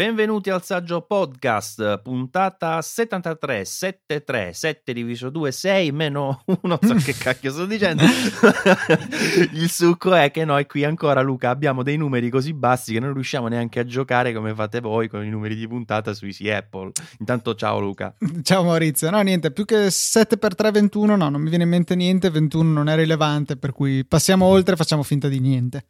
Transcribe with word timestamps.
Benvenuti 0.00 0.48
al 0.48 0.62
Saggio 0.62 1.00
Podcast, 1.00 2.00
puntata 2.02 2.80
73, 2.80 3.64
73, 3.64 4.52
7 4.52 4.92
diviso 4.92 5.28
2, 5.28 5.50
6 5.50 5.90
meno 5.90 6.42
1, 6.44 6.58
non 6.62 6.78
so 6.80 6.94
che 7.04 7.14
cacchio 7.14 7.50
sto 7.50 7.66
dicendo. 7.66 8.04
Il 9.54 9.68
succo 9.68 10.14
è 10.14 10.30
che 10.30 10.44
noi 10.44 10.68
qui 10.68 10.84
ancora, 10.84 11.20
Luca, 11.20 11.50
abbiamo 11.50 11.82
dei 11.82 11.96
numeri 11.96 12.30
così 12.30 12.54
bassi 12.54 12.92
che 12.92 13.00
non 13.00 13.12
riusciamo 13.12 13.48
neanche 13.48 13.80
a 13.80 13.84
giocare 13.84 14.32
come 14.32 14.54
fate 14.54 14.78
voi 14.78 15.08
con 15.08 15.24
i 15.24 15.30
numeri 15.30 15.56
di 15.56 15.66
puntata 15.66 16.14
sui 16.14 16.32
sì 16.32 16.48
Apple. 16.48 16.92
Intanto 17.18 17.56
ciao 17.56 17.80
Luca. 17.80 18.14
Ciao 18.44 18.62
Maurizio, 18.62 19.10
no 19.10 19.20
niente, 19.22 19.50
più 19.50 19.64
che 19.64 19.90
7 19.90 20.38
per 20.38 20.54
3, 20.54 20.70
21, 20.70 21.16
no, 21.16 21.28
non 21.28 21.40
mi 21.40 21.48
viene 21.48 21.64
in 21.64 21.70
mente 21.70 21.96
niente, 21.96 22.30
21 22.30 22.70
non 22.70 22.88
è 22.88 22.94
rilevante, 22.94 23.56
per 23.56 23.72
cui 23.72 24.04
passiamo 24.04 24.44
oltre 24.44 24.74
e 24.74 24.76
facciamo 24.76 25.02
finta 25.02 25.26
di 25.26 25.40
niente. 25.40 25.86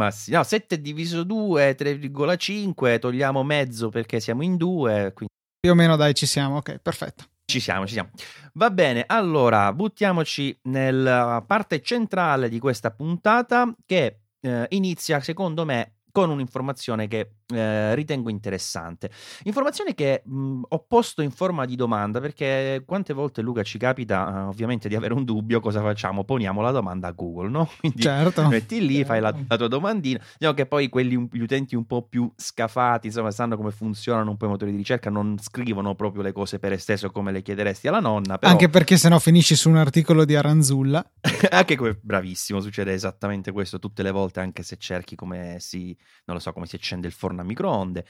Ma 0.00 0.10
sì, 0.10 0.30
no, 0.32 0.42
7 0.42 0.80
diviso 0.80 1.24
2, 1.24 1.76
3,5, 1.76 2.98
togliamo 2.98 3.42
mezzo 3.42 3.90
perché 3.90 4.18
siamo 4.18 4.42
in 4.42 4.56
2. 4.56 5.12
Quindi... 5.12 5.34
Più 5.60 5.70
o 5.70 5.74
meno 5.74 5.96
dai, 5.96 6.14
ci 6.14 6.24
siamo, 6.24 6.56
ok, 6.56 6.78
perfetto. 6.78 7.24
Ci 7.44 7.60
siamo, 7.60 7.86
ci 7.86 7.92
siamo. 7.92 8.08
Va 8.54 8.70
bene, 8.70 9.04
allora 9.06 9.70
buttiamoci 9.74 10.58
nella 10.62 11.44
parte 11.46 11.82
centrale 11.82 12.48
di 12.48 12.58
questa 12.58 12.90
puntata 12.90 13.74
che 13.84 14.20
eh, 14.40 14.66
inizia 14.70 15.20
secondo 15.20 15.66
me 15.66 15.96
con 16.10 16.30
un'informazione 16.30 17.06
che 17.06 17.39
eh, 17.52 17.94
ritengo 17.94 18.30
interessante. 18.30 19.10
Informazione 19.44 19.94
che 19.94 20.22
mh, 20.24 20.62
ho 20.68 20.84
posto 20.86 21.22
in 21.22 21.30
forma 21.30 21.64
di 21.64 21.76
domanda 21.76 22.20
perché 22.20 22.82
quante 22.86 23.12
volte 23.12 23.42
Luca 23.42 23.62
ci 23.62 23.78
capita 23.78 24.44
uh, 24.44 24.48
ovviamente 24.48 24.88
di 24.88 24.94
avere 24.94 25.14
un 25.14 25.24
dubbio, 25.24 25.60
cosa 25.60 25.80
facciamo? 25.80 26.24
Poniamo 26.24 26.60
la 26.60 26.70
domanda 26.70 27.08
a 27.08 27.12
Google, 27.12 27.48
no? 27.48 27.68
Quindi 27.80 28.02
certo. 28.02 28.46
metti 28.48 28.84
lì, 28.84 29.04
fai 29.04 29.20
la, 29.20 29.34
la, 29.48 29.56
tua 29.56 29.68
domandina, 29.68 30.20
diciamo 30.38 30.54
che 30.54 30.66
poi 30.66 30.88
quelli, 30.88 31.28
gli 31.30 31.40
utenti 31.40 31.74
un 31.74 31.86
po' 31.86 32.02
più 32.02 32.30
scafati, 32.34 33.08
insomma, 33.08 33.30
sanno 33.30 33.56
come 33.56 33.70
funzionano 33.70 34.30
un 34.30 34.36
po' 34.36 34.46
i 34.46 34.48
motori 34.48 34.70
di 34.70 34.76
ricerca, 34.76 35.10
non 35.10 35.36
scrivono 35.40 35.94
proprio 35.94 36.22
le 36.22 36.32
cose 36.32 36.58
per 36.58 36.72
esteso 36.72 37.10
come 37.10 37.32
le 37.32 37.42
chiederesti 37.42 37.88
alla 37.88 38.00
nonna. 38.00 38.38
Però... 38.38 38.50
Anche 38.50 38.68
perché 38.68 38.96
sennò 38.96 39.18
finisci 39.18 39.56
su 39.56 39.68
un 39.68 39.76
articolo 39.76 40.24
di 40.24 40.34
Aranzulla. 40.34 41.04
anche 41.50 41.76
come, 41.76 41.98
bravissimo, 42.00 42.60
succede 42.60 42.92
esattamente 42.92 43.52
questo 43.52 43.78
tutte 43.78 44.02
le 44.02 44.10
volte, 44.10 44.40
anche 44.40 44.62
se 44.62 44.76
cerchi 44.76 45.16
come 45.16 45.56
si, 45.58 45.96
non 46.24 46.36
lo 46.36 46.42
so, 46.42 46.52
come 46.52 46.66
si 46.66 46.76
accende 46.76 47.06
il 47.06 47.12
forno 47.12 47.39
a 47.40 47.44
microonde. 47.44 48.04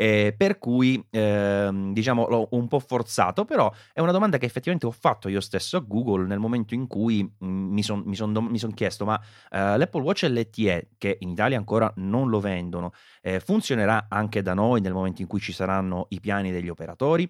Eh, 0.00 0.32
per 0.36 0.58
cui 0.60 1.04
eh, 1.10 1.70
diciamo 1.92 2.28
l'ho 2.28 2.46
un 2.52 2.68
po' 2.68 2.78
forzato, 2.78 3.44
però 3.44 3.72
è 3.92 4.00
una 4.00 4.12
domanda 4.12 4.38
che 4.38 4.46
effettivamente 4.46 4.86
ho 4.86 4.92
fatto 4.92 5.28
io 5.28 5.40
stesso 5.40 5.76
a 5.76 5.80
Google 5.80 6.24
nel 6.24 6.38
momento 6.38 6.72
in 6.74 6.86
cui 6.86 7.20
mh, 7.24 7.46
mi 7.46 7.82
sono 7.82 8.04
son, 8.14 8.56
son 8.56 8.74
chiesto: 8.74 9.04
ma 9.04 9.20
eh, 9.50 9.76
l'Apple 9.76 10.02
Watch 10.02 10.22
LTE, 10.22 10.90
che 10.98 11.16
in 11.20 11.30
Italia 11.30 11.58
ancora 11.58 11.92
non 11.96 12.28
lo 12.28 12.38
vendono, 12.38 12.92
eh, 13.22 13.40
funzionerà 13.40 14.06
anche 14.08 14.40
da 14.40 14.54
noi 14.54 14.80
nel 14.80 14.92
momento 14.92 15.20
in 15.20 15.26
cui 15.26 15.40
ci 15.40 15.52
saranno 15.52 16.06
i 16.10 16.20
piani 16.20 16.52
degli 16.52 16.68
operatori? 16.68 17.28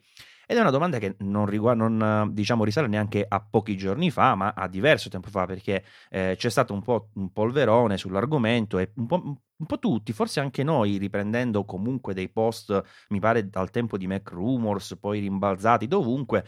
Ed 0.51 0.57
è 0.57 0.61
una 0.61 0.71
domanda 0.71 0.99
che 0.99 1.17
non, 1.19 1.45
riguarda, 1.47 1.89
non 1.89 2.33
diciamo, 2.33 2.65
risale 2.65 2.87
neanche 2.87 3.25
a 3.27 3.41
pochi 3.41 3.77
giorni 3.77 4.11
fa, 4.11 4.35
ma 4.35 4.55
a 4.57 4.67
diverso 4.67 5.11
tempo 5.11 5.29
fa, 5.29 5.45
perché 5.45 5.85
eh, 6.11 6.35
c'è 6.39 6.49
stato 6.49 6.73
un 6.73 6.83
po' 6.83 7.11
un 7.15 7.33
polverone 7.33 7.99
sull'argomento 7.99 8.79
e 8.79 8.93
un 8.97 9.07
po', 9.07 9.37
un 9.59 9.67
po' 9.67 9.79
tutti, 9.79 10.13
forse 10.13 10.41
anche 10.41 10.63
noi, 10.63 10.99
riprendendo 10.99 11.65
comunque 11.65 12.15
dei 12.15 12.29
post, 12.29 12.83
mi 13.09 13.19
pare 13.19 13.49
dal 13.49 13.71
tempo 13.71 13.99
di 13.99 14.07
Mac 14.07 14.31
Rumors, 14.31 14.97
poi 15.01 15.19
rimbalzati 15.21 15.89
dovunque, 15.89 16.45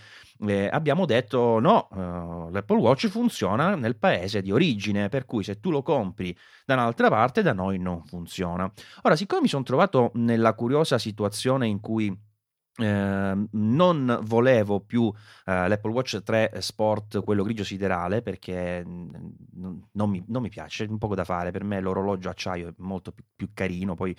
eh, 0.47 0.69
abbiamo 0.70 1.06
detto 1.06 1.58
no, 1.58 1.88
uh, 1.91 2.50
l'Apple 2.50 2.78
Watch 2.78 3.09
funziona 3.09 3.75
nel 3.75 3.97
paese 3.97 4.43
di 4.43 4.53
origine, 4.53 5.09
per 5.09 5.25
cui 5.26 5.43
se 5.43 5.59
tu 5.59 5.70
lo 5.70 5.82
compri 5.82 6.37
da 6.65 6.75
un'altra 6.75 7.09
parte, 7.09 7.43
da 7.43 7.53
noi 7.53 7.78
non 7.78 8.04
funziona. 8.04 8.70
Ora, 9.03 9.16
siccome 9.16 9.43
mi 9.43 9.49
sono 9.49 9.65
trovato 9.65 10.12
nella 10.15 10.54
curiosa 10.54 10.99
situazione 10.99 11.66
in 11.66 11.81
cui 11.81 12.16
eh, 12.83 13.47
non 13.53 14.19
volevo 14.23 14.81
più 14.81 15.13
eh, 15.45 15.69
l'Apple 15.69 15.93
Watch 15.93 16.23
3 16.23 16.53
Sport, 16.59 17.23
quello 17.23 17.43
grigio 17.43 17.65
siderale, 17.65 18.23
perché 18.23 18.83
n- 18.85 19.35
non, 19.93 20.11
mi, 20.11 20.23
non, 20.29 20.43
mi, 20.43 20.49
piace, 20.49 20.85
è 20.85 20.89
un 20.89 20.99
poco 20.99 21.15
da 21.15 21.25
fare. 21.25 21.51
Per 21.51 21.65
me 21.65 21.81
l'orologio 21.81 22.29
acciaio 22.29 22.69
è 22.69 22.75
molto 22.79 23.13
più, 23.13 23.25
più 23.35 23.51
carino. 23.53 23.95
Poi 23.95 24.17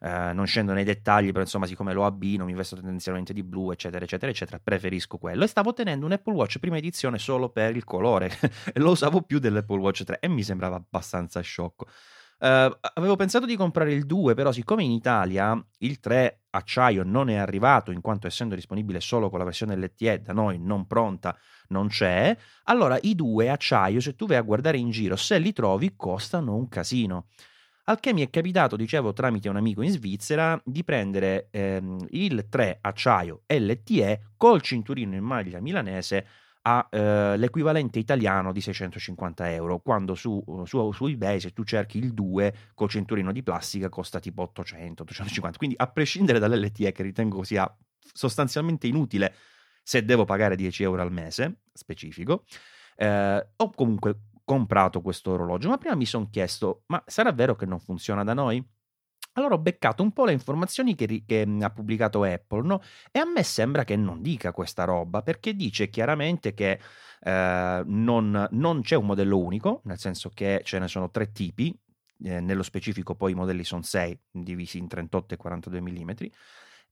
eh, 0.00 0.32
non 0.32 0.46
scendo 0.46 0.72
nei 0.72 0.84
dettagli, 0.84 1.28
però 1.28 1.40
insomma, 1.40 1.66
siccome 1.66 1.92
lo 1.92 2.04
abbino, 2.04 2.44
mi 2.44 2.54
vesto 2.54 2.76
tendenzialmente 2.76 3.32
di 3.32 3.42
blu, 3.42 3.70
eccetera, 3.70 4.04
eccetera, 4.04 4.30
eccetera, 4.30 4.60
preferisco 4.62 5.18
quello. 5.18 5.44
E 5.44 5.46
stavo 5.46 5.72
tenendo 5.72 6.06
un 6.06 6.12
Apple 6.12 6.34
Watch 6.34 6.58
prima 6.58 6.76
edizione 6.76 7.18
solo 7.18 7.50
per 7.50 7.76
il 7.76 7.84
colore 7.84 8.30
lo 8.74 8.90
usavo 8.90 9.22
più 9.22 9.38
dell'Apple 9.38 9.78
Watch 9.78 10.04
3 10.04 10.18
e 10.20 10.28
mi 10.28 10.42
sembrava 10.42 10.76
abbastanza 10.76 11.40
sciocco. 11.40 11.86
Uh, 12.38 12.70
avevo 12.94 13.16
pensato 13.16 13.46
di 13.46 13.56
comprare 13.56 13.94
il 13.94 14.04
2, 14.04 14.34
però 14.34 14.52
siccome 14.52 14.84
in 14.84 14.90
Italia 14.90 15.58
il 15.78 16.00
3 16.00 16.42
acciaio 16.50 17.02
non 17.02 17.30
è 17.30 17.36
arrivato, 17.36 17.90
in 17.90 18.02
quanto 18.02 18.26
essendo 18.26 18.54
disponibile 18.54 19.00
solo 19.00 19.30
con 19.30 19.38
la 19.38 19.44
versione 19.46 19.74
LTE 19.76 20.20
da 20.20 20.34
noi 20.34 20.58
non 20.58 20.86
pronta, 20.86 21.34
non 21.68 21.88
c'è, 21.88 22.36
allora 22.64 22.98
i 23.00 23.14
2 23.14 23.48
acciaio, 23.48 24.00
se 24.00 24.14
tu 24.14 24.26
vai 24.26 24.36
a 24.36 24.42
guardare 24.42 24.76
in 24.76 24.90
giro, 24.90 25.16
se 25.16 25.38
li 25.38 25.52
trovi, 25.52 25.94
costano 25.96 26.54
un 26.54 26.68
casino. 26.68 27.28
Al 27.84 28.00
che 28.00 28.12
mi 28.12 28.22
è 28.22 28.28
capitato, 28.28 28.76
dicevo 28.76 29.12
tramite 29.12 29.48
un 29.48 29.56
amico 29.56 29.80
in 29.80 29.90
Svizzera, 29.90 30.60
di 30.64 30.84
prendere 30.84 31.48
ehm, 31.50 32.06
il 32.10 32.48
3 32.50 32.78
acciaio 32.82 33.44
LTE 33.46 34.32
col 34.36 34.60
cinturino 34.60 35.14
in 35.14 35.22
maglia 35.22 35.60
milanese 35.60 36.26
ha 36.68 36.88
eh, 36.90 37.36
l'equivalente 37.36 38.00
italiano 38.00 38.50
di 38.52 38.60
650 38.60 39.52
euro, 39.52 39.78
quando 39.78 40.16
su, 40.16 40.42
su, 40.64 40.90
su, 40.90 41.06
eBay 41.06 41.38
se 41.38 41.52
tu 41.52 41.62
cerchi 41.62 41.98
il 41.98 42.12
2 42.12 42.54
col 42.74 42.88
cinturino 42.88 43.30
di 43.30 43.44
plastica 43.44 43.88
costa 43.88 44.18
tipo 44.18 44.42
800, 44.42 45.04
850, 45.04 45.58
quindi 45.58 45.76
a 45.78 45.86
prescindere 45.86 46.40
dall'LTE 46.40 46.90
che 46.90 47.02
ritengo 47.04 47.44
sia 47.44 47.72
sostanzialmente 48.12 48.88
inutile 48.88 49.32
se 49.84 50.04
devo 50.04 50.24
pagare 50.24 50.56
10 50.56 50.82
euro 50.82 51.02
al 51.02 51.12
mese, 51.12 51.60
specifico, 51.72 52.44
eh, 52.96 53.48
ho 53.54 53.70
comunque 53.70 54.22
comprato 54.44 55.00
questo 55.02 55.32
orologio, 55.32 55.68
ma 55.68 55.78
prima 55.78 55.94
mi 55.94 56.06
sono 56.06 56.28
chiesto, 56.28 56.82
ma 56.86 57.00
sarà 57.06 57.30
vero 57.30 57.54
che 57.54 57.66
non 57.66 57.78
funziona 57.78 58.24
da 58.24 58.34
noi? 58.34 58.64
Allora 59.36 59.54
ho 59.54 59.58
beccato 59.58 60.02
un 60.02 60.12
po' 60.12 60.24
le 60.24 60.32
informazioni 60.32 60.94
che, 60.94 61.22
che 61.26 61.46
ha 61.60 61.70
pubblicato 61.70 62.22
Apple, 62.24 62.66
no? 62.66 62.82
E 63.12 63.18
a 63.18 63.24
me 63.24 63.42
sembra 63.42 63.84
che 63.84 63.94
non 63.94 64.22
dica 64.22 64.52
questa 64.52 64.84
roba, 64.84 65.22
perché 65.22 65.54
dice 65.54 65.90
chiaramente 65.90 66.54
che 66.54 66.80
eh, 67.20 67.82
non, 67.84 68.48
non, 68.50 68.80
c'è 68.80 68.96
un 68.96 69.04
modello 69.04 69.38
unico, 69.38 69.82
nel 69.84 69.98
senso 69.98 70.30
che 70.30 70.62
ce 70.64 70.78
ne 70.78 70.88
sono 70.88 71.10
tre 71.10 71.32
tipi, 71.32 71.78
eh, 72.24 72.40
nello 72.40 72.62
specifico 72.62 73.14
poi 73.14 73.32
i 73.32 73.34
modelli 73.34 73.62
sono 73.62 73.82
sei, 73.82 74.18
divisi 74.30 74.78
in 74.78 74.88
38 74.88 75.34
e 75.34 75.36
42 75.36 75.80
mm, 75.82 76.10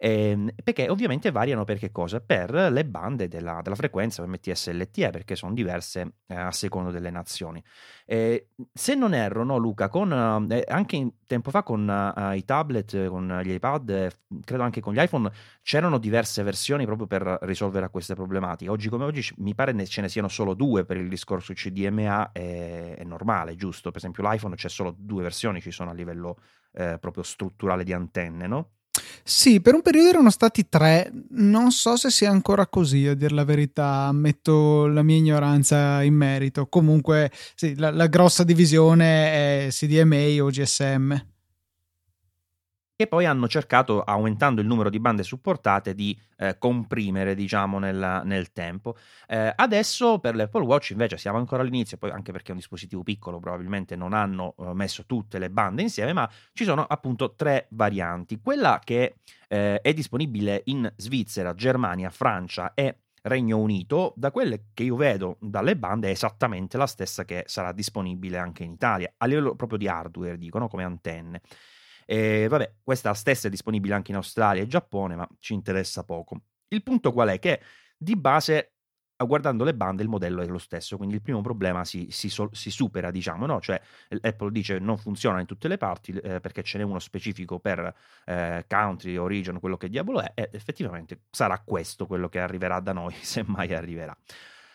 eh, 0.04 0.54
perché 0.62 0.90
ovviamente 0.90 1.30
variano 1.30 1.64
per 1.64 1.78
che 1.78 1.90
cosa? 1.90 2.20
Per 2.20 2.52
le 2.52 2.84
bande 2.84 3.26
della, 3.26 3.60
della 3.62 3.74
frequenza 3.74 4.26
MTS 4.26 4.70
LTE, 4.72 5.08
perché 5.08 5.34
sono 5.34 5.54
diverse 5.54 6.16
eh, 6.26 6.34
a 6.34 6.52
secondo 6.52 6.90
delle 6.90 7.08
nazioni. 7.08 7.64
Eh, 8.04 8.50
se 8.70 8.94
non 8.94 9.14
erro, 9.14 9.44
no, 9.44 9.56
Luca, 9.56 9.88
con, 9.88 10.46
eh, 10.50 10.62
anche 10.68 11.12
tempo 11.26 11.48
fa 11.48 11.62
con 11.62 11.88
uh, 11.88 12.32
i 12.32 12.44
tablet, 12.44 13.06
con 13.06 13.40
gli 13.42 13.52
iPad, 13.52 14.14
credo 14.44 14.62
anche 14.62 14.82
con 14.82 14.92
gli 14.92 15.00
iPhone, 15.00 15.32
c'erano 15.62 15.96
diverse 15.96 16.42
versioni 16.42 16.84
proprio 16.84 17.06
per 17.06 17.38
risolvere 17.40 17.88
queste 17.88 18.14
problematiche. 18.14 18.70
Oggi 18.70 18.90
come 18.90 19.04
oggi 19.04 19.26
mi 19.38 19.54
pare 19.54 19.72
ne, 19.72 19.86
ce 19.86 20.02
ne 20.02 20.10
siano 20.10 20.28
solo 20.28 20.52
due 20.52 20.84
per 20.84 20.98
il 20.98 21.08
discorso 21.08 21.54
CDMA, 21.54 22.30
è, 22.30 22.96
è 22.98 23.04
normale, 23.04 23.56
giusto? 23.56 23.88
Per 23.88 24.00
esempio 24.00 24.22
l'iPhone 24.22 24.54
c'è 24.54 24.68
solo 24.68 24.94
due 24.94 25.22
versioni, 25.22 25.62
ci 25.62 25.70
sono 25.70 25.88
a 25.88 25.94
livello 25.94 26.36
eh, 26.72 26.98
proprio 27.00 27.22
strutturale 27.22 27.84
di 27.84 27.94
antenne, 27.94 28.46
no? 28.46 28.68
Sì, 29.22 29.60
per 29.60 29.74
un 29.74 29.82
periodo 29.82 30.08
erano 30.08 30.30
stati 30.30 30.68
tre, 30.68 31.10
non 31.30 31.70
so 31.72 31.96
se 31.96 32.10
sia 32.10 32.30
ancora 32.30 32.66
così, 32.66 33.06
a 33.06 33.14
dire 33.14 33.34
la 33.34 33.44
verità, 33.44 34.06
ammetto 34.06 34.86
la 34.86 35.02
mia 35.02 35.16
ignoranza 35.16 36.02
in 36.02 36.14
merito. 36.14 36.66
Comunque, 36.66 37.30
sì, 37.54 37.74
la, 37.76 37.90
la 37.90 38.06
grossa 38.06 38.44
divisione 38.44 39.66
è 39.66 39.68
CDMA 39.70 40.42
o 40.42 40.48
GSM 40.48 41.33
e 42.96 43.08
poi 43.08 43.26
hanno 43.26 43.48
cercato, 43.48 44.02
aumentando 44.02 44.60
il 44.60 44.66
numero 44.68 44.88
di 44.88 45.00
bande 45.00 45.24
supportate, 45.24 45.94
di 45.94 46.16
eh, 46.36 46.56
comprimere, 46.58 47.34
diciamo, 47.34 47.78
nel, 47.80 48.22
nel 48.24 48.52
tempo. 48.52 48.96
Eh, 49.26 49.52
adesso 49.54 50.20
per 50.20 50.36
l'Apple 50.36 50.64
Watch 50.64 50.90
invece 50.90 51.16
siamo 51.16 51.38
ancora 51.38 51.62
all'inizio, 51.62 51.96
poi 51.96 52.10
anche 52.10 52.30
perché 52.30 52.48
è 52.48 52.52
un 52.52 52.58
dispositivo 52.58 53.02
piccolo, 53.02 53.40
probabilmente 53.40 53.96
non 53.96 54.12
hanno 54.12 54.54
eh, 54.58 54.74
messo 54.74 55.06
tutte 55.06 55.38
le 55.40 55.50
bande 55.50 55.82
insieme, 55.82 56.12
ma 56.12 56.30
ci 56.52 56.64
sono 56.64 56.84
appunto 56.84 57.34
tre 57.34 57.66
varianti. 57.70 58.40
Quella 58.40 58.80
che 58.82 59.16
eh, 59.48 59.80
è 59.80 59.92
disponibile 59.92 60.62
in 60.66 60.90
Svizzera, 60.96 61.54
Germania, 61.54 62.10
Francia 62.10 62.74
e 62.74 62.98
Regno 63.22 63.58
Unito, 63.58 64.12
da 64.16 64.30
quelle 64.30 64.66
che 64.72 64.84
io 64.84 64.96
vedo 64.96 65.38
dalle 65.40 65.76
bande, 65.76 66.08
è 66.08 66.10
esattamente 66.10 66.76
la 66.76 66.86
stessa 66.86 67.24
che 67.24 67.42
sarà 67.46 67.72
disponibile 67.72 68.38
anche 68.38 68.64
in 68.64 68.72
Italia, 68.72 69.12
a 69.16 69.26
livello 69.26 69.56
proprio 69.56 69.78
di 69.78 69.88
hardware, 69.88 70.36
dicono, 70.36 70.68
come 70.68 70.84
antenne. 70.84 71.40
E 72.06 72.46
vabbè, 72.48 72.74
questa 72.82 73.14
stessa 73.14 73.48
è 73.48 73.50
disponibile 73.50 73.94
anche 73.94 74.10
in 74.10 74.16
Australia 74.16 74.62
e 74.62 74.66
Giappone, 74.66 75.16
ma 75.16 75.28
ci 75.38 75.54
interessa 75.54 76.04
poco. 76.04 76.42
Il 76.68 76.82
punto 76.82 77.12
qual 77.12 77.28
è? 77.28 77.38
Che 77.38 77.60
di 77.96 78.16
base 78.16 78.74
guardando 79.24 79.64
le 79.64 79.74
bande 79.74 80.02
il 80.02 80.08
modello 80.08 80.42
è 80.42 80.46
lo 80.46 80.58
stesso, 80.58 80.96
quindi 80.96 81.14
il 81.14 81.22
primo 81.22 81.40
problema 81.40 81.84
si, 81.84 82.08
si, 82.10 82.28
si 82.28 82.70
supera, 82.70 83.10
diciamo, 83.10 83.46
no? 83.46 83.60
Cioè 83.60 83.80
Apple 84.20 84.50
dice 84.50 84.78
non 84.78 84.96
funziona 84.96 85.40
in 85.40 85.46
tutte 85.46 85.68
le 85.68 85.76
parti 85.76 86.12
eh, 86.12 86.40
perché 86.40 86.62
ce 86.62 86.78
n'è 86.78 86.84
uno 86.84 86.98
specifico 86.98 87.58
per 87.58 87.94
eh, 88.24 88.64
country, 88.68 89.16
origin, 89.16 89.60
quello 89.60 89.76
che 89.76 89.88
diavolo 89.88 90.20
è, 90.20 90.32
e 90.34 90.50
effettivamente 90.52 91.22
sarà 91.30 91.60
questo 91.64 92.06
quello 92.06 92.28
che 92.28 92.40
arriverà 92.40 92.80
da 92.80 92.92
noi, 92.92 93.14
se 93.20 93.44
mai 93.46 93.72
arriverà. 93.74 94.16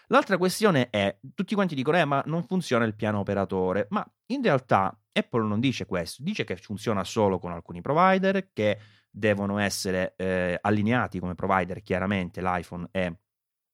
L'altra 0.08 0.38
questione 0.38 0.90
è, 0.90 1.18
tutti 1.36 1.54
quanti 1.54 1.76
dicono, 1.76 1.98
eh, 1.98 2.06
ma 2.06 2.24
non 2.26 2.44
funziona 2.44 2.86
il 2.86 2.96
piano 2.96 3.20
operatore, 3.20 3.88
ma 3.90 4.06
in 4.28 4.42
realtà 4.42 4.98
Apple 5.20 5.48
non 5.48 5.60
dice 5.60 5.86
questo, 5.86 6.24
dice 6.24 6.44
che 6.44 6.56
funziona 6.56 7.04
solo 7.04 7.40
con 7.40 7.52
alcuni 7.52 7.82
provider, 7.82 8.50
che 8.52 8.80
devono 9.10 9.58
essere 9.58 10.14
eh, 10.18 10.58
allineati 10.62 11.20
come 11.20 11.36
provider 11.36 11.82
chiaramente 11.82 12.42
l'iPhone 12.42 12.88
e 12.92 13.18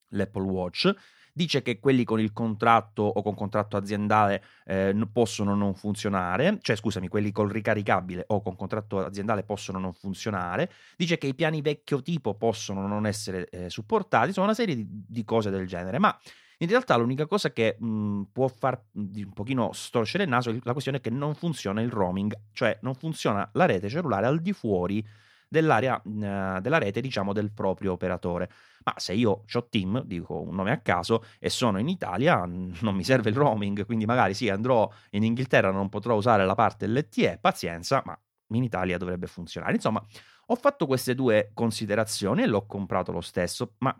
l'Apple 0.09 0.43
Watch, 0.43 0.93
dice 1.35 1.61
che 1.61 1.79
quelli 1.79 2.05
con 2.05 2.21
il 2.21 2.31
contratto 2.31 3.03
o 3.03 3.21
con 3.21 3.35
contratto 3.35 3.75
aziendale 3.75 4.41
eh, 4.63 4.95
possono 5.11 5.53
non 5.53 5.75
funzionare, 5.75 6.59
cioè 6.61 6.77
scusami, 6.77 7.09
quelli 7.09 7.33
col 7.33 7.49
ricaricabile 7.49 8.23
o 8.27 8.41
con 8.41 8.55
contratto 8.55 8.99
aziendale 8.99 9.43
possono 9.43 9.77
non 9.77 9.93
funzionare, 9.93 10.71
dice 10.95 11.17
che 11.17 11.27
i 11.27 11.35
piani 11.35 11.61
vecchio 11.61 12.01
tipo 12.01 12.35
possono 12.35 12.87
non 12.87 13.05
essere 13.05 13.49
eh, 13.49 13.69
supportati, 13.69 14.27
insomma 14.27 14.47
una 14.47 14.55
serie 14.55 14.75
di, 14.75 14.87
di, 14.89 15.23
cose 15.25 15.49
del 15.49 15.67
genere, 15.67 15.99
ma 15.99 16.17
in 16.59 16.67
realtà 16.67 16.95
l'unica 16.95 17.25
cosa 17.25 17.51
che 17.51 17.75
mh, 17.79 18.23
può 18.31 18.47
far 18.47 18.81
mh, 18.91 19.01
un 19.25 19.33
pochino 19.33 19.71
storcere 19.73 20.23
il 20.23 20.29
naso 20.29 20.49
è 20.49 20.57
la 20.63 20.71
questione 20.71 21.01
che 21.01 21.09
non 21.09 21.35
funziona 21.35 21.81
il 21.81 21.91
roaming, 21.91 22.33
cioè 22.53 22.77
non 22.81 22.95
funziona 22.95 23.47
la 23.53 23.65
rete 23.65 23.89
cellulare 23.89 24.25
al 24.25 24.39
di 24.41 24.53
fuori 24.53 25.05
dell'area 25.47 26.01
uh, 26.03 26.59
della 26.59 26.77
rete, 26.77 27.01
diciamo, 27.01 27.33
del 27.33 27.51
proprio 27.51 27.93
operatore. 27.93 28.49
Ma 28.83 28.93
se 28.97 29.13
io 29.13 29.43
ho 29.51 29.67
Team, 29.69 30.03
dico 30.03 30.41
un 30.41 30.55
nome 30.55 30.71
a 30.71 30.79
caso, 30.79 31.23
e 31.39 31.49
sono 31.49 31.79
in 31.79 31.87
Italia, 31.87 32.43
non 32.45 32.95
mi 32.95 33.03
serve 33.03 33.29
il 33.29 33.35
roaming, 33.35 33.85
quindi 33.85 34.05
magari 34.05 34.33
sì, 34.33 34.49
andrò 34.49 34.89
in 35.11 35.23
Inghilterra, 35.23 35.71
non 35.71 35.89
potrò 35.89 36.15
usare 36.15 36.45
la 36.45 36.55
parte 36.55 36.87
LTE, 36.87 37.39
pazienza, 37.41 38.01
ma 38.05 38.17
in 38.49 38.63
Italia 38.63 38.97
dovrebbe 38.97 39.27
funzionare. 39.27 39.73
Insomma, 39.73 40.03
ho 40.47 40.55
fatto 40.55 40.85
queste 40.85 41.15
due 41.15 41.51
considerazioni 41.53 42.43
e 42.43 42.47
l'ho 42.47 42.65
comprato 42.67 43.11
lo 43.11 43.21
stesso, 43.21 43.73
ma 43.79 43.95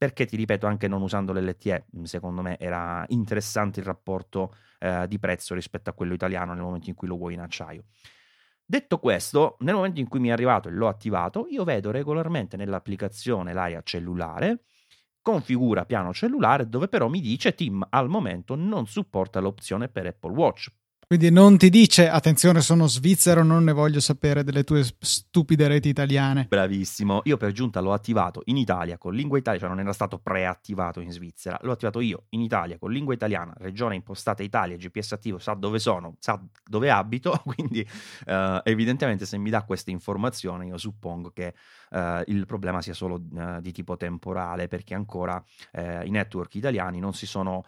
perché 0.00 0.24
ti 0.24 0.34
ripeto, 0.34 0.66
anche 0.66 0.88
non 0.88 1.02
usando 1.02 1.34
l'LTE, 1.34 1.88
secondo 2.04 2.40
me 2.40 2.58
era 2.58 3.04
interessante 3.08 3.80
il 3.80 3.84
rapporto 3.84 4.54
eh, 4.78 5.06
di 5.06 5.18
prezzo 5.18 5.52
rispetto 5.54 5.90
a 5.90 5.92
quello 5.92 6.14
italiano 6.14 6.54
nel 6.54 6.62
momento 6.62 6.88
in 6.88 6.94
cui 6.94 7.06
lo 7.06 7.18
vuoi 7.18 7.34
in 7.34 7.40
acciaio. 7.40 7.84
Detto 8.64 8.98
questo, 8.98 9.56
nel 9.58 9.74
momento 9.74 10.00
in 10.00 10.08
cui 10.08 10.18
mi 10.18 10.28
è 10.28 10.32
arrivato 10.32 10.70
e 10.70 10.72
l'ho 10.72 10.88
attivato, 10.88 11.44
io 11.50 11.64
vedo 11.64 11.90
regolarmente 11.90 12.56
nell'applicazione 12.56 13.52
l'area 13.52 13.82
cellulare, 13.82 14.62
configura 15.20 15.84
piano 15.84 16.14
cellulare, 16.14 16.66
dove 16.66 16.88
però 16.88 17.08
mi 17.08 17.20
dice 17.20 17.54
Tim 17.54 17.86
al 17.90 18.08
momento 18.08 18.54
non 18.54 18.86
supporta 18.86 19.38
l'opzione 19.40 19.90
per 19.90 20.06
Apple 20.06 20.32
Watch. 20.32 20.72
Quindi 21.10 21.32
non 21.32 21.58
ti 21.58 21.70
dice 21.70 22.08
attenzione 22.08 22.60
sono 22.60 22.86
svizzero, 22.86 23.42
non 23.42 23.64
ne 23.64 23.72
voglio 23.72 23.98
sapere 23.98 24.44
delle 24.44 24.62
tue 24.62 24.86
stupide 25.00 25.66
reti 25.66 25.88
italiane. 25.88 26.46
Bravissimo, 26.48 27.22
io 27.24 27.36
per 27.36 27.50
giunta 27.50 27.80
l'ho 27.80 27.92
attivato 27.92 28.42
in 28.44 28.56
Italia 28.56 28.96
con 28.96 29.12
lingua 29.12 29.36
italiana, 29.36 29.66
cioè 29.66 29.74
non 29.74 29.84
era 29.84 29.92
stato 29.92 30.20
preattivato 30.20 31.00
in 31.00 31.10
Svizzera, 31.10 31.58
l'ho 31.62 31.72
attivato 31.72 31.98
io 31.98 32.26
in 32.28 32.42
Italia 32.42 32.78
con 32.78 32.92
lingua 32.92 33.12
italiana, 33.12 33.52
regione 33.56 33.96
impostata 33.96 34.44
Italia, 34.44 34.76
GPS 34.76 35.10
attivo, 35.10 35.38
sa 35.38 35.54
dove 35.54 35.80
sono, 35.80 36.14
sa 36.20 36.40
dove 36.64 36.92
abito, 36.92 37.42
quindi 37.44 37.80
uh, 38.26 38.60
evidentemente 38.62 39.26
se 39.26 39.36
mi 39.36 39.50
dà 39.50 39.64
queste 39.64 39.90
informazioni 39.90 40.68
io 40.68 40.78
suppongo 40.78 41.32
che 41.32 41.54
uh, 41.90 42.22
il 42.26 42.46
problema 42.46 42.80
sia 42.82 42.94
solo 42.94 43.16
uh, 43.16 43.60
di 43.60 43.72
tipo 43.72 43.96
temporale 43.96 44.68
perché 44.68 44.94
ancora 44.94 45.42
i 45.72 46.10
network 46.10 46.54
italiani 46.54 47.00
non 47.00 47.14
si 47.14 47.26
sono 47.26 47.64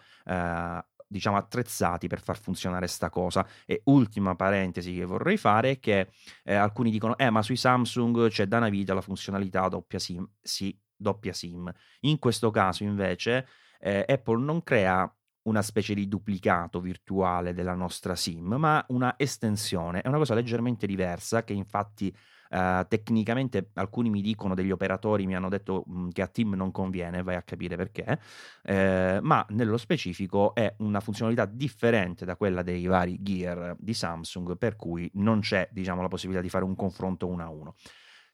diciamo 1.13 1.37
attrezzati 1.37 2.07
per 2.07 2.21
far 2.21 2.37
funzionare 2.37 2.87
sta 2.87 3.09
cosa 3.09 3.47
e 3.65 3.81
ultima 3.85 4.35
parentesi 4.35 4.93
che 4.93 5.05
vorrei 5.05 5.37
fare 5.37 5.71
è 5.71 5.79
che 5.79 6.09
eh, 6.43 6.55
alcuni 6.55 6.91
dicono 6.91 7.17
eh 7.17 7.29
ma 7.29 7.41
sui 7.41 7.55
Samsung 7.55 8.27
c'è 8.27 8.47
da 8.47 8.57
una 8.57 8.69
vita 8.69 8.93
la 8.93 9.01
funzionalità 9.01 9.67
doppia 9.69 9.99
SIM 9.99 10.27
sì 10.41 10.77
doppia 10.95 11.33
SIM 11.33 11.71
in 12.01 12.19
questo 12.19 12.49
caso 12.49 12.83
invece 12.83 13.47
eh, 13.79 14.03
Apple 14.07 14.43
non 14.43 14.63
crea 14.63 15.09
una 15.43 15.61
specie 15.61 15.93
di 15.93 16.07
duplicato 16.07 16.79
virtuale 16.79 17.53
della 17.53 17.73
nostra 17.73 18.15
SIM, 18.15 18.53
ma 18.53 18.83
una 18.89 19.15
estensione. 19.17 20.01
È 20.01 20.07
una 20.07 20.17
cosa 20.17 20.35
leggermente 20.35 20.87
diversa 20.87 21.43
che 21.43 21.51
infatti 21.51 22.15
Uh, 22.53 22.85
tecnicamente 22.87 23.71
alcuni 23.73 24.11
mi 24.11 24.21
dicono, 24.21 24.53
degli 24.53 24.69
operatori 24.69 25.25
mi 25.25 25.35
hanno 25.35 25.49
detto 25.49 25.85
mm, 25.89 26.09
che 26.09 26.21
a 26.21 26.27
Team 26.27 26.53
non 26.53 26.71
conviene, 26.71 27.23
vai 27.23 27.33
a 27.33 27.41
capire 27.41 27.75
perché, 27.75 28.19
eh, 28.61 29.17
ma 29.23 29.43
nello 29.49 29.77
specifico 29.77 30.53
è 30.53 30.71
una 30.77 30.99
funzionalità 30.99 31.45
differente 31.45 32.25
da 32.25 32.35
quella 32.35 32.61
dei 32.61 32.85
vari 32.85 33.17
gear 33.23 33.75
di 33.79 33.95
Samsung, 33.95 34.55
per 34.55 34.75
cui 34.75 35.09
non 35.15 35.39
c'è 35.39 35.67
diciamo, 35.71 36.03
la 36.03 36.07
possibilità 36.09 36.43
di 36.43 36.49
fare 36.49 36.63
un 36.63 36.75
confronto 36.75 37.25
uno 37.25 37.43
a 37.43 37.49
uno. 37.49 37.75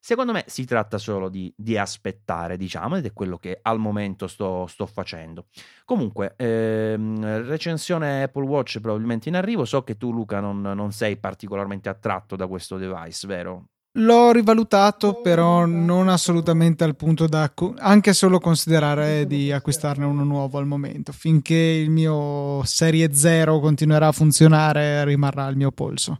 Secondo 0.01 0.31
me 0.31 0.43
si 0.47 0.65
tratta 0.65 0.97
solo 0.97 1.27
di, 1.29 1.53
di, 1.55 1.77
aspettare, 1.77 2.55
diciamo, 2.55 2.95
ed 2.95 3.05
è 3.05 3.11
quello 3.13 3.37
che 3.37 3.59
al 3.61 3.79
momento 3.79 4.27
sto, 4.27 4.65
sto 4.67 4.85
facendo. 4.85 5.47
Comunque, 5.83 6.35
ehm, 6.37 7.45
recensione 7.45 8.23
Apple 8.23 8.45
Watch 8.45 8.79
probabilmente 8.79 9.27
in 9.27 9.35
arrivo. 9.35 9.65
So 9.65 9.83
che 9.83 9.97
tu, 9.97 10.11
Luca, 10.13 10.39
non, 10.39 10.61
non 10.61 10.91
sei 10.93 11.17
particolarmente 11.17 11.89
attratto 11.89 12.37
da 12.37 12.47
questo 12.47 12.77
device, 12.77 13.27
vero? 13.27 13.67
L'ho 13.93 14.31
rivalutato, 14.31 15.19
però 15.19 15.65
non 15.65 16.09
assolutamente 16.09 16.83
al 16.83 16.95
punto 16.95 17.25
da 17.25 17.51
anche 17.79 18.13
solo 18.13 18.39
considerare 18.39 19.25
di 19.25 19.51
acquistarne 19.51 20.05
uno 20.05 20.23
nuovo 20.23 20.59
al 20.59 20.67
momento. 20.67 21.11
Finché 21.11 21.55
il 21.55 21.89
mio 21.89 22.63
Serie 22.65 23.13
0 23.13 23.59
continuerà 23.59 24.07
a 24.07 24.11
funzionare, 24.11 25.03
rimarrà 25.05 25.47
il 25.47 25.57
mio 25.57 25.71
polso. 25.71 26.19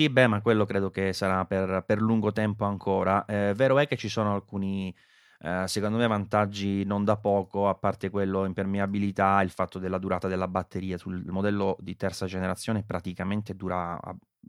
Sì, 0.00 0.08
beh, 0.08 0.26
ma 0.26 0.40
quello 0.40 0.64
credo 0.64 0.90
che 0.90 1.12
sarà 1.12 1.44
per, 1.44 1.84
per 1.86 2.00
lungo 2.00 2.32
tempo 2.32 2.64
ancora. 2.64 3.24
Eh, 3.24 3.52
vero 3.54 3.78
è 3.78 3.86
che 3.86 3.96
ci 3.96 4.08
sono 4.08 4.34
alcuni, 4.34 4.94
eh, 5.40 5.64
secondo 5.66 5.96
me, 5.96 6.06
vantaggi 6.08 6.84
non 6.84 7.04
da 7.04 7.16
poco, 7.16 7.68
a 7.68 7.74
parte 7.74 8.10
quello 8.10 8.44
impermeabilità, 8.44 9.42
il 9.42 9.50
fatto 9.50 9.78
della 9.78 9.98
durata 9.98 10.26
della 10.26 10.48
batteria. 10.48 10.98
Sul 10.98 11.24
modello 11.26 11.76
di 11.80 11.96
terza 11.96 12.26
generazione 12.26 12.84
praticamente 12.84 13.54
dura 13.54 13.98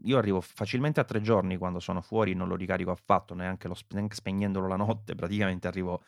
io 0.04 0.18
arrivo 0.18 0.40
facilmente 0.40 1.00
a 1.00 1.04
tre 1.04 1.20
giorni 1.20 1.56
quando 1.56 1.80
sono 1.80 2.00
fuori, 2.00 2.34
non 2.34 2.48
lo 2.48 2.56
ricarico 2.56 2.90
affatto, 2.90 3.34
neanche, 3.34 3.68
lo, 3.68 3.76
neanche 3.90 4.14
spegnendolo 4.14 4.66
la 4.66 4.76
notte, 4.76 5.14
praticamente 5.16 5.68
arrivo 5.68 6.02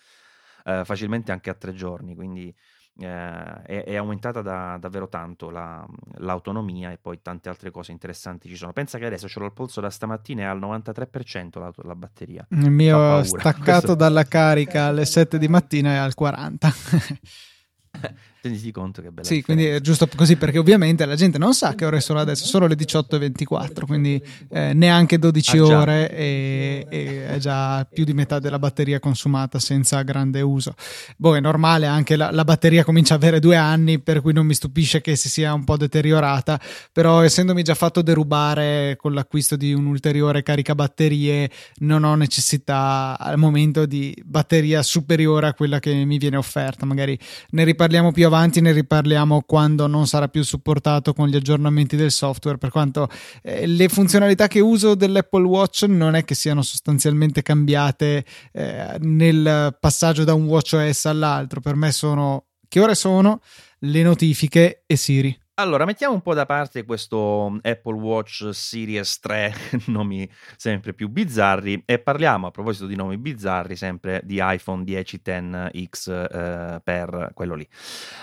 eh, 0.65 0.83
facilmente 0.85 1.33
anche 1.33 1.51
a 1.51 1.55
tre 1.55 1.73
giorni, 1.75 2.15
quindi 2.15 2.55
eh, 2.99 3.63
è, 3.63 3.85
è, 3.85 3.97
aumentata 3.97 4.43
da, 4.43 4.77
davvero 4.79 5.09
tanto 5.09 5.51
la, 5.51 5.87
l'autonomia 6.19 6.93
e 6.93 6.99
poi 6.99 7.21
tante 7.23 7.49
altre 7.49 7.71
cose 7.71 7.91
interessanti 7.91 8.49
ci 8.49 8.57
sono. 8.57 8.73
Pensa 8.73 8.99
che 8.99 9.07
adesso 9.07 9.29
ce 9.29 9.39
l'ho 9.39 9.47
al 9.47 9.53
polso 9.53 9.81
da 9.81 9.91
stamattina 9.91 10.43
e 10.43 10.45
al 10.45 10.61
93% 10.61 11.59
la, 11.59 11.73
la 11.85 11.95
batteria. 11.95 12.47
Il 12.51 12.71
mio 12.71 13.23
staccato 13.25 13.63
Questo... 13.63 13.95
dalla 13.95 14.25
carica 14.29 14.87
alle 14.87 15.05
7 15.05 15.39
di 15.39 15.49
mattina 15.49 15.93
è 15.93 15.97
al 15.97 16.13
40%. 16.19 16.59
Tenditi 18.43 18.73
conto 18.73 19.01
che 19.03 19.11
bella 19.11 19.27
Sì, 19.27 19.41
quindi 19.41 19.67
è 19.67 19.81
giusto 19.81 20.09
così 20.17 20.35
perché 20.35 20.59
ovviamente 20.59 21.07
la 21.07 21.15
gente 21.15 21.39
non 21.39 21.55
sa 21.55 21.77
che 21.77 21.85
ore 21.85 22.01
sono 22.01 22.19
adesso, 22.19 22.45
sono 22.45 22.67
le 22.67 22.75
18.24, 22.75 23.87
quindi 23.87 24.21
eh, 24.51 24.73
neanche 24.73 25.17
12 25.17 25.59
ah, 25.59 25.79
ore 25.79 26.11
e, 26.11 26.87
e, 26.91 27.29
è 27.29 27.39
già 27.39 27.85
più 27.85 28.03
di 28.05 28.13
metà 28.15 28.41
della 28.41 28.59
batteria 28.59 28.99
consumata 28.99 29.61
senza 29.61 30.03
grande 30.03 30.41
uso. 30.41 30.75
Boh, 31.17 31.37
è 31.37 31.41
normale, 31.41 31.87
anche 31.87 32.17
la, 32.17 32.33
la 32.33 32.43
batteria 32.43 32.83
comincia 32.83 33.15
a 33.15 33.17
avere 33.19 33.39
due 33.39 33.55
anni, 33.55 34.01
per 34.01 34.21
cui 34.21 34.33
non 34.33 34.45
mi 34.45 34.55
stupisce 34.55 35.01
che 35.01 35.15
si 35.15 35.29
sia 35.29 35.55
un 35.55 35.63
po' 35.63 35.77
deteriorata, 35.77 36.61
però 36.91 37.23
essendomi 37.23 37.63
già 37.63 37.75
fatto 37.75 38.03
derubare 38.03 38.97
con 38.99 39.13
l'acquisto 39.13 39.55
di 39.55 39.73
un 39.73 39.87
ulteriore 39.87 40.43
caricabatterie, 40.43 41.49
non 41.77 42.03
ho 42.03 42.17
necessità 42.17 43.17
al 43.21 43.39
momento 43.39 43.87
di 43.87 44.13
batteria 44.25 44.83
superiore 44.83 45.47
a 45.47 45.55
quella 45.55 45.79
che 45.79 45.95
mi 45.95 46.19
viene 46.19 46.37
offerta. 46.37 46.87
Magari 46.87 47.17
ne 47.51 47.63
riparliamo 47.83 48.13
più 48.13 48.27
avanti 48.27 48.61
ne 48.61 48.71
riparliamo 48.71 49.43
quando 49.45 49.89
non 49.89 50.07
sarà 50.07 50.29
più 50.29 50.45
supportato 50.45 51.13
con 51.13 51.27
gli 51.27 51.35
aggiornamenti 51.35 51.97
del 51.97 52.13
software, 52.13 52.57
per 52.57 52.71
quanto 52.71 53.09
eh, 53.43 53.67
le 53.67 53.89
funzionalità 53.89 54.47
che 54.47 54.61
uso 54.61 54.95
dell'Apple 54.95 55.45
Watch 55.45 55.83
non 55.89 56.15
è 56.15 56.25
che 56.25 56.37
siano 56.37 56.63
sostanzialmente 56.63 57.43
cambiate 57.43 58.25
eh, 58.53 58.97
nel 59.01 59.77
passaggio 59.81 60.23
da 60.23 60.33
un 60.33 60.45
WatchOS 60.45 61.07
all'altro, 61.07 61.61
per 61.61 61.75
me 61.75 61.91
sono 61.91 62.45
che 62.69 62.79
ore 62.79 62.95
sono 62.95 63.41
le 63.81 64.03
notifiche 64.03 64.85
e 64.87 64.95
Siri. 64.95 65.42
Allora, 65.57 65.85
mettiamo 65.85 66.15
un 66.15 66.23
po' 66.23 66.33
da 66.33 66.47
parte 66.47 66.83
questo 66.87 67.51
mm, 67.51 67.59
Apple 67.61 67.97
Watch 67.97 68.49
Series 68.55 69.21
3, 69.21 69.55
nomi 69.89 70.27
sempre 70.57 70.95
più 70.95 71.11
bizzarri, 71.11 71.83
e 71.85 71.99
parliamo, 71.99 72.47
a 72.47 72.51
proposito 72.51 72.87
di 72.87 72.97
nomi 72.97 73.19
bizzarri, 73.19 73.77
sempre 73.77 74.23
di 74.25 74.39
iPhone 74.41 74.83
10 74.83 75.21
10X 75.23 76.11
eh, 76.11 76.81
per 76.83 77.33
quello 77.35 77.55
lì. 77.55 77.69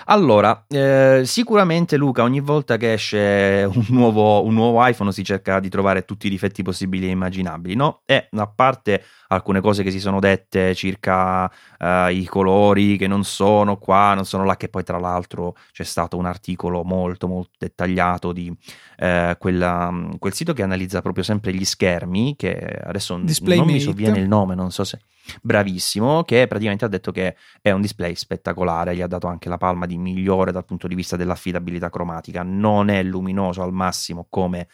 Allora, 0.06 0.64
eh, 0.66 1.22
sicuramente 1.24 1.96
Luca, 1.96 2.24
ogni 2.24 2.40
volta 2.40 2.76
che 2.76 2.94
esce 2.94 3.64
un 3.72 3.86
nuovo, 3.90 4.44
un 4.44 4.54
nuovo 4.54 4.84
iPhone 4.84 5.12
si 5.12 5.22
cerca 5.22 5.60
di 5.60 5.68
trovare 5.68 6.04
tutti 6.04 6.26
i 6.26 6.30
difetti 6.30 6.64
possibili 6.64 7.06
e 7.06 7.10
immaginabili, 7.10 7.76
no? 7.76 8.02
E 8.06 8.28
a 8.28 8.46
parte 8.48 9.04
alcune 9.28 9.60
cose 9.60 9.84
che 9.84 9.92
si 9.92 10.00
sono 10.00 10.18
dette 10.18 10.74
circa 10.74 11.44
uh, 11.44 12.08
i 12.08 12.24
colori 12.26 12.96
che 12.96 13.06
non 13.06 13.22
sono 13.22 13.78
qua, 13.78 14.14
non 14.14 14.24
sono 14.24 14.44
là, 14.44 14.56
che 14.56 14.68
poi 14.68 14.82
tra 14.82 14.98
l'altro 14.98 15.54
c'è 15.70 15.84
stato 15.84 16.16
un 16.16 16.26
articolo 16.26 16.82
molto 16.82 17.19
molto 17.26 17.52
dettagliato 17.58 18.32
di 18.32 18.48
uh, 18.48 19.36
quella, 19.38 20.08
quel 20.18 20.32
sito 20.32 20.52
che 20.52 20.62
analizza 20.62 21.02
proprio 21.02 21.24
sempre 21.24 21.52
gli 21.54 21.64
schermi, 21.64 22.36
che 22.36 22.54
adesso 22.56 23.16
Display 23.18 23.56
non 23.58 23.66
Mate. 23.66 23.78
mi 23.78 23.84
sovviene 23.84 24.18
il 24.18 24.28
nome, 24.28 24.54
non 24.54 24.70
so 24.70 24.84
se... 24.84 25.00
Bravissimo, 25.42 26.24
che 26.24 26.46
praticamente 26.48 26.84
ha 26.84 26.88
detto 26.88 27.12
che 27.12 27.36
è 27.60 27.70
un 27.70 27.80
display 27.80 28.16
spettacolare, 28.16 28.96
gli 28.96 29.00
ha 29.02 29.06
dato 29.06 29.28
anche 29.28 29.48
la 29.48 29.58
palma 29.58 29.86
di 29.86 29.96
migliore 29.96 30.50
dal 30.50 30.64
punto 30.64 30.88
di 30.88 30.94
vista 30.96 31.16
dell'affidabilità 31.16 31.88
cromatica, 31.88 32.42
non 32.42 32.88
è 32.88 33.02
luminoso 33.02 33.62
al 33.62 33.72
massimo 33.72 34.26
come 34.28 34.66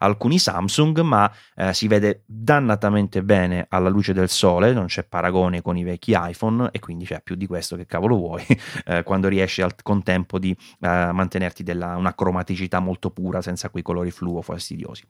alcuni 0.00 0.38
Samsung, 0.38 1.00
ma 1.00 1.30
eh, 1.54 1.72
si 1.72 1.88
vede 1.88 2.22
dannatamente 2.26 3.22
bene 3.22 3.66
alla 3.68 3.88
luce 3.88 4.12
del 4.12 4.28
sole, 4.28 4.72
non 4.72 4.86
c'è 4.86 5.04
paragone 5.04 5.62
con 5.62 5.76
i 5.76 5.84
vecchi 5.84 6.12
iPhone 6.14 6.68
e 6.72 6.78
quindi 6.78 7.04
c'è 7.04 7.20
più 7.22 7.34
di 7.34 7.46
questo 7.46 7.76
che 7.76 7.86
cavolo 7.86 8.16
vuoi 8.16 8.44
eh, 8.86 9.02
quando 9.02 9.28
riesci 9.28 9.62
al 9.62 9.74
contempo 9.82 10.38
di 10.38 10.50
eh, 10.50 11.10
mantenerti 11.12 11.62
della, 11.62 11.96
una 11.96 12.14
cromaticità 12.14 12.80
molto 12.80 13.10
pura 13.10 13.42
senza 13.42 13.70
quei 13.70 13.82
colori 13.82 14.10
fluo 14.10 14.42
fastidiosi. 14.42 15.04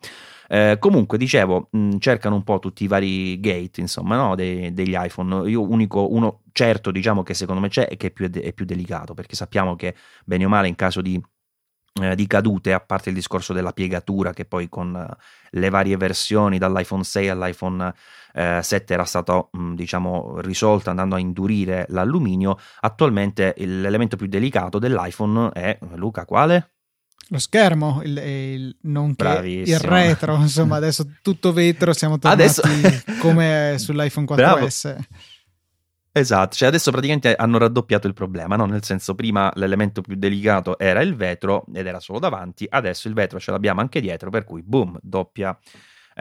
Eh, 0.49 0.76
comunque, 0.80 1.16
dicevo, 1.18 1.68
mh, 1.70 1.99
cercano 1.99 2.35
un 2.35 2.42
po' 2.42 2.59
tutti 2.59 2.85
i 2.85 2.88
vari 2.88 3.38
gate, 3.38 3.80
insomma, 3.80 4.16
no? 4.16 4.35
De- 4.35 4.73
degli 4.73 4.97
iPhone. 4.97 5.49
Io 5.49 5.62
unico, 5.62 6.12
uno 6.12 6.42
certo, 6.52 6.90
diciamo 6.90 7.23
che 7.23 7.35
secondo 7.35 7.61
me 7.61 7.68
c'è 7.68 7.87
e 7.88 7.97
che 7.97 8.09
è 8.09 8.11
più, 8.11 8.28
è 8.28 8.52
più 8.52 8.64
delicato, 8.64 9.14
perché 9.14 9.37
sappiamo 9.37 9.76
che 9.76 9.94
bene 10.25 10.44
o 10.44 10.49
male 10.49 10.68
in 10.68 10.75
caso 10.75 11.00
di 11.00 11.20
eh, 11.92 12.14
di 12.14 12.26
cadute, 12.26 12.73
a 12.73 12.80
parte 12.80 13.09
il 13.09 13.14
discorso 13.14 13.52
della 13.52 13.73
piegatura 13.73 14.32
che 14.32 14.44
poi 14.44 14.68
con 14.68 14.94
uh, 14.94 15.16
le 15.50 15.68
varie 15.70 15.97
versioni 15.97 16.59
dall'iPhone 16.59 17.02
6 17.02 17.28
all'iPhone 17.28 17.94
uh, 18.35 18.61
7 18.61 18.92
era 18.94 19.04
stato 19.04 19.50
mh, 19.52 19.75
diciamo 19.75 20.40
risolto 20.40 20.90
andando 20.90 21.16
a 21.16 21.18
indurire 21.18 21.87
l'alluminio, 21.88 22.59
attualmente 22.80 23.54
l'elemento 23.59 24.16
più 24.16 24.28
delicato 24.28 24.78
dell'iPhone 24.78 25.50
è 25.50 25.78
Luca 25.94 26.25
quale? 26.25 26.73
Lo 27.32 27.38
schermo, 27.38 28.00
il, 28.02 28.16
il, 28.16 28.76
nonché 28.82 29.40
il 29.44 29.78
retro, 29.78 30.35
insomma 30.37 30.76
adesso 30.76 31.06
tutto 31.23 31.52
vetro, 31.52 31.92
siamo 31.92 32.18
tornati 32.18 32.42
adesso... 32.42 32.62
come 33.20 33.76
sull'iPhone 33.78 34.26
4S. 34.26 34.35
Bravo. 34.35 34.68
Esatto, 36.12 36.57
cioè 36.57 36.67
adesso 36.67 36.90
praticamente 36.90 37.37
hanno 37.37 37.59
raddoppiato 37.59 38.09
il 38.09 38.14
problema, 38.14 38.57
no? 38.57 38.67
nel 38.67 38.83
senso 38.83 39.14
prima 39.14 39.50
l'elemento 39.55 40.00
più 40.00 40.17
delicato 40.17 40.76
era 40.76 41.02
il 41.02 41.14
vetro 41.14 41.64
ed 41.73 41.87
era 41.87 42.00
solo 42.00 42.19
davanti, 42.19 42.67
adesso 42.69 43.07
il 43.07 43.14
vetro 43.14 43.38
ce 43.38 43.52
l'abbiamo 43.52 43.81
anche 43.81 44.00
dietro, 44.00 44.29
per 44.29 44.43
cui 44.43 44.61
boom, 44.62 44.99
doppia 45.02 45.57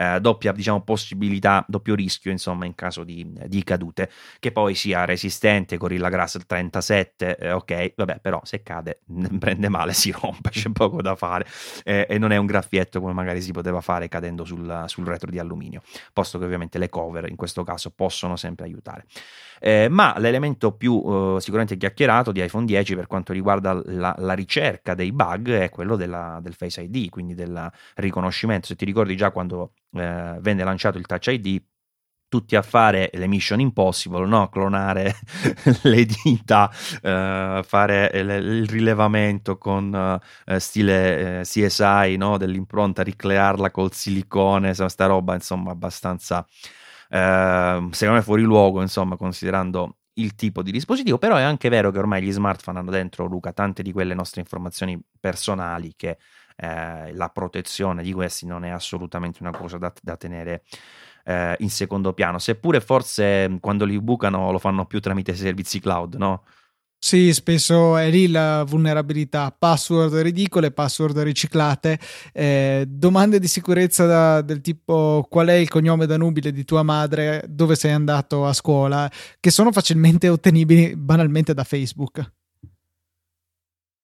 eh, 0.00 0.18
doppia 0.20 0.52
diciamo, 0.52 0.82
possibilità, 0.82 1.64
doppio 1.68 1.94
rischio 1.94 2.30
insomma 2.30 2.64
in 2.64 2.74
caso 2.74 3.04
di, 3.04 3.30
di, 3.46 3.62
cadute, 3.62 4.10
che 4.38 4.52
poi 4.52 4.74
sia 4.74 5.04
resistente 5.04 5.76
Gorilla 5.76 6.08
Glass 6.08 6.38
37, 6.46 7.36
eh, 7.36 7.52
ok, 7.52 7.92
vabbè 7.96 8.20
però 8.20 8.40
se 8.44 8.62
cade 8.62 9.00
prende 9.38 9.68
male, 9.68 9.92
si 9.92 10.10
rompe, 10.10 10.50
c'è 10.50 10.70
poco 10.70 11.02
da 11.02 11.16
fare 11.16 11.46
eh, 11.84 12.06
e 12.08 12.18
non 12.18 12.32
è 12.32 12.36
un 12.36 12.46
graffietto 12.46 13.00
come 13.00 13.12
magari 13.12 13.42
si 13.42 13.52
poteva 13.52 13.80
fare 13.80 14.08
cadendo 14.08 14.44
sul, 14.44 14.84
sul, 14.86 15.04
retro 15.04 15.30
di 15.30 15.38
alluminio, 15.38 15.82
posto 16.12 16.38
che 16.38 16.44
ovviamente 16.44 16.78
le 16.78 16.88
cover 16.88 17.28
in 17.28 17.36
questo 17.36 17.62
caso 17.62 17.90
possono 17.90 18.36
sempre 18.36 18.64
aiutare. 18.64 19.04
Eh, 19.60 19.88
ma 19.90 20.14
l'elemento 20.18 20.72
più 20.72 21.02
eh, 21.04 21.36
sicuramente 21.38 21.76
chiacchierato 21.76 22.32
di 22.32 22.42
iPhone 22.42 22.64
10 22.64 22.94
per 22.94 23.06
quanto 23.06 23.32
riguarda 23.32 23.80
la, 23.84 24.14
la 24.18 24.32
ricerca 24.32 24.94
dei 24.94 25.12
bug 25.12 25.50
è 25.50 25.68
quello 25.68 25.96
della, 25.96 26.38
del 26.42 26.54
Face 26.54 26.80
ID, 26.80 27.10
quindi 27.10 27.34
del 27.34 27.70
riconoscimento. 27.96 28.66
Se 28.66 28.76
ti 28.76 28.84
ricordi 28.84 29.16
già 29.16 29.30
quando 29.30 29.72
eh, 29.92 30.36
venne 30.40 30.64
lanciato 30.64 30.96
il 30.98 31.06
Touch 31.06 31.26
ID, 31.26 31.62
tutti 32.30 32.54
a 32.54 32.62
fare 32.62 33.10
le 33.12 33.26
mission 33.26 33.58
impossible, 33.58 34.24
no? 34.24 34.48
clonare 34.48 35.16
le 35.82 36.06
dita, 36.06 36.70
eh, 37.02 37.60
fare 37.66 38.10
il, 38.14 38.30
il, 38.30 38.68
rilevamento 38.68 39.58
con 39.58 40.20
eh, 40.46 40.60
stile 40.60 41.40
eh, 41.40 41.42
CSI 41.42 42.16
no? 42.16 42.38
dell'impronta, 42.38 43.02
ricrearla 43.02 43.72
col 43.72 43.92
silicone, 43.92 44.74
sta 44.74 45.06
roba 45.06 45.34
insomma 45.34 45.72
abbastanza, 45.72 46.46
eh, 47.10 47.88
secondo 47.90 48.14
me 48.14 48.22
fuori 48.22 48.42
luogo, 48.42 48.80
insomma, 48.80 49.16
considerando 49.16 49.96
il 50.14 50.34
tipo 50.34 50.62
di 50.62 50.70
dispositivo, 50.70 51.18
però 51.18 51.36
è 51.36 51.42
anche 51.42 51.68
vero 51.68 51.90
che 51.90 51.98
ormai 51.98 52.22
gli 52.22 52.32
smartphone 52.32 52.78
hanno 52.78 52.90
dentro, 52.90 53.26
Luca, 53.26 53.52
tante 53.52 53.82
di 53.82 53.92
quelle 53.92 54.14
nostre 54.14 54.40
informazioni 54.40 55.00
personali 55.18 55.94
che 55.96 56.18
eh, 56.56 57.12
la 57.14 57.28
protezione 57.30 58.02
di 58.02 58.12
questi 58.12 58.46
non 58.46 58.64
è 58.64 58.70
assolutamente 58.70 59.38
una 59.40 59.52
cosa 59.52 59.78
da, 59.78 59.92
da 60.00 60.16
tenere 60.16 60.62
eh, 61.24 61.56
in 61.60 61.70
secondo 61.70 62.12
piano, 62.12 62.38
seppure 62.38 62.80
forse 62.80 63.58
quando 63.60 63.84
li 63.84 64.00
bucano 64.00 64.50
lo 64.50 64.58
fanno 64.58 64.86
più 64.86 65.00
tramite 65.00 65.34
servizi 65.34 65.80
cloud, 65.80 66.14
no? 66.14 66.44
Sì, 67.02 67.32
spesso 67.32 67.96
è 67.96 68.10
lì 68.10 68.28
la 68.28 68.62
vulnerabilità, 68.62 69.50
password 69.58 70.16
ridicole, 70.16 70.70
password 70.70 71.18
riciclate, 71.20 71.98
eh, 72.30 72.84
domande 72.86 73.38
di 73.38 73.48
sicurezza 73.48 74.04
da, 74.04 74.42
del 74.42 74.60
tipo 74.60 75.26
qual 75.30 75.46
è 75.48 75.54
il 75.54 75.70
cognome 75.70 76.04
da 76.04 76.18
nubile 76.18 76.52
di 76.52 76.62
tua 76.62 76.82
madre, 76.82 77.42
dove 77.48 77.74
sei 77.74 77.92
andato 77.92 78.44
a 78.46 78.52
scuola, 78.52 79.10
che 79.40 79.50
sono 79.50 79.72
facilmente 79.72 80.28
ottenibili 80.28 80.94
banalmente 80.94 81.54
da 81.54 81.64
Facebook. 81.64 82.30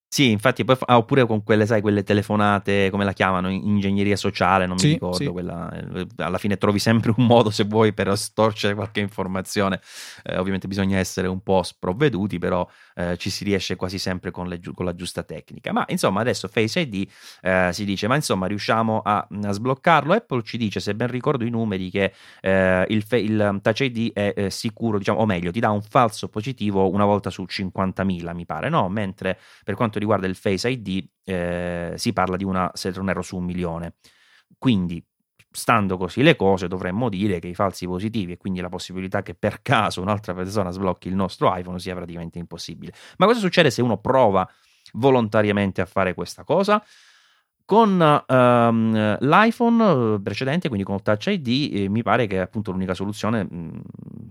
Sì, 0.08 0.30
infatti, 0.30 0.64
poi, 0.64 0.76
ah, 0.86 0.96
oppure 0.96 1.26
con 1.26 1.42
quelle, 1.42 1.66
sai, 1.66 1.80
quelle 1.80 2.04
telefonate, 2.04 2.90
come 2.90 3.04
la 3.04 3.12
chiamano, 3.12 3.50
ingegneria 3.50 4.16
sociale, 4.16 4.64
non 4.64 4.78
sì, 4.78 4.86
mi 4.86 4.92
ricordo, 4.94 5.16
sì. 5.16 5.26
quella, 5.26 5.70
eh, 5.72 6.06
alla 6.18 6.38
fine 6.38 6.56
trovi 6.56 6.78
sempre 6.78 7.12
un 7.16 7.26
modo, 7.26 7.50
se 7.50 7.64
vuoi, 7.64 7.92
per 7.92 8.16
storcere 8.16 8.74
qualche 8.74 9.00
informazione. 9.00 9.80
Eh, 10.22 10.38
ovviamente 10.38 10.68
bisogna 10.68 10.98
essere 10.98 11.26
un 11.26 11.42
po' 11.42 11.62
sprovveduti, 11.64 12.38
però 12.38 12.66
eh, 12.94 13.16
ci 13.18 13.30
si 13.30 13.44
riesce 13.44 13.74
quasi 13.74 13.98
sempre 13.98 14.30
con, 14.30 14.48
le, 14.48 14.60
con, 14.74 14.84
la 14.84 14.94
giusta 14.94 15.24
tecnica. 15.24 15.72
Ma 15.72 15.84
insomma, 15.88 16.20
adesso 16.20 16.46
Face 16.48 16.80
ID 16.80 17.08
eh, 17.42 17.70
si 17.72 17.84
dice, 17.84 18.06
ma 18.06 18.14
insomma, 18.14 18.46
riusciamo 18.46 19.00
a, 19.04 19.26
a, 19.42 19.52
sbloccarlo? 19.52 20.14
Apple 20.14 20.42
ci 20.44 20.56
dice, 20.56 20.78
se 20.80 20.94
ben 20.94 21.08
ricordo 21.08 21.44
i 21.44 21.50
numeri, 21.50 21.90
che 21.90 22.12
eh, 22.40 22.86
il, 22.88 23.04
il, 23.10 23.58
Touch 23.60 23.80
ID 23.80 24.12
è 24.12 24.32
eh, 24.34 24.50
sicuro, 24.50 24.98
diciamo, 24.98 25.18
o 25.18 25.26
meglio, 25.26 25.50
ti 25.50 25.60
dà 25.60 25.70
un 25.70 25.82
falso 25.82 26.28
positivo 26.28 26.88
una 26.88 27.04
volta 27.04 27.28
su 27.28 27.42
50.000, 27.42 28.34
mi 28.34 28.46
pare, 28.46 28.68
no? 28.68 28.88
Mentre 28.88 29.38
per 29.64 29.74
quanto 29.74 29.95
riguarda 29.98 30.26
il 30.26 30.34
Face 30.34 30.68
ID 30.68 31.08
eh, 31.24 31.92
si 31.96 32.12
parla 32.12 32.36
di 32.36 32.44
una, 32.44 32.70
se 32.74 32.90
non 32.90 33.22
su 33.22 33.36
un 33.36 33.44
milione. 33.44 33.94
Quindi 34.58 35.04
stando 35.50 35.96
così 35.96 36.22
le 36.22 36.36
cose, 36.36 36.68
dovremmo 36.68 37.08
dire 37.08 37.38
che 37.38 37.48
i 37.48 37.54
falsi 37.54 37.86
positivi 37.86 38.32
e 38.32 38.36
quindi 38.36 38.60
la 38.60 38.68
possibilità 38.68 39.22
che 39.22 39.34
per 39.34 39.62
caso 39.62 40.02
un'altra 40.02 40.34
persona 40.34 40.70
sblocchi 40.70 41.08
il 41.08 41.14
nostro 41.14 41.54
iPhone 41.56 41.78
sia 41.78 41.94
praticamente 41.94 42.38
impossibile. 42.38 42.92
Ma 43.16 43.26
cosa 43.26 43.40
succede 43.40 43.70
se 43.70 43.80
uno 43.80 43.96
prova 43.98 44.48
volontariamente 44.92 45.80
a 45.80 45.86
fare 45.86 46.14
questa 46.14 46.44
cosa? 46.44 46.82
Con 47.66 48.22
um, 48.28 49.16
l'iPhone 49.18 50.20
precedente, 50.20 50.68
quindi 50.68 50.86
con 50.86 51.02
Touch 51.02 51.26
ID, 51.26 51.74
eh, 51.74 51.88
mi 51.88 52.04
pare 52.04 52.28
che 52.28 52.38
appunto 52.38 52.70
l'unica 52.70 52.94
soluzione 52.94 53.42
mh, 53.42 53.82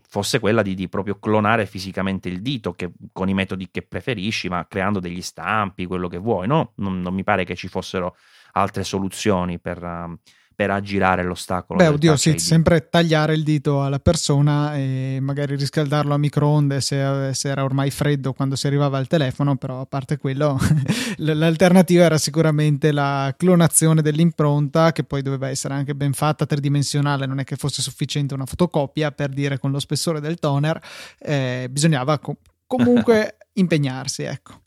fosse 0.08 0.39
quella 0.39 0.62
di, 0.62 0.74
di, 0.74 0.88
proprio 0.88 1.20
clonare 1.20 1.65
fisicamente 1.65 2.30
il 2.30 2.42
dito 2.42 2.72
che, 2.72 2.94
con 3.12 3.27
i 3.27 3.34
metodi 3.34 3.68
che 3.70 3.82
preferisci, 3.82 4.48
ma 4.48 4.65
creando 4.70 5.01
degli 5.01 5.22
stampi, 5.22 5.86
quello 5.86 6.08
che 6.08 6.18
vuoi, 6.18 6.48
no? 6.48 6.72
Non, 6.75 7.01
non 7.01 7.13
mi 7.13 7.25
pare 7.25 7.44
che 7.44 7.56
ci 7.56 7.68
fossero 7.68 8.15
altre 8.54 8.86
soluzioni 8.86 9.60
per, 9.60 9.84
uh, 9.84 10.18
per 10.56 10.72
aggirare 10.72 11.24
l'ostacolo. 11.24 11.78
Beh, 11.78 11.88
oddio, 11.90 12.16
sì, 12.16 12.30
ID. 12.30 12.38
sempre 12.38 12.88
tagliare 12.90 13.34
il 13.34 13.44
dito 13.44 13.84
alla 13.84 14.00
persona 14.00 14.76
e 14.76 15.20
magari 15.22 15.56
riscaldarlo 15.56 16.14
a 16.14 16.18
microonde 16.18 16.80
se, 16.82 17.32
se, 17.34 17.50
era 17.50 17.64
ormai 17.64 17.92
freddo 17.92 18.34
quando 18.34 18.56
si 18.56 18.66
arrivava 18.68 18.98
al 18.98 19.08
telefono, 19.08 19.58
però 19.58 19.82
a 19.82 19.86
parte 19.86 20.18
quello, 20.18 20.58
l'alternativa 21.18 22.06
era 22.06 22.18
sicuramente 22.18 22.92
la 22.92 23.34
clonazione 23.38 24.02
dell'impronta, 24.02 24.92
che 24.94 25.04
poi 25.04 25.22
doveva 25.22 25.50
essere 25.50 25.74
anche 25.74 25.94
ben 25.94 26.14
fatta, 26.14 26.46
tridimensionale, 26.46 27.26
non 27.26 27.40
è 27.40 27.44
che 27.44 27.58
fosse 27.58 27.82
sufficiente 27.82 28.34
una 28.34 28.46
fotocopia 28.46 29.12
per 29.12 29.30
dire 29.30 29.60
con 29.60 29.72
lo 29.72 29.80
spessore 29.80 30.22
del 30.22 30.40
toner, 30.40 30.82
eh, 31.20 31.68
bisognava 31.70 32.18
co- 32.20 32.38
comunque 32.66 33.38
impegnarsi, 33.54 34.24
ecco 34.24 34.64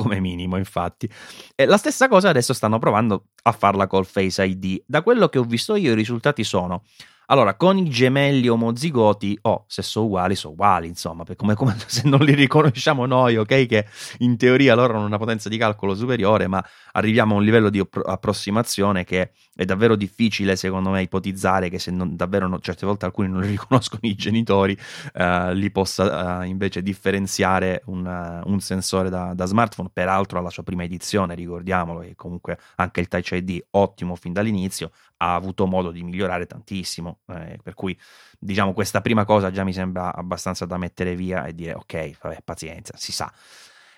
come 0.00 0.20
minimo, 0.20 0.56
infatti. 0.56 1.08
E 1.54 1.66
la 1.66 1.76
stessa 1.76 2.08
cosa 2.08 2.28
adesso 2.28 2.52
stanno 2.52 2.78
provando 2.78 3.26
a 3.42 3.52
farla 3.52 3.86
col 3.86 4.06
Face 4.06 4.44
ID. 4.44 4.82
Da 4.86 5.02
quello 5.02 5.28
che 5.28 5.38
ho 5.38 5.44
visto 5.44 5.74
io, 5.74 5.92
i 5.92 5.94
risultati 5.94 6.44
sono 6.44 6.82
Allora, 7.30 7.54
con 7.54 7.78
i 7.78 7.88
gemelli 7.88 8.48
omozigoti, 8.48 9.38
oh, 9.42 9.64
se 9.68 9.82
sono 9.82 10.06
uguali, 10.06 10.34
sono 10.34 10.54
uguali, 10.54 10.88
insomma, 10.88 11.24
come, 11.36 11.54
come 11.54 11.76
se 11.86 12.02
non 12.08 12.18
li 12.24 12.34
riconosciamo 12.34 13.06
noi, 13.06 13.36
ok? 13.36 13.66
Che 13.66 13.86
in 14.18 14.36
teoria 14.36 14.74
loro 14.74 14.96
hanno 14.96 15.06
una 15.06 15.16
potenza 15.16 15.48
di 15.48 15.56
calcolo 15.56 15.94
superiore, 15.94 16.48
ma 16.48 16.64
arriviamo 16.92 17.34
a 17.34 17.38
un 17.38 17.44
livello 17.44 17.70
di 17.70 17.78
approssimazione 17.78 19.04
che 19.04 19.30
è 19.54 19.64
davvero 19.64 19.94
difficile, 19.94 20.56
secondo 20.56 20.90
me, 20.90 21.02
ipotizzare 21.02 21.68
che 21.68 21.78
se 21.78 21.92
non, 21.92 22.16
davvero 22.16 22.48
no, 22.48 22.58
certe 22.58 22.84
volte 22.84 23.04
alcuni 23.04 23.28
non 23.28 23.42
li 23.42 23.50
riconoscono 23.54 24.00
i 24.02 24.16
genitori, 24.16 24.76
uh, 25.14 25.52
li 25.52 25.70
possa 25.70 26.40
uh, 26.40 26.42
invece 26.42 26.82
differenziare 26.82 27.82
un, 27.86 28.06
uh, 28.06 28.50
un 28.50 28.58
sensore 28.58 29.08
da, 29.08 29.34
da, 29.34 29.44
smartphone, 29.44 29.90
peraltro 29.92 30.40
alla 30.40 30.50
sua 30.50 30.64
prima 30.64 30.82
edizione, 30.82 31.36
ricordiamolo, 31.36 32.02
e 32.02 32.16
comunque 32.16 32.58
anche 32.74 32.98
il 32.98 33.06
Touch 33.06 33.30
ID, 33.30 33.66
ottimo 33.70 34.16
fin 34.16 34.32
dall'inizio, 34.32 34.90
ha 35.22 35.34
avuto 35.34 35.66
modo 35.66 35.90
di 35.90 36.02
migliorare 36.02 36.46
tantissimo 36.46 37.20
eh, 37.28 37.58
per 37.62 37.74
cui 37.74 37.98
diciamo 38.38 38.72
questa 38.72 39.00
prima 39.00 39.24
cosa 39.24 39.50
già 39.50 39.64
mi 39.64 39.72
sembra 39.72 40.14
abbastanza 40.14 40.64
da 40.64 40.78
mettere 40.78 41.14
via 41.14 41.44
e 41.44 41.54
dire 41.54 41.74
ok, 41.74 42.18
vabbè, 42.22 42.38
pazienza, 42.42 42.94
si 42.96 43.12
sa. 43.12 43.32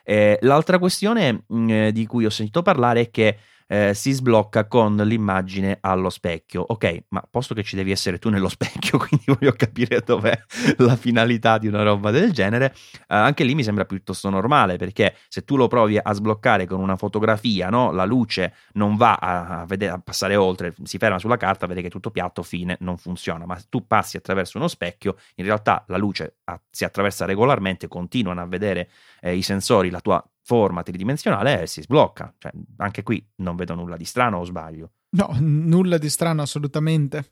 Eh, 0.05 0.38
l'altra 0.43 0.79
questione 0.79 1.45
mh, 1.47 1.57
mm, 1.57 1.71
eh, 1.71 1.93
di 1.93 2.07
cui 2.07 2.25
ho 2.25 2.31
sentito 2.31 2.62
parlare 2.62 3.02
è 3.02 3.11
che 3.11 3.38
eh, 3.73 3.95
si 3.95 4.12
sblocca 4.12 4.67
con 4.67 4.97
l'immagine 4.97 5.79
allo 5.81 6.11
specchio. 6.11 6.61
Ok, 6.61 7.05
ma 7.09 7.26
posto 7.29 7.55
che 7.55 7.62
ci 7.62 7.75
devi 7.75 7.91
essere 7.91 8.19
tu 8.19 8.29
nello 8.29 8.50
specchio, 8.50 8.99
quindi 8.99 9.25
voglio 9.26 9.52
capire 9.52 10.02
dov'è 10.05 10.38
la 10.76 10.95
finalità 10.95 11.57
di 11.57 11.69
una 11.69 11.83
roba 11.83 12.11
del 12.11 12.33
genere, 12.33 12.75
eh, 12.75 13.05
anche 13.07 13.45
lì 13.45 13.55
mi 13.55 13.64
sembra 13.64 13.87
piuttosto 13.87 14.29
normale 14.29 14.76
perché 14.76 15.17
se 15.29 15.45
tu 15.45 15.57
lo 15.57 15.69
provi 15.69 15.97
a 15.97 16.12
sbloccare 16.12 16.67
con 16.67 16.81
una 16.81 16.97
fotografia, 16.97 17.71
no? 17.71 17.93
la 17.93 18.05
luce 18.05 18.52
non 18.75 18.97
va 18.97 19.14
a, 19.14 19.64
vedere, 19.64 19.93
a 19.93 19.99
passare 19.99 20.37
oltre, 20.37 20.75
si 20.83 20.99
ferma 20.99 21.19
sulla 21.19 21.38
carta, 21.38 21.67
vede 21.67 21.81
che 21.81 21.87
è 21.87 21.91
tutto 21.91 22.11
piatto, 22.11 22.43
fine, 22.43 22.76
non 22.81 22.99
funziona, 22.99 23.47
ma 23.47 23.59
tu 23.71 23.87
passi 23.87 24.19
attraverso 24.19 24.59
uno 24.59 24.69
specchio, 24.69 25.17
in 25.37 25.47
realtà 25.47 25.83
la 25.88 25.97
luce 25.97 26.37
a, 26.45 26.61
si 26.71 26.85
attraversa 26.85 27.25
regolarmente, 27.25 27.88
continuano 27.88 28.43
a 28.43 28.47
vedere 28.47 28.91
eh, 29.23 29.35
i 29.35 29.41
sensori 29.41 29.88
la 29.88 30.00
tua 30.00 30.23
forma 30.43 30.83
tridimensionale 30.83 31.63
e 31.63 31.67
si 31.67 31.83
sblocca. 31.83 32.35
Cioè, 32.39 32.53
anche 32.79 33.03
qui 33.03 33.25
non 33.37 33.57
vedo 33.57 33.75
nulla 33.75 33.97
di 33.97 34.05
strano 34.05 34.39
o 34.39 34.45
sbaglio. 34.45 34.93
No, 35.11 35.35
nulla 35.39 35.99
di 35.99 36.09
strano 36.09 36.43
assolutamente. 36.43 37.31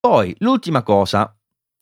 Poi, 0.00 0.34
l'ultima 0.38 0.82
cosa, 0.82 1.36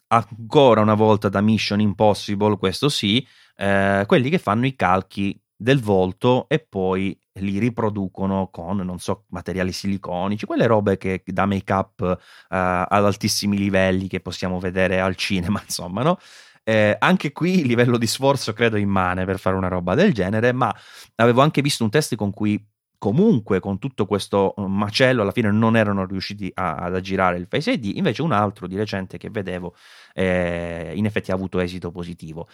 ancora 0.09 0.81
una 0.81 0.95
volta 0.95 1.29
da 1.29 1.41
Mission 1.41 1.81
Impossible, 1.81 2.57
questo 2.57 2.89
sì, 2.89 3.27
eh, 3.57 4.05
quelli 4.07 4.31
che 4.31 4.39
fanno 4.39 4.67
i 4.67 4.75
calchi 4.75 5.39
del 5.57 5.81
volto 5.81 6.49
e 6.49 6.59
poi 6.59 7.19
li 7.41 7.59
riproducono 7.59 8.49
con, 8.51 8.79
non 8.79 8.99
so, 8.99 9.25
materiali 9.29 9.73
siliconici, 9.73 10.47
quelle 10.47 10.67
robe 10.67 10.97
che 10.97 11.23
da 11.25 11.47
make 11.47 11.73
up 11.73 12.01
uh, 12.01 12.17
ad 12.49 13.05
altissimi 13.05 13.57
livelli 13.57 14.09
che 14.09 14.21
possiamo 14.21 14.59
vedere 14.59 15.01
al 15.01 15.17
cinema, 15.17 15.61
insomma, 15.65 16.03
no? 16.03 16.19
Eh, 16.67 16.97
anche 16.99 17.31
qui 17.33 17.63
livello 17.67 17.99
di 17.99 18.07
sforzo 18.07 18.55
credo 18.55 18.77
immane 18.77 19.27
per 19.27 19.39
fare 19.39 19.55
una 19.55 19.69
roba 19.69 19.95
del 19.95 20.15
genere, 20.15 20.53
ma 20.53 20.75
avevo 21.17 21.43
anche 21.43 21.61
visto 21.61 21.85
un 21.85 21.91
test 21.91 22.15
con 22.17 22.33
cui 22.33 22.59
comunque 22.97 23.61
con 23.61 23.79
tutto 23.79 24.07
questo 24.07 24.55
uh, 24.57 24.65
macello 24.65 25.21
alla 25.21 25.31
fine 25.31 25.51
non 25.51 25.77
erano 25.77 26.07
riusciti 26.07 26.51
a, 26.55 26.77
ad 26.77 26.95
aggirare 26.95 27.37
il 27.37 27.47
Face 27.51 27.73
ID, 27.73 27.97
invece 27.97 28.23
un 28.23 28.33
altro 28.33 28.67
di 28.67 28.77
recente 28.77 29.19
che 29.19 29.29
vedevo 29.29 29.75
eh, 30.15 30.93
in 30.95 31.05
effetti 31.05 31.31
ha 31.31 31.35
avuto 31.35 31.61
esito 31.61 31.91
positivo. 31.91 32.49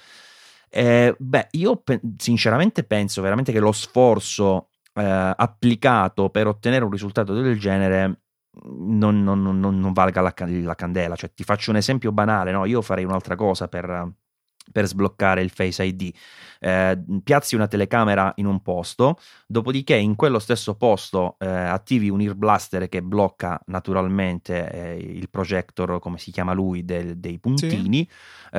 Eh, 0.69 1.15
beh, 1.17 1.49
io 1.53 1.77
pe- 1.77 2.01
sinceramente 2.17 2.83
penso 2.83 3.23
veramente 3.23 3.53
che 3.53 3.61
lo 3.61 3.71
sforzo 3.71 4.71
eh, 4.95 5.35
applicato 5.37 6.31
per 6.31 6.49
ottenere 6.49 6.85
un 6.85 6.91
risultato 6.91 7.33
del 7.33 7.59
genere 7.59 8.23
non, 8.65 9.23
non, 9.23 9.43
non, 9.43 9.59
non 9.59 9.93
valga 9.93 10.21
la, 10.21 10.35
la, 10.37 10.75
candela. 10.75 11.17
Cioè, 11.17 11.33
ti 11.33 11.45
faccio 11.45 11.71
un 11.71 11.77
esempio 11.77 12.13
banale, 12.13 12.51
no? 12.51 12.65
Io 12.65 12.83
farei 12.83 13.05
un'altra 13.05 13.37
cosa 13.37 13.69
per, 13.69 14.13
per 14.73 14.87
sbloccare 14.87 15.43
il 15.43 15.51
Face 15.51 15.85
ID. 15.85 16.13
Eh, 16.59 17.05
piazzi 17.23 17.55
una 17.55 17.69
telecamera 17.69 18.33
in 18.37 18.47
un 18.47 18.61
posto, 18.61 19.19
dopodiché 19.47 19.97
in 19.97 20.17
quello 20.17 20.39
stesso 20.39 20.75
posto 20.77 21.37
eh, 21.39 21.47
attivi 21.47 22.11
un 22.11 22.21
ear 22.21 22.35
blaster 22.35 22.89
che 22.89 23.03
blocca 23.03 23.61
naturalmente 23.67 24.71
eh, 24.71 24.97
il 24.97 25.29
projector, 25.31 25.99
come 25.99 26.19
si 26.19 26.31
chiama 26.31 26.53
lui, 26.53 26.85
del, 26.85 27.19
dei 27.19 27.39
puntini. 27.39 28.09
Sì. 28.09 28.59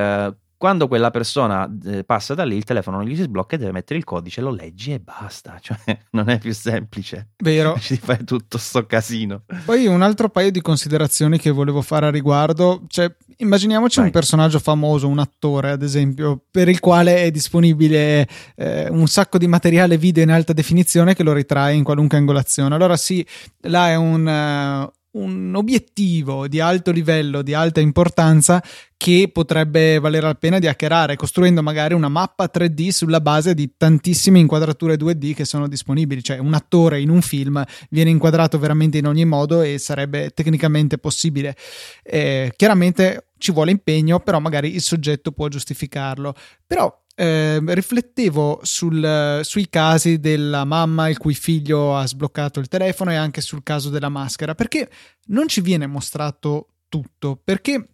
Quando 0.61 0.87
quella 0.87 1.09
persona 1.09 1.67
eh, 1.85 2.03
passa 2.03 2.35
da 2.35 2.43
lì, 2.43 2.55
il 2.55 2.65
telefono 2.65 2.97
non 2.97 3.07
gli 3.07 3.15
si 3.15 3.23
sblocca 3.23 3.55
e 3.55 3.57
deve 3.57 3.71
mettere 3.71 3.97
il 3.97 4.05
codice, 4.05 4.41
lo 4.41 4.51
leggi 4.51 4.93
e 4.93 4.99
basta. 4.99 5.57
Cioè, 5.59 5.97
non 6.11 6.29
è 6.29 6.37
più 6.37 6.53
semplice. 6.53 7.29
Vero. 7.37 7.75
Ci 7.81 7.97
fai 7.97 8.23
tutto 8.23 8.59
sto 8.59 8.85
casino. 8.85 9.41
Poi 9.65 9.87
un 9.87 10.03
altro 10.03 10.29
paio 10.29 10.51
di 10.51 10.61
considerazioni 10.61 11.39
che 11.39 11.49
volevo 11.49 11.81
fare 11.81 12.05
a 12.05 12.11
riguardo. 12.11 12.83
Cioè, 12.85 13.11
immaginiamoci 13.37 13.95
Vai. 13.95 14.05
un 14.05 14.11
personaggio 14.11 14.59
famoso, 14.59 15.07
un 15.07 15.17
attore, 15.17 15.71
ad 15.71 15.81
esempio, 15.81 16.43
per 16.51 16.69
il 16.69 16.79
quale 16.79 17.23
è 17.23 17.31
disponibile 17.31 18.27
eh, 18.55 18.87
un 18.87 19.07
sacco 19.07 19.39
di 19.39 19.47
materiale 19.47 19.97
video 19.97 20.21
in 20.21 20.29
alta 20.29 20.53
definizione 20.53 21.15
che 21.15 21.23
lo 21.23 21.33
ritrae 21.33 21.73
in 21.73 21.83
qualunque 21.83 22.19
angolazione. 22.19 22.75
Allora 22.75 22.97
sì, 22.97 23.25
là 23.61 23.89
è 23.89 23.95
un... 23.95 24.91
Uh, 24.93 24.99
un 25.11 25.53
obiettivo 25.55 26.47
di 26.47 26.59
alto 26.59 26.91
livello, 26.91 27.41
di 27.41 27.53
alta 27.53 27.79
importanza 27.79 28.63
che 28.95 29.29
potrebbe 29.33 29.99
valere 29.99 30.27
la 30.27 30.35
pena 30.35 30.59
di 30.59 30.67
hackerare, 30.67 31.15
costruendo 31.15 31.63
magari 31.63 31.95
una 31.95 32.07
mappa 32.07 32.49
3D 32.53 32.89
sulla 32.89 33.19
base 33.19 33.53
di 33.53 33.73
tantissime 33.75 34.39
inquadrature 34.39 34.95
2D 34.95 35.33
che 35.33 35.43
sono 35.43 35.67
disponibili. 35.67 36.23
Cioè, 36.23 36.37
un 36.37 36.53
attore 36.53 37.01
in 37.01 37.09
un 37.09 37.21
film 37.21 37.63
viene 37.89 38.11
inquadrato 38.11 38.59
veramente 38.59 38.99
in 38.99 39.07
ogni 39.07 39.25
modo 39.25 39.61
e 39.61 39.79
sarebbe 39.79 40.29
tecnicamente 40.29 40.97
possibile. 40.99 41.55
Eh, 42.03 42.53
chiaramente 42.55 43.29
ci 43.39 43.51
vuole 43.51 43.71
impegno, 43.71 44.19
però 44.19 44.39
magari 44.39 44.75
il 44.75 44.81
soggetto 44.81 45.31
può 45.31 45.47
giustificarlo. 45.47 46.35
Però 46.67 47.00
eh, 47.15 47.59
riflettevo 47.63 48.59
sul, 48.63 49.41
sui 49.43 49.69
casi 49.69 50.19
della 50.19 50.63
mamma 50.65 51.09
il 51.09 51.17
cui 51.17 51.33
figlio 51.33 51.95
ha 51.95 52.05
sbloccato 52.05 52.59
il 52.59 52.67
telefono 52.67 53.11
e 53.11 53.15
anche 53.15 53.41
sul 53.41 53.63
caso 53.63 53.89
della 53.89 54.09
maschera, 54.09 54.55
perché 54.55 54.89
non 55.27 55.47
ci 55.47 55.61
viene 55.61 55.87
mostrato 55.87 56.67
tutto, 56.89 57.39
perché 57.43 57.87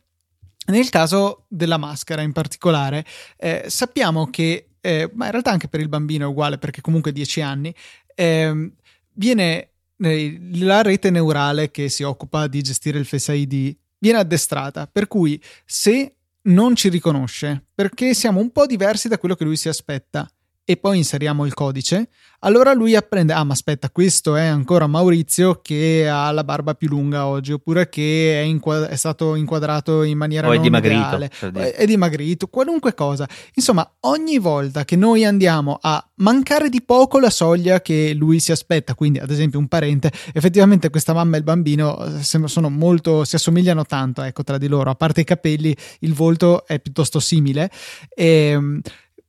nel 0.68 0.90
caso 0.90 1.46
della 1.48 1.78
maschera 1.78 2.22
in 2.22 2.34
particolare 2.34 3.06
eh, 3.38 3.66
sappiamo 3.68 4.30
che, 4.30 4.72
eh, 4.82 5.10
ma 5.14 5.26
in 5.26 5.32
realtà 5.32 5.52
anche 5.52 5.68
per 5.68 5.80
il 5.80 5.90
bambino 5.90 6.26
è 6.26 6.30
uguale 6.30 6.58
perché 6.58 6.82
comunque 6.82 7.12
10 7.12 7.42
anni, 7.42 7.74
ehm, 8.16 8.74
viene 9.14 9.70
eh, 10.00 10.40
la 10.54 10.82
rete 10.82 11.10
neurale 11.10 11.72
che 11.72 11.90
si 11.90 12.04
occupa 12.04 12.48
di 12.48 12.62
gestire 12.62 13.00
il 13.00 13.06
Face 13.06 13.34
ID 13.34 13.76
viene 14.00 14.20
addestrata, 14.20 14.88
per 14.88 15.08
cui 15.08 15.42
se 15.66 16.17
non 16.48 16.76
ci 16.76 16.90
riconosce 16.90 17.66
perché 17.74 18.14
siamo 18.14 18.40
un 18.40 18.52
po' 18.52 18.66
diversi 18.66 19.08
da 19.08 19.18
quello 19.18 19.36
che 19.36 19.44
lui 19.44 19.58
si 19.58 19.70
aspetta 19.70 20.28
e 20.70 20.76
poi 20.76 20.98
inseriamo 20.98 21.46
il 21.46 21.54
codice, 21.54 22.10
allora 22.40 22.74
lui 22.74 22.94
apprende, 22.94 23.32
ah 23.32 23.46
ma 23.46 23.54
aspetta, 23.54 23.90
questo 23.90 24.36
è 24.36 24.46
ancora 24.46 24.86
Maurizio 24.86 25.62
che 25.62 26.10
ha 26.10 26.30
la 26.32 26.44
barba 26.44 26.74
più 26.74 26.90
lunga 26.90 27.26
oggi, 27.26 27.54
oppure 27.54 27.88
che 27.88 28.42
è, 28.42 28.44
inquad- 28.44 28.88
è 28.88 28.96
stato 28.98 29.36
inquadrato 29.36 30.04
in 30.04 30.18
maniera 30.18 30.50
o 30.50 30.52
è 30.52 30.60
dimagrito, 30.60 31.18
reale, 31.18 31.32
è, 31.54 31.74
è 31.74 31.86
dimagrito, 31.86 32.48
qualunque 32.48 32.94
cosa. 32.94 33.26
Insomma, 33.54 33.90
ogni 34.02 34.40
volta 34.40 34.84
che 34.84 34.98
noi 34.98 35.24
andiamo 35.24 35.80
a 35.82 36.06
mancare 36.16 36.68
di 36.68 36.82
poco 36.84 37.20
la 37.20 37.30
soglia 37.30 37.80
che 37.80 38.14
lui 38.14 38.42
si 38.42 38.52
aspetta, 38.52 38.94
quindi 38.94 39.20
ad 39.20 39.32
esempio 39.32 39.60
un 39.60 39.70
parente, 39.70 40.12
effettivamente 40.34 40.90
questa 40.90 41.14
mamma 41.14 41.36
e 41.36 41.40
il 41.40 41.46
bambino 41.46 41.98
eh, 42.04 42.22
sono 42.22 42.70
molto, 42.70 43.24
si 43.24 43.36
assomigliano 43.36 43.86
tanto, 43.86 44.22
ecco, 44.22 44.44
tra 44.44 44.58
di 44.58 44.68
loro, 44.68 44.90
a 44.90 44.96
parte 44.96 45.22
i 45.22 45.24
capelli, 45.24 45.74
il 46.02 46.14
volto 46.14 46.68
è 46.68 46.78
piuttosto 46.82 47.22
simile. 47.22 47.72
E, 48.14 48.26
ehm, 48.28 48.82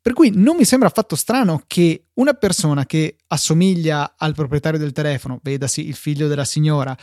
per 0.08 0.16
cui 0.16 0.32
non 0.34 0.56
mi 0.56 0.64
sembra 0.64 0.88
affatto 0.88 1.16
strano 1.16 1.62
che 1.66 2.06
una 2.14 2.32
persona 2.32 2.86
che 2.86 3.18
assomiglia 3.26 4.14
al 4.16 4.32
proprietario 4.32 4.78
del 4.78 4.92
telefono, 4.92 5.38
vedasi 5.42 5.86
il 5.86 5.94
figlio 5.96 6.28
della 6.28 6.46
signora, 6.46 6.96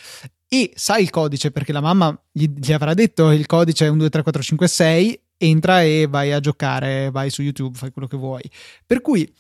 e 0.48 0.72
sa 0.74 0.98
il 0.98 1.12
codice 1.12 1.52
perché 1.52 1.72
la 1.72 1.82
mamma 1.82 2.20
gli, 2.32 2.48
gli 2.50 2.74
avrà 2.74 2.96
detto 2.96 3.30
il 3.30 3.46
codice 3.46 3.86
è 3.86 3.90
1, 3.90 4.00
2, 4.00 4.10
3, 4.10 4.24
4, 4.24 4.42
5, 4.42 4.68
6, 4.68 5.22
entra 5.38 5.84
e 5.84 6.08
vai 6.10 6.32
a 6.32 6.40
giocare, 6.40 7.12
vai 7.12 7.30
su 7.30 7.44
YouTube, 7.44 7.78
fai 7.78 7.92
quello 7.92 8.08
che 8.08 8.18
vuoi. 8.18 8.42
Per 8.84 9.02
cui 9.02 9.32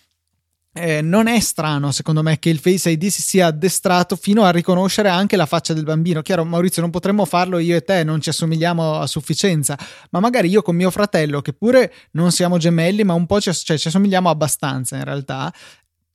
eh, 0.78 1.02
non 1.02 1.28
è 1.28 1.40
strano, 1.40 1.92
secondo 1.92 2.22
me, 2.22 2.38
che 2.38 2.50
il 2.50 2.60
Face 2.60 2.90
ID 2.90 3.06
si 3.08 3.22
sia 3.22 3.48
addestrato 3.48 4.18
fino 4.18 4.44
a 4.44 4.50
riconoscere 4.50 5.08
anche 5.08 5.38
la 5.38 5.46
faccia 5.46 5.74
del 5.74 5.86
bambino. 5.86 6.22
Chiaro, 6.22 6.44
Maurizio, 6.44 6.82
non 6.82 6.92
potremmo 6.92 7.24
farlo 7.24 7.60
io 7.60 7.78
e 7.78 7.82
te, 7.82 8.04
non 8.04 8.20
ci 8.20 8.28
assomigliamo 8.28 9.00
a 9.00 9.08
sufficienza, 9.08 9.78
ma 10.10 10.20
magari 10.20 10.50
io 10.50 10.62
con 10.62 10.76
mio 10.76 10.92
fratello, 10.92 11.42
che 11.42 11.54
pure 11.54 11.94
non 12.12 12.32
siamo 12.32 12.58
gemelli, 12.58 13.06
ma 13.06 13.14
un 13.14 13.26
po' 13.26 13.40
ci, 13.40 13.54
cioè, 13.54 13.78
ci 13.78 13.88
assomigliamo 13.88 14.30
abbastanza 14.30 14.98
in 14.98 15.06
realtà, 15.06 15.54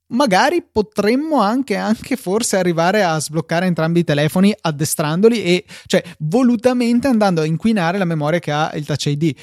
magari 0.09 0.63
potremmo 0.71 1.41
anche, 1.41 1.75
anche, 1.75 2.15
forse 2.15 2.57
arrivare 2.57 3.01
a 3.03 3.19
sbloccare 3.19 3.65
entrambi 3.65 4.01
i 4.01 4.03
telefoni 4.03 4.55
addestrandoli 4.59 5.43
e 5.43 5.65
cioè 5.87 6.03
volutamente 6.19 7.07
andando 7.07 7.41
a 7.41 7.45
inquinare 7.45 7.97
la 7.97 8.05
memoria 8.05 8.37
che 8.37 8.51
ha 8.51 8.71
il 8.75 8.85
Touch 8.85 9.05
ID. 9.07 9.35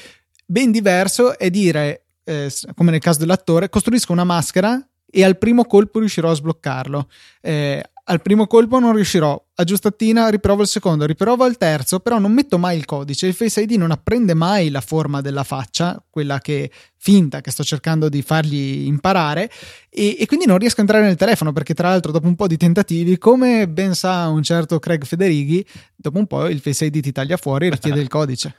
Ben 0.45 0.71
diverso 0.71 1.37
è 1.37 1.49
dire, 1.49 2.05
eh, 2.23 2.49
come 2.73 2.91
nel 2.91 3.01
caso 3.01 3.19
dell'attore, 3.19 3.67
costruisco 3.67 4.13
una 4.13 4.23
maschera 4.23 4.81
e 5.09 5.23
al 5.23 5.37
primo 5.37 5.65
colpo 5.65 5.99
riuscirò 5.99 6.31
a 6.31 6.35
sbloccarlo. 6.35 7.07
Eh, 7.41 7.83
al 8.09 8.23
primo 8.23 8.47
colpo 8.47 8.79
non 8.79 8.95
riuscirò, 8.95 9.39
aggiustatina 9.53 10.29
riprovo 10.29 10.63
il 10.63 10.67
secondo, 10.67 11.05
riprovo 11.05 11.45
il 11.45 11.57
terzo, 11.57 11.99
però 11.99 12.17
non 12.17 12.31
metto 12.31 12.57
mai 12.57 12.75
il 12.75 12.85
codice, 12.85 13.27
il 13.27 13.35
Face 13.35 13.61
ID 13.61 13.73
non 13.73 13.91
apprende 13.91 14.33
mai 14.33 14.71
la 14.71 14.81
forma 14.81 15.21
della 15.21 15.43
faccia, 15.43 16.03
quella 16.09 16.39
che 16.39 16.71
finta 16.97 17.41
che 17.41 17.51
sto 17.51 17.63
cercando 17.63 18.09
di 18.09 18.23
fargli 18.23 18.87
imparare 18.87 19.49
e, 19.89 20.17
e, 20.19 20.25
quindi 20.25 20.47
non 20.47 20.57
riesco 20.57 20.77
a 20.77 20.81
entrare 20.81 21.05
nel 21.05 21.17
telefono 21.17 21.53
perché 21.53 21.75
tra 21.75 21.89
l'altro 21.89 22.11
dopo 22.11 22.25
un 22.25 22.35
po' 22.35 22.47
di 22.47 22.57
tentativi, 22.57 23.19
come 23.19 23.69
ben 23.69 23.93
sa 23.93 24.27
un 24.27 24.41
certo 24.41 24.79
Craig 24.79 25.05
Federighi, 25.05 25.63
dopo 25.95 26.17
un 26.17 26.25
po' 26.25 26.47
il 26.47 26.61
Face 26.61 26.85
ID 26.85 27.01
ti 27.01 27.11
taglia 27.11 27.37
fuori 27.37 27.67
e 27.67 27.69
richiede 27.69 27.99
il 27.99 28.07
codice. 28.07 28.55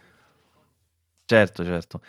Certo, 1.25 1.65
certo. 1.65 2.01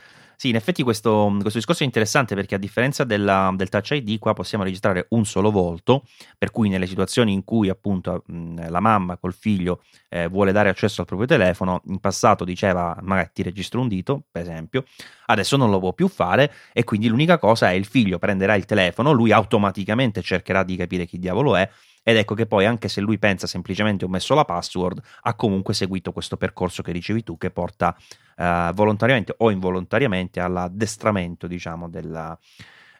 Sì, 0.41 0.49
in 0.49 0.55
effetti 0.55 0.81
questo, 0.81 1.31
questo, 1.39 1.59
discorso 1.59 1.83
è 1.83 1.85
interessante 1.85 2.33
perché 2.33 2.55
a 2.55 2.57
differenza 2.57 3.03
della, 3.03 3.53
del 3.55 3.69
Touch 3.69 3.91
ID 3.91 4.17
qua 4.17 4.33
possiamo 4.33 4.63
registrare 4.63 5.05
un 5.09 5.23
solo 5.23 5.51
volto, 5.51 6.03
per 6.35 6.49
cui 6.49 6.67
nelle 6.67 6.87
situazioni 6.87 7.31
in 7.31 7.43
cui 7.43 7.69
appunto 7.69 8.23
la 8.25 8.79
mamma 8.79 9.17
col 9.17 9.35
figlio 9.35 9.83
eh, 10.09 10.27
vuole 10.29 10.51
dare 10.51 10.69
accesso 10.69 11.01
al 11.01 11.05
proprio 11.05 11.27
telefono, 11.27 11.83
in 11.89 11.99
passato 11.99 12.43
diceva 12.43 12.97
magari 13.03 13.29
ti 13.33 13.43
registro 13.43 13.81
un 13.81 13.87
dito, 13.87 14.23
per 14.31 14.41
esempio, 14.41 14.83
adesso 15.27 15.57
non 15.57 15.69
lo 15.69 15.77
può 15.77 15.93
più 15.93 16.07
fare 16.07 16.51
e 16.73 16.83
quindi 16.85 17.07
l'unica 17.07 17.37
cosa 17.37 17.69
è 17.69 17.73
il 17.73 17.85
figlio 17.85 18.17
prenderà 18.17 18.55
il 18.55 18.65
telefono, 18.65 19.11
lui 19.11 19.31
automaticamente 19.31 20.23
cercherà 20.23 20.63
di 20.63 20.75
capire 20.75 21.05
chi 21.05 21.19
diavolo 21.19 21.55
è 21.55 21.69
ed 22.03 22.17
ecco 22.17 22.33
che 22.33 22.45
poi, 22.45 22.65
anche 22.65 22.87
se 22.87 23.01
lui 23.01 23.19
pensa 23.19 23.47
semplicemente 23.47 24.05
ho 24.05 24.07
messo 24.07 24.33
la 24.33 24.45
password, 24.45 25.01
ha 25.21 25.33
comunque 25.35 25.73
seguito 25.73 26.11
questo 26.11 26.37
percorso 26.37 26.81
che 26.81 26.91
dicevi 26.91 27.23
tu, 27.23 27.37
che 27.37 27.51
porta 27.51 27.95
eh, 28.35 28.71
volontariamente 28.73 29.35
o 29.37 29.51
involontariamente 29.51 30.39
all'addestramento, 30.39 31.45
diciamo, 31.47 31.89
della, 31.89 32.37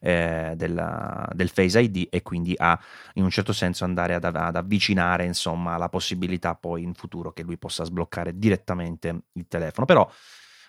eh, 0.01 0.53
della, 0.55 1.27
del 1.33 1.49
Face 1.49 1.79
ID 1.79 2.07
e 2.09 2.21
quindi 2.21 2.53
a 2.57 2.77
in 3.13 3.23
un 3.23 3.29
certo 3.29 3.53
senso 3.53 3.85
andare 3.85 4.15
ad, 4.15 4.23
ad, 4.23 4.55
avvicinare 4.55 5.25
insomma 5.25 5.77
la 5.77 5.89
possibilità 5.89 6.55
poi 6.55 6.83
in 6.83 6.93
futuro 6.93 7.31
che 7.31 7.43
lui 7.43 7.57
possa 7.57 7.83
sbloccare 7.83 8.37
direttamente 8.37 9.23
il 9.33 9.47
telefono. 9.47 9.85
Però 9.85 10.09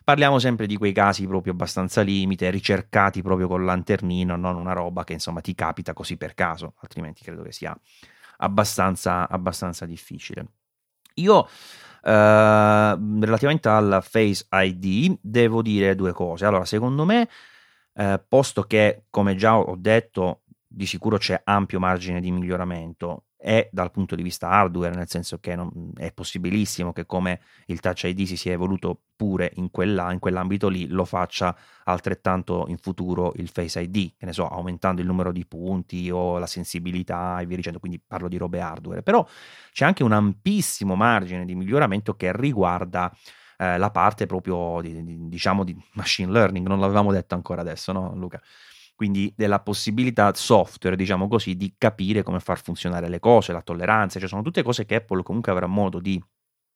parliamo 0.04 0.38
sempre 0.38 0.66
di 0.66 0.76
quei 0.76 0.92
casi 0.92 1.26
proprio 1.26 1.52
abbastanza 1.52 2.02
limite, 2.02 2.50
ricercati 2.50 3.22
proprio 3.22 3.48
con 3.48 3.64
lanternino, 3.64 4.36
non 4.36 4.56
una 4.56 4.72
roba 4.72 5.04
che 5.04 5.14
insomma 5.14 5.40
ti 5.40 5.54
capita 5.54 5.92
così 5.92 6.16
per 6.16 6.34
caso, 6.34 6.74
altrimenti 6.80 7.22
credo 7.22 7.42
che 7.42 7.52
sia 7.52 7.76
abbastanza, 8.42 9.28
abbastanza 9.28 9.86
difficile. 9.86 10.46
Io 11.14 11.48
Uh, 12.04 12.98
relativamente 13.20 13.68
al 13.68 14.00
Face 14.02 14.44
ID, 14.50 15.18
devo 15.20 15.62
dire 15.62 15.94
due 15.94 16.12
cose. 16.12 16.44
Allora, 16.44 16.64
secondo 16.64 17.04
me, 17.04 17.28
uh, 17.92 18.20
posto 18.26 18.64
che, 18.64 19.04
come 19.08 19.36
già 19.36 19.56
ho 19.56 19.76
detto, 19.76 20.40
di 20.66 20.84
sicuro 20.84 21.18
c'è 21.18 21.40
ampio 21.44 21.78
margine 21.78 22.20
di 22.20 22.32
miglioramento, 22.32 23.26
e 23.44 23.68
dal 23.72 23.90
punto 23.90 24.14
di 24.14 24.22
vista 24.22 24.48
hardware, 24.48 24.94
nel 24.94 25.08
senso 25.08 25.38
che 25.40 25.56
non, 25.56 25.90
è 25.96 26.12
possibilissimo 26.12 26.92
che 26.92 27.06
come 27.06 27.40
il 27.66 27.80
Touch 27.80 28.04
ID 28.04 28.22
si 28.22 28.36
sia 28.36 28.52
evoluto 28.52 29.00
pure 29.16 29.50
in, 29.56 29.72
quella, 29.72 30.12
in 30.12 30.20
quell'ambito 30.20 30.68
lì, 30.68 30.86
lo 30.86 31.04
faccia 31.04 31.56
altrettanto 31.84 32.66
in 32.68 32.78
futuro 32.78 33.32
il 33.36 33.48
Face 33.48 33.80
ID, 33.80 34.12
che 34.16 34.26
ne 34.26 34.32
so, 34.32 34.46
aumentando 34.46 35.00
il 35.00 35.08
numero 35.08 35.32
di 35.32 35.44
punti 35.44 36.08
o 36.08 36.38
la 36.38 36.46
sensibilità 36.46 37.40
e 37.40 37.46
via 37.46 37.56
dicendo, 37.56 37.80
quindi 37.80 38.00
parlo 38.00 38.28
di 38.28 38.36
robe 38.36 38.60
hardware, 38.60 39.02
però 39.02 39.26
c'è 39.72 39.84
anche 39.84 40.04
un 40.04 40.12
ampissimo 40.12 40.94
margine 40.94 41.44
di 41.44 41.56
miglioramento 41.56 42.14
che 42.14 42.30
riguarda 42.32 43.12
eh, 43.58 43.76
la 43.76 43.90
parte 43.90 44.26
proprio 44.26 44.80
di, 44.80 45.02
di, 45.02 45.28
diciamo 45.28 45.64
di 45.64 45.76
machine 45.94 46.30
learning, 46.30 46.64
non 46.64 46.78
l'avevamo 46.78 47.10
detto 47.10 47.34
ancora 47.34 47.60
adesso, 47.60 47.90
no 47.90 48.14
Luca? 48.14 48.40
Quindi 48.94 49.32
della 49.36 49.60
possibilità 49.60 50.32
software, 50.34 50.96
diciamo 50.96 51.28
così, 51.28 51.56
di 51.56 51.74
capire 51.76 52.22
come 52.22 52.40
far 52.40 52.60
funzionare 52.62 53.08
le 53.08 53.18
cose, 53.18 53.52
la 53.52 53.62
tolleranza, 53.62 54.18
cioè 54.18 54.28
sono 54.28 54.42
tutte 54.42 54.62
cose 54.62 54.84
che 54.84 54.96
Apple 54.96 55.22
comunque 55.22 55.52
avrà 55.52 55.66
modo 55.66 55.98
di 55.98 56.22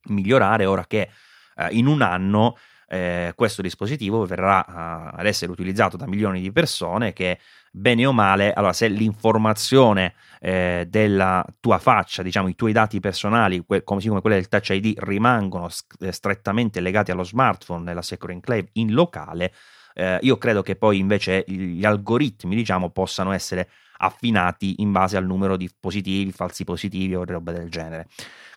migliorare 0.08 0.66
ora 0.66 0.86
che 0.86 1.08
eh, 1.56 1.68
in 1.70 1.86
un 1.86 2.02
anno 2.02 2.56
eh, 2.88 3.32
questo 3.34 3.62
dispositivo 3.62 4.24
verrà 4.24 4.64
uh, 4.66 5.18
ad 5.18 5.26
essere 5.26 5.50
utilizzato 5.50 5.96
da 5.96 6.06
milioni 6.06 6.40
di 6.40 6.52
persone 6.52 7.12
che 7.12 7.40
bene 7.72 8.06
o 8.06 8.12
male, 8.12 8.52
allora 8.52 8.72
se 8.72 8.88
l'informazione 8.88 10.14
eh, 10.40 10.86
della 10.88 11.44
tua 11.60 11.78
faccia, 11.78 12.22
diciamo 12.22 12.48
i 12.48 12.54
tuoi 12.54 12.72
dati 12.72 13.00
personali, 13.00 13.64
que- 13.66 13.82
come, 13.82 14.00
come 14.02 14.20
quelle 14.20 14.36
del 14.36 14.48
Touch 14.48 14.70
ID, 14.70 14.98
rimangono 14.98 15.68
eh, 16.00 16.12
strettamente 16.12 16.80
legati 16.80 17.10
allo 17.10 17.24
smartphone 17.24 17.82
nella 17.82 18.02
Secure 18.02 18.32
Enclave 18.32 18.68
in 18.74 18.92
locale, 18.92 19.52
eh, 19.96 20.18
io 20.20 20.36
credo 20.36 20.62
che 20.62 20.76
poi 20.76 20.98
invece 20.98 21.42
gli 21.46 21.84
algoritmi, 21.84 22.54
diciamo, 22.54 22.90
possano 22.90 23.32
essere 23.32 23.70
affinati 23.98 24.82
in 24.82 24.92
base 24.92 25.16
al 25.16 25.24
numero 25.24 25.56
di 25.56 25.70
positivi, 25.80 26.30
falsi 26.32 26.64
positivi 26.64 27.14
o 27.14 27.24
roba 27.24 27.52
del 27.52 27.70
genere. 27.70 28.06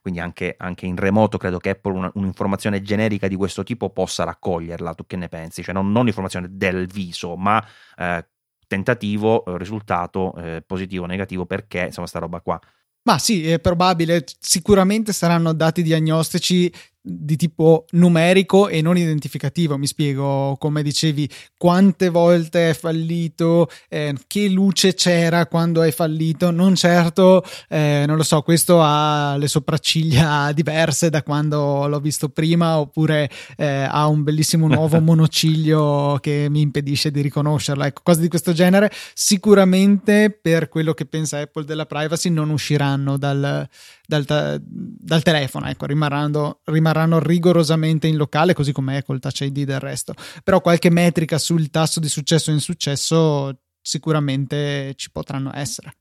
Quindi 0.01 0.19
anche, 0.19 0.55
anche 0.57 0.85
in 0.85 0.97
remoto 0.97 1.37
credo 1.37 1.57
che 1.57 1.69
Apple 1.69 1.93
una, 1.93 2.11
un'informazione 2.15 2.81
generica 2.81 3.29
di 3.29 3.35
questo 3.35 3.63
tipo 3.63 3.89
possa 3.89 4.25
raccoglierla. 4.25 4.93
Tu 4.93 5.05
che 5.05 5.15
ne 5.15 5.29
pensi? 5.29 5.63
Cioè 5.63 5.73
non, 5.73 5.91
non 5.93 6.07
informazione 6.07 6.47
del 6.51 6.87
viso, 6.87 7.37
ma 7.37 7.65
eh, 7.97 8.27
tentativo, 8.67 9.43
risultato 9.57 10.35
eh, 10.35 10.61
positivo 10.65 11.05
o 11.05 11.07
negativo 11.07 11.45
perché 11.45 11.85
insomma 11.85 12.07
sta 12.07 12.19
roba 12.19 12.41
qua. 12.41 12.59
Ma 13.03 13.17
sì, 13.17 13.49
è 13.49 13.59
probabile, 13.59 14.25
sicuramente 14.39 15.13
saranno 15.13 15.53
dati 15.53 15.81
diagnostici 15.81 16.71
di 17.09 17.35
tipo 17.35 17.85
numerico 17.91 18.67
e 18.67 18.81
non 18.81 18.97
identificativo. 18.97 19.77
Mi 19.77 19.87
spiego, 19.87 20.55
come 20.59 20.83
dicevi, 20.83 21.29
quante 21.57 22.09
volte 22.09 22.69
è 22.69 22.73
fallito, 22.73 23.69
eh, 23.87 24.15
che 24.27 24.47
luce 24.49 24.93
c'era 24.93 25.47
quando 25.47 25.81
è 25.81 25.91
fallito. 25.91 26.51
Non 26.51 26.75
certo, 26.75 27.43
eh, 27.67 28.03
non 28.07 28.17
lo 28.17 28.23
so, 28.23 28.41
questo 28.41 28.79
ha 28.81 29.35
le 29.37 29.47
sopracciglia 29.47 30.51
diverse 30.53 31.09
da 31.09 31.23
quando 31.23 31.87
l'ho 31.87 31.99
visto 31.99 32.29
prima, 32.29 32.79
oppure 32.79 33.29
eh, 33.57 33.87
ha 33.89 34.07
un 34.07 34.23
bellissimo 34.23 34.67
nuovo 34.67 34.99
monociglio 35.01 36.17
che 36.21 36.47
mi 36.49 36.61
impedisce 36.61 37.11
di 37.11 37.21
riconoscerla. 37.21 37.87
Ecco, 37.87 38.01
cose 38.03 38.21
di 38.21 38.27
questo 38.27 38.53
genere. 38.53 38.91
Sicuramente 39.13 40.29
per 40.29 40.69
quello 40.69 40.93
che 40.93 41.05
pensa 41.05 41.39
Apple 41.39 41.65
della 41.65 41.85
privacy 41.85 42.29
non 42.29 42.49
usciranno 42.49 43.17
dal 43.17 43.67
dal, 44.09 44.59
dal 44.65 45.21
telefono, 45.21 45.67
ecco, 45.67 45.85
rimarranno, 45.85 46.61
rimarranno, 46.63 46.98
rigorosamente 47.19 48.07
in 48.07 48.17
locale, 48.17 48.53
così 48.53 48.71
come 48.71 48.97
è 48.97 49.03
col 49.03 49.19
Touch 49.19 49.41
ID 49.41 49.63
del 49.63 49.79
resto. 49.79 50.13
Però 50.43 50.59
qualche 50.59 50.89
metrica 50.89 51.37
sul 51.37 51.69
tasso 51.69 51.99
di 51.99 52.09
successo 52.09 52.49
e 52.49 52.53
insuccesso 52.53 53.57
sicuramente 53.81 54.93
ci 54.95 55.11
potranno 55.11 55.51
essere. 55.53 55.93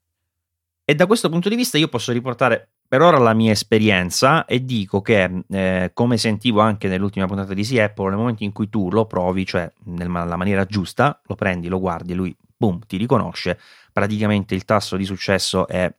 E 0.85 0.95
da 0.95 1.07
questo 1.07 1.29
punto 1.29 1.49
di 1.49 1.57
vista 1.57 1.77
io 1.77 1.89
posso 1.89 2.13
riportare 2.13 2.71
per 2.89 3.03
ora 3.03 3.19
la 3.19 3.35
mia 3.35 3.53
esperienza 3.53 4.47
e 4.47 4.65
dico 4.65 5.03
che, 5.03 5.45
eh, 5.51 5.91
come 5.93 6.17
sentivo 6.17 6.61
anche 6.61 6.89
nell'ultima 6.89 7.27
puntata 7.27 7.53
di 7.53 7.63
Sì 7.63 7.79
Apple, 7.79 8.09
nel 8.09 8.17
momento 8.17 8.43
in 8.43 8.53
cui 8.53 8.71
tu 8.71 8.91
lo 8.91 9.05
provi, 9.05 9.45
cioè 9.45 9.71
nella 9.85 10.37
maniera 10.37 10.65
giusta, 10.65 11.21
lo 11.27 11.35
prendi, 11.35 11.69
lo 11.69 11.79
guardi, 11.79 12.15
lui 12.15 12.35
boom, 12.57 12.81
ti 12.87 12.97
riconosce, 12.97 13.59
praticamente 13.93 14.55
il 14.55 14.65
tasso 14.65 14.97
di 14.97 15.05
successo 15.05 15.69
è 15.69 15.93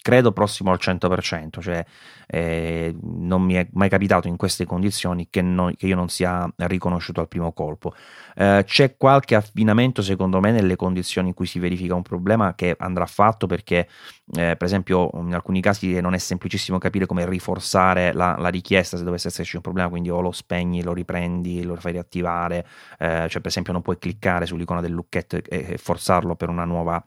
credo 0.00 0.32
prossimo 0.32 0.70
al 0.70 0.78
100%, 0.80 1.60
cioè 1.60 1.84
eh, 2.34 2.92
non 3.00 3.42
mi 3.42 3.54
è 3.54 3.68
mai 3.74 3.88
capitato 3.88 4.26
in 4.26 4.36
queste 4.36 4.66
condizioni 4.66 5.28
che, 5.30 5.40
non, 5.40 5.72
che 5.76 5.86
io 5.86 5.94
non 5.94 6.08
sia 6.08 6.52
riconosciuto 6.56 7.20
al 7.20 7.28
primo 7.28 7.52
colpo. 7.52 7.94
Eh, 8.34 8.64
c'è 8.66 8.96
qualche 8.96 9.36
affinamento 9.36 10.02
secondo 10.02 10.40
me 10.40 10.50
nelle 10.50 10.74
condizioni 10.74 11.28
in 11.28 11.34
cui 11.34 11.46
si 11.46 11.60
verifica 11.60 11.94
un 11.94 12.02
problema 12.02 12.56
che 12.56 12.74
andrà 12.76 13.06
fatto 13.06 13.46
perché 13.46 13.86
eh, 14.32 14.56
per 14.56 14.64
esempio 14.64 15.10
in 15.14 15.32
alcuni 15.32 15.60
casi 15.60 16.00
non 16.00 16.14
è 16.14 16.18
semplicissimo 16.18 16.78
capire 16.78 17.06
come 17.06 17.24
rinforzare 17.24 18.12
la, 18.12 18.34
la, 18.36 18.48
richiesta 18.48 18.96
se 18.96 19.04
dovesse 19.04 19.28
esserci 19.28 19.54
un 19.54 19.62
problema, 19.62 19.88
quindi 19.88 20.10
o 20.10 20.20
lo 20.20 20.32
spegni, 20.32 20.82
lo 20.82 20.92
riprendi, 20.92 21.62
lo 21.62 21.76
fai 21.76 21.92
riattivare, 21.92 22.66
eh, 22.98 23.26
cioè 23.28 23.40
per 23.40 23.46
esempio 23.46 23.72
non 23.72 23.82
puoi 23.82 23.98
cliccare 23.98 24.46
sull'icona 24.46 24.80
del 24.80 24.90
lucchetto 24.90 25.36
e, 25.36 25.44
e 25.48 25.78
forzarlo 25.78 26.34
per 26.34 26.48
una 26.48 26.64
nuova 26.64 27.04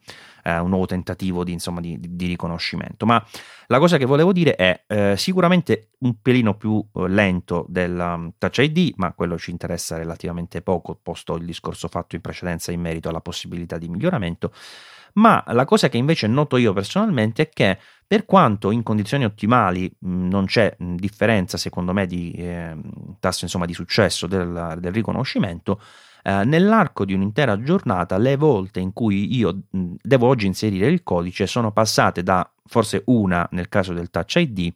eh, 0.47 0.59
un 0.59 0.69
nuovo 0.69 0.85
tentativo 0.85 1.43
di, 1.43 1.51
insomma, 1.51 1.81
di, 1.81 1.97
di, 1.99 2.25
riconoscimento. 2.25 3.05
Ma 3.05 3.23
la 3.67 3.79
cosa 3.79 3.97
che 3.97 4.05
volevo 4.05 4.31
dire 4.31 4.55
è 4.55 4.83
eh, 4.87 5.15
sicuramente 5.17 5.89
un 5.99 6.21
pelino 6.21 6.55
più 6.55 6.81
eh, 6.93 7.07
lento 7.09 7.65
del 7.67 7.97
um, 7.99 8.31
Touch 8.37 8.59
ID, 8.59 8.93
ma 8.95 9.11
quello 9.11 9.37
ci 9.37 9.51
interessa 9.51 9.97
relativamente 9.97 10.61
poco, 10.61 10.97
posto 11.01 11.35
il 11.35 11.45
discorso 11.45 11.89
fatto 11.89 12.15
in 12.15 12.21
precedenza 12.21 12.71
in 12.71 12.79
merito 12.79 13.09
alla 13.09 13.19
possibilità 13.19 13.77
di 13.77 13.89
miglioramento. 13.89 14.53
Ma 15.13 15.43
la 15.47 15.65
cosa 15.65 15.89
che 15.89 15.97
invece 15.97 16.27
noto 16.27 16.57
io 16.57 16.71
personalmente 16.73 17.43
è 17.43 17.49
che 17.49 17.77
per 18.05 18.25
quanto 18.25 18.71
in 18.71 18.83
condizioni 18.83 19.25
ottimali 19.25 19.93
mh, 19.99 20.27
non 20.27 20.45
c'è 20.45 20.73
mh, 20.77 20.95
differenza, 20.95 21.57
secondo 21.57 21.91
me, 21.91 22.05
di 22.05 22.31
eh, 22.31 22.73
tasso 23.19 23.43
insomma, 23.43 23.65
di 23.65 23.73
successo 23.73 24.27
del, 24.27 24.77
del 24.79 24.93
riconoscimento, 24.93 25.81
eh, 26.27 26.43
nell'arco 26.43 27.05
di 27.05 27.13
un'intera 27.13 27.61
giornata 27.61 28.17
le 28.17 28.35
volte 28.35 28.81
in 28.81 28.91
cui 28.91 29.37
io 29.37 29.61
devo 29.69 30.27
oggi 30.27 30.45
inserire 30.45 30.87
il 30.87 31.01
codice 31.01 31.47
sono 31.47 31.71
passate 31.71 32.21
da 32.21 32.51
forse 32.65 33.03
una 33.05 33.47
nel 33.51 33.69
caso 33.69 33.93
del 33.93 34.09
Touch 34.09 34.35
ID 34.35 34.73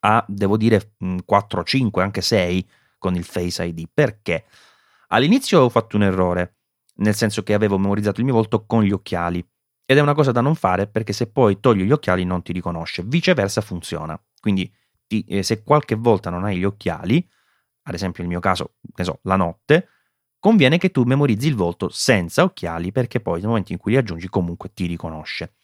a 0.00 0.24
devo 0.26 0.56
dire 0.56 0.94
mh, 0.98 1.18
4, 1.24 1.62
5, 1.62 2.02
anche 2.02 2.22
6 2.22 2.68
con 2.98 3.14
il 3.14 3.22
Face 3.22 3.64
ID. 3.64 3.88
Perché? 3.94 4.46
All'inizio 5.08 5.60
ho 5.60 5.68
fatto 5.68 5.94
un 5.94 6.02
errore, 6.02 6.56
nel 6.96 7.14
senso 7.14 7.44
che 7.44 7.54
avevo 7.54 7.78
memorizzato 7.78 8.18
il 8.18 8.26
mio 8.26 8.34
volto 8.34 8.66
con 8.66 8.82
gli 8.82 8.90
occhiali 8.90 9.38
ed 9.84 9.96
è 9.96 10.00
una 10.00 10.14
cosa 10.14 10.32
da 10.32 10.40
non 10.40 10.56
fare 10.56 10.88
perché 10.88 11.12
se 11.12 11.28
poi 11.28 11.60
togli 11.60 11.84
gli 11.84 11.92
occhiali 11.92 12.24
non 12.24 12.42
ti 12.42 12.52
riconosce, 12.52 13.04
viceversa 13.04 13.60
funziona. 13.60 14.20
Quindi 14.40 14.68
ti, 15.06 15.24
eh, 15.28 15.44
se 15.44 15.62
qualche 15.62 15.94
volta 15.94 16.30
non 16.30 16.42
hai 16.42 16.58
gli 16.58 16.64
occhiali, 16.64 17.24
ad 17.84 17.94
esempio 17.94 18.24
nel 18.24 18.32
mio 18.32 18.40
caso, 18.40 18.74
ne 18.96 19.04
so, 19.04 19.20
la 19.22 19.36
notte, 19.36 19.88
conviene 20.38 20.78
che 20.78 20.90
tu 20.90 21.02
memorizzi 21.02 21.48
il 21.48 21.54
volto 21.54 21.88
senza 21.90 22.42
occhiali 22.42 22.92
perché 22.92 23.20
poi 23.20 23.40
nel 23.40 23.48
momento 23.48 23.72
in 23.72 23.78
cui 23.78 23.92
li 23.92 23.98
aggiungi 23.98 24.28
comunque 24.28 24.70
ti 24.72 24.86
riconosce. 24.86 25.54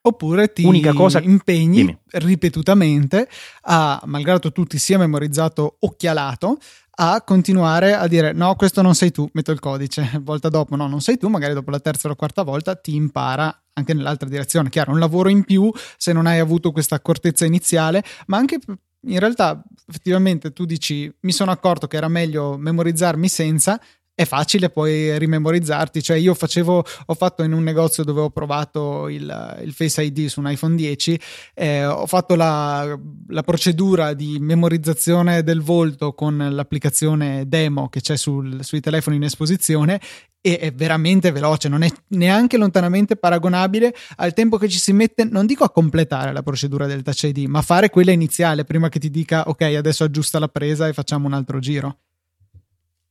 Oppure 0.00 0.52
ti 0.52 0.64
Unica 0.64 0.92
cosa... 0.92 1.20
impegni 1.20 1.76
Dimmi. 1.76 1.98
ripetutamente 2.12 3.28
a, 3.62 4.00
malgrado 4.04 4.50
tu 4.52 4.64
ti 4.64 4.78
sia 4.78 4.96
memorizzato 4.96 5.76
occhialato, 5.80 6.58
a 7.00 7.22
continuare 7.22 7.94
a 7.94 8.06
dire 8.08 8.32
no, 8.32 8.54
questo 8.56 8.82
non 8.82 8.94
sei 8.94 9.10
tu, 9.10 9.28
metto 9.32 9.52
il 9.52 9.60
codice, 9.60 10.18
volta 10.22 10.48
dopo 10.48 10.76
no, 10.76 10.86
non 10.86 11.00
sei 11.00 11.16
tu, 11.16 11.28
magari 11.28 11.54
dopo 11.54 11.70
la 11.70 11.80
terza 11.80 12.06
o 12.06 12.10
la 12.10 12.16
quarta 12.16 12.42
volta 12.42 12.74
ti 12.74 12.94
impara 12.94 13.64
anche 13.72 13.94
nell'altra 13.94 14.28
direzione. 14.28 14.68
Chiaro, 14.68 14.92
un 14.92 14.98
lavoro 14.98 15.28
in 15.28 15.44
più 15.44 15.70
se 15.96 16.12
non 16.12 16.26
hai 16.26 16.38
avuto 16.38 16.72
questa 16.72 16.96
accortezza 16.96 17.44
iniziale, 17.44 18.02
ma 18.26 18.38
anche 18.38 18.58
in 19.02 19.18
realtà 19.20 19.62
effettivamente 19.86 20.52
tu 20.52 20.64
dici 20.64 21.12
mi 21.20 21.30
sono 21.30 21.52
accorto 21.52 21.86
che 21.86 21.96
era 21.96 22.08
meglio 22.08 22.56
memorizzarmi 22.58 23.28
senza 23.28 23.80
è 24.18 24.24
facile 24.24 24.68
poi 24.68 25.16
rimemorizzarti. 25.16 26.02
Cioè, 26.02 26.16
io 26.16 26.34
facevo, 26.34 26.84
ho 27.06 27.14
fatto 27.14 27.44
in 27.44 27.52
un 27.52 27.62
negozio 27.62 28.02
dove 28.02 28.22
ho 28.22 28.30
provato 28.30 29.08
il, 29.08 29.60
il 29.62 29.72
Face 29.72 30.02
ID 30.02 30.26
su 30.26 30.40
un 30.40 30.50
iPhone 30.50 30.74
10, 30.74 31.20
eh, 31.54 31.86
ho 31.86 32.04
fatto 32.06 32.34
la, 32.34 32.98
la, 33.28 33.42
procedura 33.42 34.14
di 34.14 34.38
memorizzazione 34.40 35.44
del 35.44 35.62
volto 35.62 36.14
con 36.14 36.48
l'applicazione 36.50 37.44
demo 37.46 37.88
che 37.88 38.00
c'è 38.00 38.16
sul, 38.16 38.64
sui 38.64 38.80
telefoni 38.80 39.14
in 39.14 39.22
esposizione 39.22 40.00
e 40.40 40.58
è 40.58 40.72
veramente 40.72 41.30
veloce, 41.30 41.68
non 41.68 41.82
è 41.82 41.88
neanche 42.08 42.56
lontanamente 42.56 43.14
paragonabile 43.14 43.94
al 44.16 44.32
tempo 44.32 44.56
che 44.56 44.68
ci 44.68 44.80
si 44.80 44.92
mette, 44.92 45.22
non 45.22 45.46
dico 45.46 45.62
a 45.62 45.70
completare 45.70 46.32
la 46.32 46.42
procedura 46.42 46.86
del 46.86 47.02
Touch 47.02 47.22
ID, 47.22 47.46
ma 47.46 47.60
a 47.60 47.62
fare 47.62 47.88
quella 47.88 48.10
iniziale 48.10 48.64
prima 48.64 48.88
che 48.88 48.98
ti 48.98 49.10
dica 49.10 49.44
ok, 49.46 49.62
adesso 49.62 50.02
aggiusta 50.02 50.40
la 50.40 50.48
presa 50.48 50.88
e 50.88 50.92
facciamo 50.92 51.28
un 51.28 51.34
altro 51.34 51.60
giro. 51.60 51.98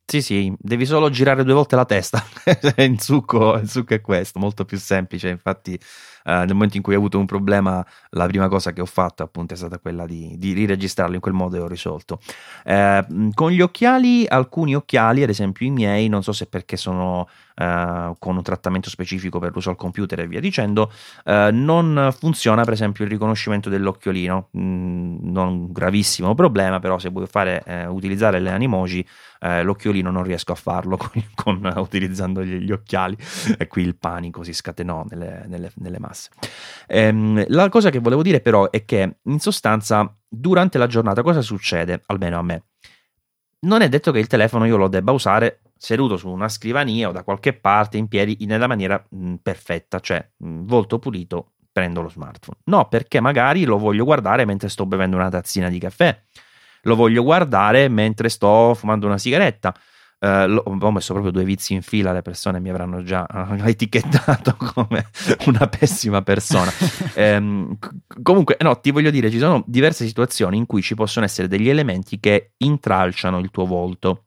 Sì, 0.10 0.22
sì, 0.22 0.56
devi 0.58 0.86
solo 0.86 1.10
girare 1.10 1.43
due 1.43 1.54
volte 1.54 1.76
la 1.76 1.84
testa. 1.84 2.24
il, 2.78 3.02
succo, 3.02 3.56
il 3.58 3.70
succo 3.70 3.93
è 3.93 4.00
questo, 4.00 4.39
molto 4.39 4.63
più 4.63 4.78
semplice. 4.78 5.28
Infatti, 5.28 5.74
eh, 5.74 5.80
nel 6.46 6.54
momento 6.54 6.78
in 6.78 6.82
cui 6.82 6.93
ho 6.96 6.98
avuto 6.98 7.20
un 7.20 7.26
problema, 7.26 7.86
la 8.12 8.26
prima 8.26 8.48
cosa 8.48 8.72
che 8.72 8.80
ho 8.80 8.86
fatto 8.86 9.24
appunto 9.24 9.54
è 9.54 9.58
stata 9.58 9.80
quella 9.80 10.06
di, 10.06 10.36
di 10.38 10.54
riregistrarlo 10.54 11.15
in 11.15 11.20
quel 11.20 11.34
modo 11.34 11.58
e 11.58 11.60
ho 11.60 11.67
risolto. 11.67 12.22
Eh, 12.63 13.06
con 13.34 13.52
gli 13.52 13.60
occhiali, 13.60 14.26
alcuni 14.26 14.76
occhiali, 14.76 15.24
ad 15.24 15.30
esempio 15.30 15.67
i 15.67 15.72
miei, 15.72 16.08
non 16.08 16.24
so 16.24 16.32
se 16.32 16.46
perché 16.48 16.78
sono 16.78 17.28
eh, 17.60 18.15
con 18.20 18.36
un 18.36 18.43
trattamento 18.43 18.89
specifico 18.89 19.39
per 19.39 19.52
l'uso 19.52 19.72
al 19.72 19.76
computer 19.76 20.20
e 20.20 20.28
via 20.28 20.39
dicendo, 20.39 20.91
eh, 21.26 21.50
non 21.52 22.13
funziona 22.17 22.63
per 22.63 22.74
esempio 22.74 23.04
il 23.04 23.10
riconoscimento 23.10 23.70
dell'occhiolino. 23.70 24.50
Mm, 24.58 25.17
non 25.22 25.72
gravissimo 25.72 26.36
problema, 26.36 26.80
però 26.80 27.00
se 27.00 27.10
vuoi 27.10 27.26
fare, 27.26 27.63
eh, 27.65 27.86
utilizzare 27.88 28.39
le 28.39 28.52
animoji 28.52 29.06
eh, 29.39 29.63
l'occhiolino 29.63 30.12
non 30.12 30.24
riesco 30.24 30.52
a 30.52 30.56
farlo 30.56 30.98
con, 31.02 31.24
con, 31.34 31.74
utilizzando 31.78 32.43
gli, 32.43 32.58
gli, 32.58 32.72
occhiali 32.72 33.17
e 33.58 33.67
qui 33.67 33.84
il 33.84 33.96
panico 33.96 34.43
si 34.43 34.54
scatenò 34.54 35.06
nelle, 35.10 35.46
nelle, 35.48 35.72
nelle 35.76 36.00
masse. 36.00 36.30
Ehm, 36.88 37.43
la 37.48 37.70
cosa 37.70 37.89
che 37.89 38.00
volevo 38.00 38.22
dire 38.22 38.39
però 38.39 38.70
è 38.70 38.86
che 38.86 39.17
in 39.22 39.39
sostanza 39.39 40.15
durante 40.28 40.78
la 40.78 40.88
giornata 40.88 41.22
cosa 41.22 41.41
succede, 41.41 42.04
almeno 42.08 42.38
a 42.38 42.43
me? 42.43 42.63
Non 43.60 43.82
è 43.82 43.89
detto 43.89 44.12
che 44.12 44.20
il 44.20 44.28
telefono 44.28 44.65
io 44.65 44.78
lo 44.78 44.88
debba 44.88 45.12
usare 45.12 45.62
seduto 45.78 46.18
su 46.18 46.30
una 46.30 46.50
scrivania 46.50 47.10
o 47.10 47.12
da 47.12 47.24
qualche 47.24 47.54
parte 47.54 47.98
in 47.98 48.08
piedi 48.08 48.38
nella 48.46 48.68
maniera 48.68 49.04
mh, 49.10 49.36
perfetta, 49.36 50.00
cioè 50.00 50.28
mh, 50.38 50.66
volto 50.66 51.00
pulito, 51.00 51.54
prendo 51.72 52.02
lo 52.02 52.10
smartphone. 52.10 52.58
No, 52.66 52.88
perché 52.88 53.20
magari 53.20 53.63
lo 53.66 53.78
voglio 53.78 54.04
guardare 54.04 54.46
mentre 54.46 54.70
sto 54.70 54.86
bevendo 54.86 55.16
una 55.16 55.30
tazzina 55.30 55.70
di 55.70 55.80
caffè 55.80 56.22
lo 56.88 56.96
voglio 56.96 57.22
guardare 57.24 57.88
mentre 57.90 58.30
sto 58.30 58.74
fumando 58.74 59.06
una 59.06 59.18
sigaretta. 59.18 59.74
Uh, 60.20 60.48
lo, 60.48 60.63
ho 60.66 60.92
messo 60.92 61.13
proprio 61.13 61.32
due 61.32 61.44
vizi 61.44 61.76
in 61.76 61.84
fila, 61.84 62.12
le 62.12 62.24
persone 62.24 62.60
mi 62.60 62.72
avranno 62.72 63.04
già 63.04 63.28
uh, 63.30 63.54
etichettato 63.70 64.56
come 64.56 65.10
una 65.46 65.68
pessima 65.68 66.24
persona. 66.24 66.72
um, 67.16 67.78
comunque, 68.24 68.58
no, 68.62 68.80
ti 68.80 68.90
voglio 68.90 69.12
dire, 69.12 69.30
ci 69.30 69.38
sono 69.38 69.63
diverse 69.68 70.08
situazioni 70.08 70.58
in 70.58 70.66
cui 70.66 70.82
ci 70.82 70.96
possono 70.96 71.26
essere 71.26 71.48
degli 71.48 71.70
elementi 71.70 72.20
che 72.20 72.54
intralciano 72.58 73.38
il 73.38 73.52
tuo 73.52 73.68
volto. 73.68 74.27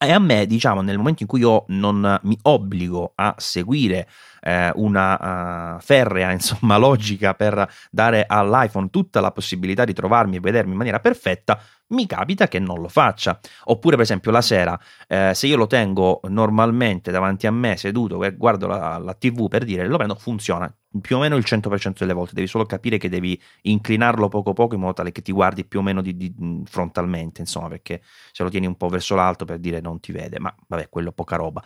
E 0.00 0.12
a 0.12 0.20
me, 0.20 0.46
diciamo, 0.46 0.80
nel 0.80 0.96
momento 0.96 1.22
in 1.24 1.28
cui 1.28 1.40
io 1.40 1.64
non 1.68 2.20
mi 2.22 2.38
obbligo 2.42 3.14
a 3.16 3.34
seguire 3.36 4.08
eh, 4.40 4.70
una 4.76 5.74
uh, 5.74 5.80
ferrea, 5.80 6.30
insomma, 6.32 6.76
logica 6.76 7.34
per 7.34 7.68
dare 7.90 8.24
all'iPhone 8.24 8.90
tutta 8.90 9.20
la 9.20 9.32
possibilità 9.32 9.84
di 9.84 9.92
trovarmi 9.92 10.36
e 10.36 10.40
vedermi 10.40 10.70
in 10.70 10.76
maniera 10.76 11.00
perfetta, 11.00 11.60
mi 11.88 12.06
capita 12.06 12.48
che 12.48 12.58
non 12.58 12.80
lo 12.80 12.88
faccia. 12.88 13.38
Oppure, 13.64 13.96
per 13.96 14.04
esempio, 14.04 14.30
la 14.30 14.40
sera, 14.40 14.78
eh, 15.06 15.32
se 15.34 15.46
io 15.46 15.56
lo 15.56 15.66
tengo 15.66 16.20
normalmente 16.28 17.10
davanti 17.10 17.46
a 17.46 17.50
me 17.50 17.76
seduto 17.76 18.22
e 18.24 18.34
guardo 18.34 18.66
la, 18.66 18.98
la, 18.98 19.14
TV 19.14 19.48
per 19.48 19.64
dire 19.64 19.86
lo 19.86 19.96
prendo, 19.96 20.14
funziona 20.14 20.72
più 21.00 21.16
o 21.16 21.20
meno 21.20 21.36
il 21.36 21.44
100% 21.46 21.98
delle 21.98 22.12
volte. 22.12 22.34
Devi 22.34 22.46
solo 22.46 22.64
capire 22.64 22.98
che 22.98 23.08
devi 23.08 23.40
inclinarlo 23.62 24.28
poco 24.28 24.52
poco 24.52 24.74
in 24.74 24.80
modo 24.80 24.94
tale 24.94 25.12
che 25.12 25.22
ti 25.22 25.32
guardi 25.32 25.64
più 25.64 25.80
o 25.80 25.82
meno 25.82 26.02
di, 26.02 26.16
di, 26.16 26.34
frontalmente, 26.64 27.40
insomma, 27.40 27.68
perché 27.68 28.02
se 28.32 28.42
lo 28.42 28.50
tieni 28.50 28.66
un 28.66 28.76
po' 28.76 28.88
verso 28.88 29.14
l'alto 29.14 29.44
per 29.44 29.58
dire 29.58 29.80
non 29.80 30.00
ti 30.00 30.12
vede, 30.12 30.38
ma 30.38 30.54
vabbè, 30.66 30.88
quello 30.88 31.12
poca 31.12 31.36
roba. 31.36 31.62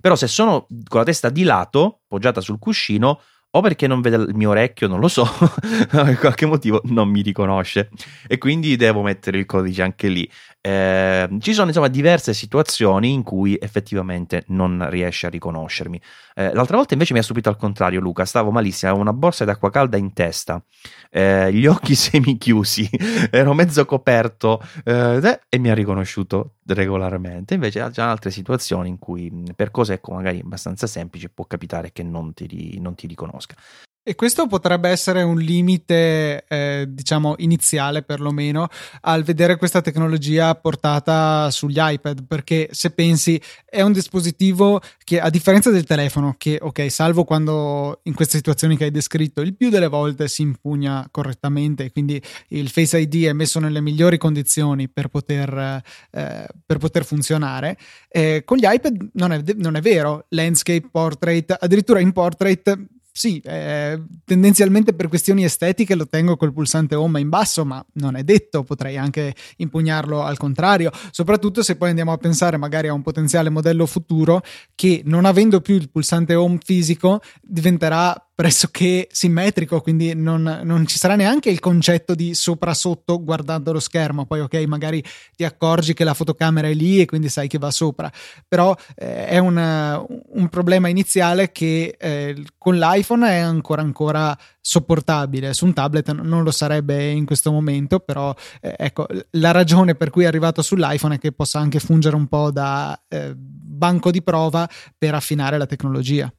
Però 0.00 0.16
se 0.16 0.26
sono 0.26 0.66
con 0.88 0.98
la 0.98 1.04
testa 1.04 1.30
di 1.30 1.44
lato, 1.44 2.00
poggiata 2.08 2.40
sul 2.40 2.58
cuscino, 2.58 3.20
o 3.54 3.60
perché 3.60 3.86
non 3.86 4.00
vede 4.00 4.16
il 4.16 4.34
mio 4.34 4.50
orecchio, 4.50 4.88
non 4.88 5.00
lo 5.00 5.08
so, 5.08 5.28
per 5.90 6.18
qualche 6.18 6.46
motivo 6.46 6.80
non 6.86 7.08
mi 7.08 7.20
riconosce 7.20 7.90
e 8.26 8.38
quindi 8.38 8.76
devo 8.76 9.02
mettere 9.02 9.38
il 9.38 9.46
codice 9.46 9.82
anche 9.82 10.08
lì. 10.08 10.28
Eh, 10.64 11.28
ci 11.40 11.54
sono 11.54 11.66
insomma 11.66 11.88
diverse 11.88 12.32
situazioni 12.32 13.12
in 13.12 13.24
cui 13.24 13.58
effettivamente 13.60 14.44
non 14.48 14.88
riesce 14.88 15.26
a 15.26 15.30
riconoscermi. 15.30 16.00
Eh, 16.34 16.54
l'altra 16.54 16.76
volta 16.76 16.94
invece 16.94 17.14
mi 17.14 17.18
ha 17.18 17.22
stupito 17.22 17.48
al 17.48 17.56
contrario, 17.56 17.98
Luca. 17.98 18.24
Stavo 18.24 18.52
malissimo, 18.52 18.92
avevo 18.92 19.08
una 19.08 19.16
borsa 19.16 19.44
d'acqua 19.44 19.70
calda 19.70 19.96
in 19.96 20.12
testa, 20.12 20.62
eh, 21.10 21.52
gli 21.52 21.66
occhi 21.66 21.96
semichiusi, 21.96 22.88
ero 23.30 23.54
mezzo 23.54 23.84
coperto 23.84 24.62
eh, 24.84 25.40
e 25.48 25.58
mi 25.58 25.68
ha 25.68 25.74
riconosciuto 25.74 26.54
regolarmente. 26.66 27.54
Invece 27.54 27.80
ha 27.80 27.90
già 27.90 28.08
altre 28.08 28.30
situazioni 28.30 28.88
in 28.88 29.00
cui 29.00 29.32
per 29.56 29.72
cose 29.72 29.94
ecco, 29.94 30.12
magari 30.14 30.38
abbastanza 30.38 30.86
semplici 30.86 31.28
può 31.28 31.44
capitare 31.44 31.90
che 31.90 32.04
non 32.04 32.34
ti, 32.34 32.78
non 32.78 32.94
ti 32.94 33.08
riconosca. 33.08 33.56
E 34.04 34.16
questo 34.16 34.48
potrebbe 34.48 34.88
essere 34.88 35.22
un 35.22 35.38
limite, 35.38 36.44
eh, 36.48 36.86
diciamo, 36.88 37.36
iniziale 37.38 38.02
perlomeno, 38.02 38.66
al 39.02 39.22
vedere 39.22 39.56
questa 39.56 39.80
tecnologia 39.80 40.52
portata 40.56 41.48
sugli 41.52 41.76
iPad, 41.78 42.26
perché 42.26 42.68
se 42.72 42.90
pensi 42.90 43.40
è 43.64 43.80
un 43.80 43.92
dispositivo 43.92 44.80
che, 45.04 45.20
a 45.20 45.30
differenza 45.30 45.70
del 45.70 45.84
telefono, 45.84 46.34
che, 46.36 46.58
ok, 46.60 46.90
salvo 46.90 47.22
quando 47.22 48.00
in 48.02 48.14
queste 48.14 48.38
situazioni 48.38 48.76
che 48.76 48.86
hai 48.86 48.90
descritto, 48.90 49.40
il 49.40 49.54
più 49.54 49.70
delle 49.70 49.86
volte 49.86 50.26
si 50.26 50.42
impugna 50.42 51.06
correttamente, 51.08 51.92
quindi 51.92 52.20
il 52.48 52.70
Face 52.70 52.98
ID 52.98 53.26
è 53.26 53.32
messo 53.32 53.60
nelle 53.60 53.80
migliori 53.80 54.18
condizioni 54.18 54.88
per 54.88 55.06
poter, 55.06 55.80
eh, 56.10 56.46
per 56.66 56.78
poter 56.78 57.04
funzionare, 57.04 57.78
eh, 58.08 58.42
con 58.44 58.56
gli 58.56 58.66
iPad 58.66 59.10
non 59.12 59.30
è, 59.30 59.40
non 59.58 59.76
è 59.76 59.80
vero, 59.80 60.26
landscape, 60.30 60.88
portrait, 60.90 61.56
addirittura 61.56 62.00
in 62.00 62.10
portrait 62.10 62.76
sì, 63.14 63.40
eh, 63.44 64.02
tendenzialmente 64.24 64.94
per 64.94 65.08
questioni 65.08 65.44
estetiche 65.44 65.94
lo 65.94 66.06
tengo 66.06 66.38
col 66.38 66.54
pulsante 66.54 66.94
home 66.94 67.20
in 67.20 67.28
basso, 67.28 67.62
ma 67.62 67.84
non 67.94 68.16
è 68.16 68.24
detto, 68.24 68.64
potrei 68.64 68.96
anche 68.96 69.34
impugnarlo 69.58 70.22
al 70.22 70.38
contrario, 70.38 70.90
soprattutto 71.10 71.62
se 71.62 71.76
poi 71.76 71.90
andiamo 71.90 72.12
a 72.12 72.16
pensare 72.16 72.56
magari 72.56 72.88
a 72.88 72.94
un 72.94 73.02
potenziale 73.02 73.50
modello 73.50 73.84
futuro 73.84 74.40
che 74.74 75.02
non 75.04 75.26
avendo 75.26 75.60
più 75.60 75.74
il 75.74 75.90
pulsante 75.90 76.34
home 76.34 76.58
fisico 76.64 77.20
diventerà 77.42 78.16
pressoché 78.34 79.08
simmetrico, 79.10 79.80
quindi 79.80 80.14
non, 80.14 80.60
non, 80.64 80.86
ci 80.86 80.98
sarà 80.98 81.16
neanche 81.16 81.50
il 81.50 81.60
concetto 81.60 82.14
di 82.14 82.34
sopra-sotto 82.34 83.22
guardando 83.22 83.72
lo 83.72 83.80
schermo. 83.80 84.24
Poi, 84.24 84.40
ok, 84.40 84.54
magari 84.66 85.02
ti 85.36 85.44
accorgi 85.44 85.92
che 85.92 86.04
la 86.04 86.14
fotocamera 86.14 86.68
è 86.68 86.74
lì 86.74 87.00
e 87.00 87.04
quindi 87.04 87.28
sai 87.28 87.46
che 87.46 87.58
va 87.58 87.70
sopra, 87.70 88.10
però 88.48 88.74
eh, 88.96 89.26
è 89.26 89.38
una, 89.38 90.02
un 90.30 90.48
problema 90.48 90.88
iniziale 90.88 91.52
che 91.52 91.94
eh, 91.98 92.42
con 92.56 92.78
l'iPhone 92.78 93.28
è 93.28 93.38
ancora 93.38 93.82
ancora 93.82 94.36
sopportabile. 94.60 95.52
Su 95.52 95.66
un 95.66 95.74
tablet 95.74 96.10
non 96.12 96.42
lo 96.42 96.50
sarebbe 96.50 97.10
in 97.10 97.26
questo 97.26 97.52
momento, 97.52 98.00
però 98.00 98.34
eh, 98.60 98.74
ecco, 98.78 99.06
la 99.32 99.50
ragione 99.50 99.94
per 99.94 100.10
cui 100.10 100.24
è 100.24 100.26
arrivato 100.26 100.62
sull'iPhone 100.62 101.16
è 101.16 101.18
che 101.18 101.32
possa 101.32 101.58
anche 101.58 101.80
fungere 101.80 102.16
un 102.16 102.26
po' 102.28 102.50
da 102.50 102.98
eh, 103.08 103.34
banco 103.36 104.10
di 104.10 104.22
prova 104.22 104.68
per 104.96 105.14
affinare 105.14 105.58
la 105.58 105.66
tecnologia. 105.66 106.32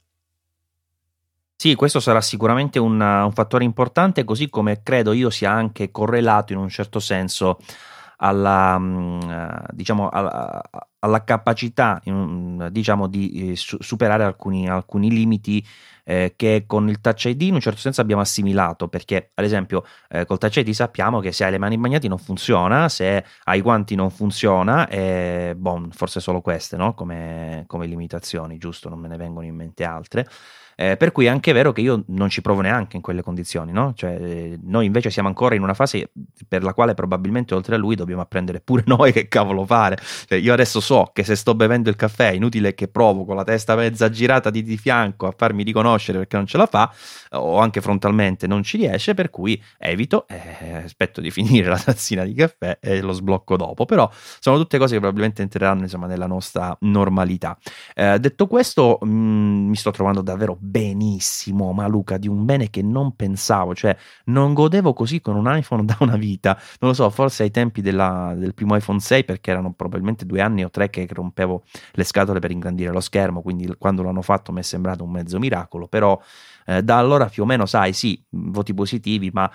Sì, 1.64 1.76
questo 1.76 2.02
sarà 2.02 2.20
sicuramente 2.20 2.78
un, 2.78 3.00
un 3.00 3.32
fattore 3.32 3.64
importante, 3.64 4.26
così 4.26 4.50
come 4.50 4.82
credo 4.84 5.14
io 5.14 5.30
sia 5.30 5.52
anche 5.52 5.92
correlato 5.92 6.52
in 6.52 6.60
un 6.60 6.68
certo 6.68 7.00
senso 7.00 7.58
alla, 8.18 8.78
mm, 8.78 9.22
diciamo, 9.72 10.10
alla, 10.10 10.62
alla 11.00 11.24
capacità 11.24 12.02
diciamo, 12.70 13.08
di 13.08 13.52
eh, 13.52 13.56
superare 13.56 14.26
alcuni, 14.26 14.68
alcuni 14.68 15.10
limiti 15.10 15.66
eh, 16.04 16.34
che 16.36 16.66
con 16.68 16.90
il 16.90 17.00
Touch 17.00 17.26
ID 17.26 17.44
in 17.44 17.54
un 17.54 17.62
certo 17.62 17.80
senso 17.80 18.02
abbiamo 18.02 18.22
assimilato, 18.22 18.90
perché 18.90 19.32
ad 19.34 19.46
esempio 19.46 19.86
eh, 20.10 20.26
col 20.26 20.40
Touch 20.40 20.58
ID 20.58 20.70
sappiamo 20.72 21.22
che 21.22 21.32
se 21.32 21.46
hai 21.46 21.52
le 21.52 21.60
mani 21.60 21.78
bagnate 21.78 22.10
non 22.10 22.18
funziona, 22.18 22.90
se 22.90 23.24
hai 23.46 23.60
i 23.60 23.62
guanti 23.62 23.96
non 23.96 24.10
funziona, 24.10 24.86
e 24.90 25.54
boh, 25.56 25.88
forse 25.92 26.20
solo 26.20 26.42
queste 26.42 26.76
no? 26.76 26.94
come, 26.94 27.64
come 27.68 27.86
limitazioni, 27.86 28.58
giusto? 28.58 28.90
Non 28.90 29.00
me 29.00 29.08
ne 29.08 29.16
vengono 29.16 29.46
in 29.46 29.56
mente 29.56 29.86
altre. 29.86 30.28
Eh, 30.84 30.98
per 30.98 31.14
cui 31.14 31.26
è 31.26 31.30
anche 31.30 31.54
vero 31.54 31.72
che 31.72 31.80
io 31.80 32.04
non 32.08 32.28
ci 32.28 32.42
provo 32.42 32.60
neanche 32.60 32.98
in 32.98 33.02
quelle 33.02 33.22
condizioni, 33.22 33.72
no? 33.72 33.94
Cioè, 33.96 34.58
noi 34.64 34.86
invece 34.86 35.10
siamo 35.10 35.30
ancora 35.30 35.56
in 35.56 35.62
una 35.62 35.74
fase 35.74 36.12
per 36.46 36.62
la 36.62 36.74
quale 36.74 36.94
probabilmente 36.94 37.54
oltre 37.54 37.76
a 37.76 37.78
lui 37.78 37.96
dobbiamo 37.96 38.22
apprendere 38.22 38.60
pure 38.60 38.84
noi 38.88 39.14
che 39.14 39.30
cavolo 39.30 39.66
fare. 39.66 39.98
Cioè, 40.28 40.38
io 40.38 40.52
adesso 40.52 40.82
so 40.82 41.12
che 41.14 41.24
se 41.24 41.38
sto 41.38 41.56
bevendo 41.56 41.90
il 41.90 41.96
caffè 41.96 42.32
è 42.32 42.34
inutile 42.34 42.74
che 42.74 42.90
provo 42.90 43.24
con 43.24 43.38
la 43.38 43.46
testa 43.46 43.76
mezza 43.76 44.10
girata 44.10 44.50
di, 44.50 44.62
di 44.62 44.76
fianco 44.76 45.26
a 45.26 45.34
farmi 45.36 45.64
riconoscere 45.64 46.18
perché 46.18 46.36
non 46.36 46.48
ce 46.48 46.58
la 46.58 46.66
fa, 46.66 46.94
o 47.32 47.60
anche 47.60 47.80
frontalmente 47.80 48.46
non 48.46 48.62
ci 48.62 48.76
riesce, 48.76 49.14
per 49.14 49.30
cui 49.30 49.62
evito, 49.78 50.28
eh, 50.28 50.82
aspetto 50.84 51.22
di 51.22 51.32
finire 51.32 51.70
la 51.70 51.80
tazzina 51.80 52.26
di 52.26 52.34
caffè 52.34 52.80
e 52.82 53.00
lo 53.00 53.14
sblocco 53.14 53.56
dopo. 53.56 53.86
Però 53.86 54.10
sono 54.12 54.58
tutte 54.58 54.78
cose 54.78 54.96
che 54.96 55.00
probabilmente 55.00 55.42
entreranno 55.42 55.84
insomma, 55.84 56.08
nella 56.08 56.28
nostra 56.28 56.76
normalità. 56.82 57.58
Eh, 57.96 58.20
detto 58.20 58.48
questo, 58.48 58.98
mh, 59.02 59.08
mm, 59.08 59.70
mi 59.70 59.76
sto 59.78 59.92
trovando 59.92 60.22
davvero 60.22 60.58
benissimo, 60.74 61.72
ma 61.72 61.86
Luca, 61.86 62.18
di 62.18 62.28
un 62.28 62.46
bene 62.46 62.72
che 62.72 62.82
non 62.82 63.16
pensavo, 63.16 63.76
cioè 63.76 63.96
non 64.26 64.56
godevo 64.56 64.94
così 64.94 65.22
con 65.22 65.36
un 65.36 65.46
iPhone 65.56 65.86
da 65.86 65.98
una 66.00 66.16
vita, 66.16 66.60
non 66.80 66.90
lo 66.90 66.96
so, 66.96 67.08
forse 67.12 67.44
ai 67.44 67.52
tempi 67.52 67.82
della, 67.82 68.34
del 68.36 68.56
primo 68.56 68.76
iPhone 68.76 69.00
6 69.00 69.24
perché 69.24 69.52
erano 69.52 69.74
probabilmente 69.74 70.26
due 70.26 70.42
anni 70.42 70.64
o 70.64 70.72
tre 70.72 70.90
che 70.90 71.08
rompevo 71.12 71.62
le 71.92 72.04
scatole 72.04 72.40
per 72.40 72.50
ingrandire 72.50 72.92
lo 72.92 73.02
schermo, 73.02 73.44
quindi 73.44 73.72
quando 73.78 74.02
l'hanno 74.02 74.24
fatto 74.24 74.52
mi 74.52 74.62
è 74.62 74.64
sembrato 74.64 75.04
un 75.04 75.12
mezzo 75.12 75.38
miracolo, 75.38 75.88
però 75.88 76.20
eh, 76.66 76.82
da 76.82 76.98
allora 76.98 77.28
più 77.28 77.44
o 77.44 77.46
meno, 77.46 77.68
sai, 77.68 77.94
sì, 77.94 78.20
voti 78.30 78.74
positivi, 78.74 79.30
ma 79.32 79.52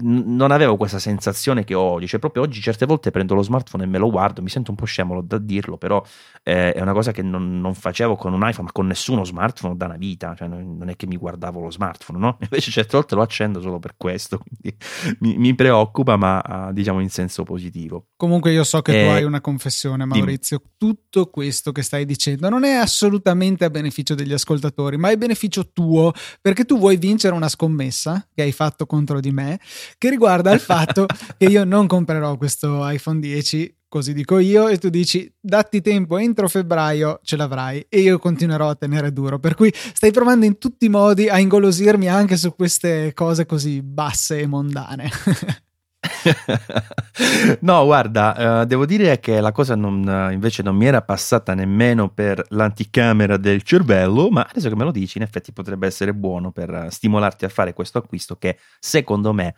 non 0.00 0.50
avevo 0.50 0.76
questa 0.76 0.98
sensazione 0.98 1.64
che 1.64 1.74
ho 1.74 1.80
oggi, 1.80 2.06
cioè 2.06 2.20
proprio 2.20 2.42
oggi 2.42 2.60
certe 2.60 2.86
volte 2.86 3.10
prendo 3.10 3.34
lo 3.34 3.42
smartphone 3.42 3.84
e 3.84 3.86
me 3.86 3.98
lo 3.98 4.10
guardo, 4.10 4.42
mi 4.42 4.48
sento 4.48 4.70
un 4.70 4.76
po' 4.76 4.84
scemo 4.84 5.20
da 5.22 5.38
dirlo, 5.38 5.76
però 5.76 6.02
eh, 6.42 6.72
è 6.72 6.80
una 6.80 6.92
cosa 6.92 7.12
che 7.12 7.22
non, 7.22 7.60
non, 7.60 7.74
facevo 7.74 8.16
con 8.16 8.32
un 8.32 8.40
iPhone, 8.40 8.64
ma 8.64 8.72
con 8.72 8.86
nessuno 8.86 9.24
smartphone 9.24 9.76
da 9.76 9.86
una 9.86 9.96
vita, 9.96 10.34
cioè 10.34 10.48
non 10.48 10.88
è 10.88 10.96
che 10.96 11.06
mi 11.06 11.16
guardavo 11.16 11.60
lo 11.60 11.70
smartphone, 11.70 12.18
no? 12.18 12.38
Invece 12.42 12.70
certe 12.70 12.96
volte 12.96 13.14
lo 13.14 13.22
accendo 13.22 13.60
solo 13.60 13.78
per 13.78 13.94
questo, 13.96 14.38
quindi 14.38 14.76
mi, 15.20 15.36
mi 15.36 15.54
preoccupa, 15.54 16.16
ma 16.16 16.70
diciamo 16.72 17.00
in 17.00 17.10
senso 17.10 17.42
positivo. 17.42 18.06
Comunque 18.16 18.52
io 18.52 18.64
so 18.64 18.80
che 18.82 18.98
eh, 18.98 19.04
tu 19.04 19.10
hai 19.10 19.24
una 19.24 19.40
confessione, 19.40 20.04
Maurizio, 20.04 20.58
dimmi. 20.58 20.74
tutto 20.76 21.26
questo 21.26 21.72
che 21.72 21.82
stai 21.82 22.04
dicendo 22.04 22.48
non 22.48 22.64
è 22.64 22.72
assolutamente 22.72 23.64
a 23.64 23.70
beneficio 23.70 24.14
degli 24.14 24.32
ascoltatori, 24.32 24.96
ma 24.96 25.10
è 25.10 25.16
beneficio 25.16 25.70
tuo, 25.72 26.12
perché 26.40 26.64
tu 26.64 26.78
vuoi 26.78 26.96
vincere 26.96 27.34
una 27.34 27.48
scommessa 27.48 28.26
che 28.34 28.42
hai 28.42 28.52
fatto 28.52 28.86
contro 28.86 29.20
di 29.20 29.30
me 29.30 29.49
che 29.96 30.10
riguarda 30.10 30.52
il 30.52 30.60
fatto 30.60 31.06
che 31.38 31.46
io 31.46 31.64
non 31.64 31.86
comprerò 31.86 32.36
questo 32.36 32.86
iPhone 32.88 33.20
10 33.20 33.74
così 33.90 34.12
dico 34.12 34.38
io, 34.38 34.68
e 34.68 34.78
tu 34.78 34.88
dici 34.88 35.30
datti 35.40 35.80
tempo, 35.80 36.16
entro 36.16 36.48
febbraio 36.48 37.18
ce 37.24 37.36
l'avrai 37.36 37.84
e 37.88 38.00
io 38.00 38.20
continuerò 38.20 38.68
a 38.68 38.76
tenere 38.76 39.12
duro. 39.12 39.40
Per 39.40 39.54
cui 39.54 39.72
stai 39.74 40.12
provando 40.12 40.46
in 40.46 40.58
tutti 40.58 40.86
i 40.86 40.88
modi 40.88 41.28
a 41.28 41.40
ingolosirmi 41.40 42.08
anche 42.08 42.36
su 42.36 42.54
queste 42.54 43.12
cose 43.14 43.46
così 43.46 43.82
basse 43.82 44.38
e 44.38 44.46
mondane. 44.46 45.10
no, 47.60 47.84
guarda, 47.84 48.62
uh, 48.62 48.64
devo 48.64 48.86
dire 48.86 49.20
che 49.20 49.40
la 49.40 49.52
cosa 49.52 49.74
non, 49.74 50.06
uh, 50.06 50.32
invece 50.32 50.62
non 50.62 50.74
mi 50.74 50.86
era 50.86 51.02
passata 51.02 51.54
nemmeno 51.54 52.08
per 52.08 52.42
l'anticamera 52.48 53.36
del 53.36 53.62
cervello, 53.62 54.30
ma 54.30 54.46
adesso 54.48 54.68
che 54.68 54.76
me 54.76 54.84
lo 54.84 54.92
dici, 54.92 55.18
in 55.18 55.24
effetti 55.24 55.52
potrebbe 55.52 55.86
essere 55.86 56.14
buono 56.14 56.52
per 56.52 56.70
uh, 56.70 56.88
stimolarti 56.88 57.44
a 57.44 57.48
fare 57.48 57.74
questo 57.74 57.98
acquisto 57.98 58.36
che 58.36 58.58
secondo 58.78 59.32
me 59.32 59.54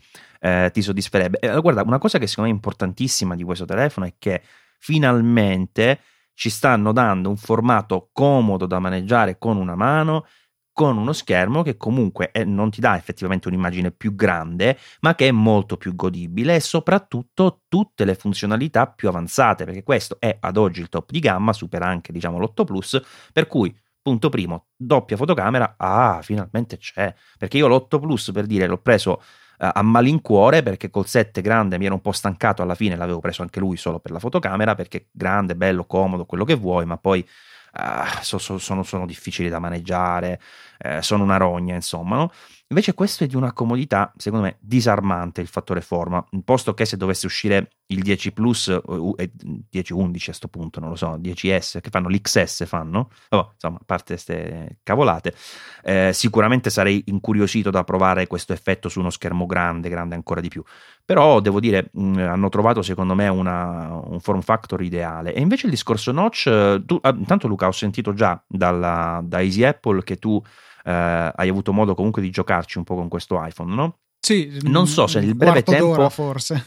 ti 0.73 0.83
soddisferebbe. 0.83 1.61
guarda, 1.61 1.83
una 1.83 1.99
cosa 1.99 2.19
che 2.19 2.27
secondo 2.27 2.51
me 2.51 2.57
è 2.57 2.59
importantissima 2.59 3.37
di 3.37 3.45
questo 3.45 3.65
telefono 3.65 4.07
è 4.07 4.15
che 4.19 4.43
finalmente 4.77 6.01
ci 6.35 6.51
stanno 6.51 6.91
dando 6.91 7.29
un 7.29 7.37
formato 7.37 8.11
comodo 8.13 8.67
da 8.67 8.81
maneggiare 8.81 9.39
con 9.39 9.57
una 9.57 9.77
mano 9.77 10.27
con 10.73 10.97
uno 10.97 11.13
schermo 11.13 11.63
che 11.63 11.77
comunque 11.77 12.31
è, 12.31 12.45
non 12.45 12.71
ti 12.71 12.81
dà 12.81 12.97
effettivamente 12.97 13.49
un'immagine 13.49 13.91
più 13.91 14.15
grande, 14.15 14.79
ma 15.01 15.15
che 15.15 15.29
è 15.29 15.31
molto 15.31 15.77
più 15.77 15.95
godibile 15.95 16.57
e 16.57 16.61
soprattutto 16.61 17.63
tutte 17.69 18.05
le 18.05 18.15
funzionalità 18.15 18.87
più 18.87 19.09
avanzate, 19.09 19.65
perché 19.65 19.83
questo 19.83 20.17
è 20.19 20.37
ad 20.41 20.57
oggi 20.57 20.81
il 20.81 20.89
top 20.89 21.11
di 21.11 21.21
gamma, 21.21 21.53
supera 21.53 21.87
anche 21.87 22.13
diciamo 22.13 22.39
l'8 22.39 22.65
Plus, 22.65 23.01
per 23.33 23.47
cui 23.47 23.75
punto 24.01 24.29
primo, 24.29 24.67
doppia 24.75 25.17
fotocamera, 25.17 25.75
ah, 25.77 26.21
finalmente 26.23 26.77
c'è, 26.79 27.15
perché 27.39 27.59
io 27.59 27.69
l'8 27.69 28.01
Plus 28.01 28.31
per 28.33 28.47
dire 28.47 28.67
l'ho 28.67 28.79
preso 28.79 29.13
uh, 29.59 29.69
a 29.73 29.83
malincuore 29.83 30.63
perché 30.63 30.91
col 30.91 31.07
7 31.07 31.41
grande 31.41 31.79
mi 31.79 31.85
ero 31.87 31.95
un 31.95 32.01
po' 32.01 32.13
stancato 32.13 32.63
alla 32.63 32.75
fine, 32.75 32.97
l'avevo 32.97 33.21
preso 33.21 33.43
anche 33.43 33.61
lui 33.61 33.77
solo 33.77 34.01
per 34.01 34.11
la 34.11 34.19
fotocamera 34.19 34.75
perché 34.75 35.09
grande, 35.13 35.55
bello, 35.55 35.85
comodo, 35.85 36.25
quello 36.25 36.45
che 36.45 36.55
vuoi, 36.55 36.85
ma 36.85 36.97
poi 36.99 37.27
uh, 37.73 38.21
so, 38.23 38.39
so, 38.39 38.59
sono, 38.59 38.83
sono, 38.83 39.07
difficili 39.07 39.49
da 39.49 39.59
maneggiare, 39.59 40.41
eh, 40.83 41.01
sono 41.03 41.23
una 41.23 41.37
rogna, 41.37 41.75
insomma, 41.75 42.17
no? 42.17 42.33
Invece 42.73 42.95
questo 42.95 43.25
è 43.25 43.27
di 43.27 43.37
una 43.37 43.53
comodità, 43.53 44.13
secondo 44.17 44.47
me, 44.47 44.57
disarmante 44.59 45.43
il 45.43 45.47
fattore 45.47 45.83
forma, 45.83 46.25
posto 46.43 46.73
che 46.73 46.87
se 46.87 46.97
dovesse 46.97 47.27
uscire 47.27 47.73
il 47.89 48.01
10 48.01 48.33
Plus, 48.33 48.69
eh, 49.17 49.31
10 49.69 49.93
11 49.93 50.23
a 50.23 50.27
questo 50.29 50.49
punto, 50.49 50.81
non 50.81 50.89
lo 50.89 50.97
so, 50.97 51.19
10S, 51.19 51.81
che 51.83 51.91
fanno 51.91 52.09
l'XS 52.09 52.65
fanno, 52.65 53.11
oh, 53.29 53.51
insomma, 53.53 53.77
a 53.77 53.85
parte 53.85 54.15
queste 54.15 54.79
cavolate, 54.83 55.35
eh, 55.83 56.13
sicuramente 56.15 56.71
sarei 56.71 57.03
incuriosito 57.09 57.69
da 57.69 57.85
provare 57.85 58.27
questo 58.27 58.55
effetto 58.55 58.89
su 58.89 59.01
uno 59.01 59.11
schermo 59.11 59.45
grande, 59.45 59.91
grande 59.91 60.15
ancora 60.15 60.41
di 60.41 60.49
più. 60.49 60.63
Però 61.05 61.41
devo 61.41 61.61
dire, 61.61 61.91
mh, 61.93 62.17
hanno 62.21 62.49
trovato 62.49 62.81
secondo 62.81 63.15
me 63.15 63.29
una, 63.29 64.01
un 64.03 64.21
form 64.21 64.41
factor 64.41 64.83
ideale. 64.83 65.35
E 65.35 65.41
invece 65.43 65.67
il 65.67 65.73
discorso 65.73 66.11
notch, 66.11 66.85
tu, 66.87 66.99
ah, 67.03 67.15
intanto 67.15 67.49
Luca, 67.49 67.67
ho 67.67 67.73
sentito 67.73 68.15
già 68.15 68.43
dalla, 68.47 69.21
da 69.23 69.43
Easy 69.43 69.63
Apple 69.63 70.03
che 70.05 70.17
tu 70.17 70.43
eh, 70.43 70.51
hai 70.91 71.49
avuto 71.49 71.73
modo 71.73 71.95
comunque 71.95 72.23
di 72.23 72.31
giocarci 72.31 72.79
un 72.79 72.85
po' 72.85 72.95
con 72.95 73.09
questo 73.09 73.43
iPhone, 73.45 73.75
no? 73.75 73.99
Sì, 74.19 74.59
non 74.63 74.87
so 74.87 75.07
se 75.07 75.21
nel 75.21 75.35
breve 75.35 75.63
tempo 75.63 76.09
forse. 76.09 76.67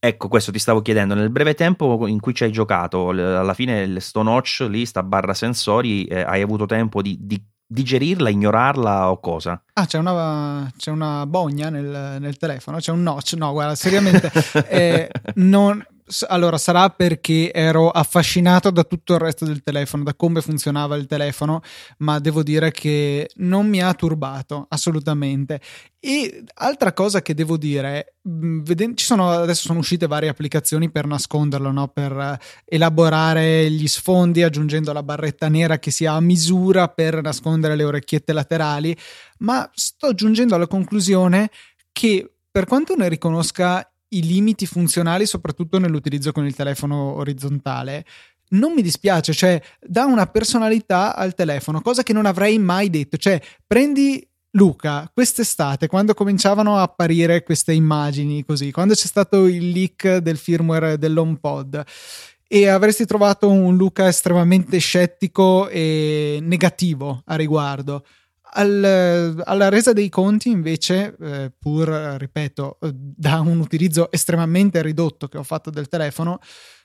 Ecco, 0.00 0.28
questo 0.28 0.52
ti 0.52 0.60
stavo 0.60 0.80
chiedendo, 0.80 1.14
nel 1.14 1.30
breve 1.30 1.54
tempo 1.54 2.06
in 2.06 2.20
cui 2.20 2.32
ci 2.32 2.44
hai 2.44 2.52
giocato, 2.52 3.08
alla 3.08 3.54
fine 3.54 3.80
il 3.80 4.00
sto 4.00 4.22
notch 4.22 4.66
lì, 4.68 4.86
sta 4.86 5.02
barra 5.02 5.34
sensori, 5.34 6.04
eh, 6.04 6.20
hai 6.20 6.40
avuto 6.40 6.66
tempo 6.66 7.02
di, 7.02 7.16
di, 7.20 7.42
digerirla, 7.66 8.28
ignorarla 8.28 9.10
o 9.10 9.18
cosa? 9.18 9.60
Ah, 9.72 9.86
c'è 9.86 9.98
una, 9.98 10.70
c'è 10.76 10.92
una 10.92 11.26
bogna 11.26 11.68
nel, 11.68 12.18
nel, 12.20 12.36
telefono, 12.36 12.78
c'è 12.78 12.92
un 12.92 13.02
notch, 13.02 13.32
no, 13.32 13.50
guarda, 13.50 13.74
seriamente, 13.74 14.30
eh, 14.68 15.10
non 15.34 15.84
allora, 16.28 16.58
sarà 16.58 16.88
perché 16.90 17.52
ero 17.52 17.90
affascinato 17.90 18.70
da 18.70 18.84
tutto 18.84 19.14
il 19.14 19.20
resto 19.20 19.44
del 19.44 19.62
telefono, 19.62 20.04
da 20.04 20.14
come 20.14 20.40
funzionava 20.40 20.96
il 20.96 21.06
telefono, 21.06 21.60
ma 21.98 22.18
devo 22.18 22.42
dire 22.42 22.70
che 22.70 23.30
non 23.36 23.68
mi 23.68 23.82
ha 23.82 23.92
turbato 23.94 24.66
assolutamente. 24.68 25.60
E 26.00 26.44
altra 26.54 26.92
cosa 26.92 27.22
che 27.22 27.34
devo 27.34 27.56
dire, 27.56 28.14
mm, 28.28 28.62
ci 28.94 29.04
sono, 29.04 29.30
adesso 29.30 29.66
sono 29.66 29.80
uscite 29.80 30.06
varie 30.06 30.28
applicazioni 30.28 30.90
per 30.90 31.06
nasconderlo, 31.06 31.70
no? 31.72 31.88
per 31.88 32.12
eh, 32.12 32.38
elaborare 32.64 33.70
gli 33.70 33.86
sfondi 33.86 34.42
aggiungendo 34.42 34.92
la 34.92 35.02
barretta 35.02 35.48
nera 35.48 35.78
che 35.78 35.90
sia 35.90 36.12
a 36.12 36.20
misura 36.20 36.88
per 36.88 37.20
nascondere 37.20 37.76
le 37.76 37.84
orecchiette 37.84 38.32
laterali, 38.32 38.96
ma 39.38 39.68
sto 39.74 40.14
giungendo 40.14 40.54
alla 40.54 40.66
conclusione 40.66 41.50
che 41.92 42.32
per 42.50 42.66
quanto 42.66 42.94
ne 42.96 43.08
riconosca 43.08 43.88
i 44.10 44.22
limiti 44.22 44.66
funzionali, 44.66 45.26
soprattutto 45.26 45.78
nell'utilizzo 45.78 46.32
con 46.32 46.46
il 46.46 46.54
telefono 46.54 47.16
orizzontale, 47.16 48.04
non 48.50 48.72
mi 48.72 48.82
dispiace, 48.82 49.32
cioè 49.34 49.60
dà 49.80 50.04
una 50.04 50.26
personalità 50.26 51.14
al 51.14 51.34
telefono, 51.34 51.80
cosa 51.80 52.02
che 52.02 52.12
non 52.12 52.26
avrei 52.26 52.58
mai 52.58 52.88
detto. 52.90 53.16
Cioè, 53.16 53.40
prendi 53.66 54.26
Luca, 54.52 55.10
quest'estate, 55.12 55.86
quando 55.86 56.14
cominciavano 56.14 56.76
a 56.76 56.82
apparire 56.82 57.42
queste 57.42 57.72
immagini 57.72 58.44
così, 58.44 58.70
quando 58.70 58.94
c'è 58.94 59.06
stato 59.06 59.46
il 59.46 59.70
leak 59.70 60.16
del 60.16 60.38
firmware 60.38 60.96
dell'HomePod 60.96 61.84
e 62.46 62.66
avresti 62.66 63.04
trovato 63.04 63.50
un 63.50 63.76
Luca 63.76 64.08
estremamente 64.08 64.78
scettico 64.78 65.68
e 65.68 66.38
negativo 66.40 67.22
a 67.26 67.36
riguardo. 67.36 68.04
Al, 68.58 69.40
alla 69.44 69.68
resa 69.68 69.92
dei 69.92 70.08
conti, 70.08 70.50
invece, 70.50 71.14
eh, 71.20 71.52
pur, 71.56 71.88
ripeto, 71.88 72.78
da 72.92 73.38
un 73.38 73.60
utilizzo 73.60 74.10
estremamente 74.10 74.82
ridotto 74.82 75.28
che 75.28 75.38
ho 75.38 75.44
fatto 75.44 75.70
del 75.70 75.86
telefono, 75.86 76.40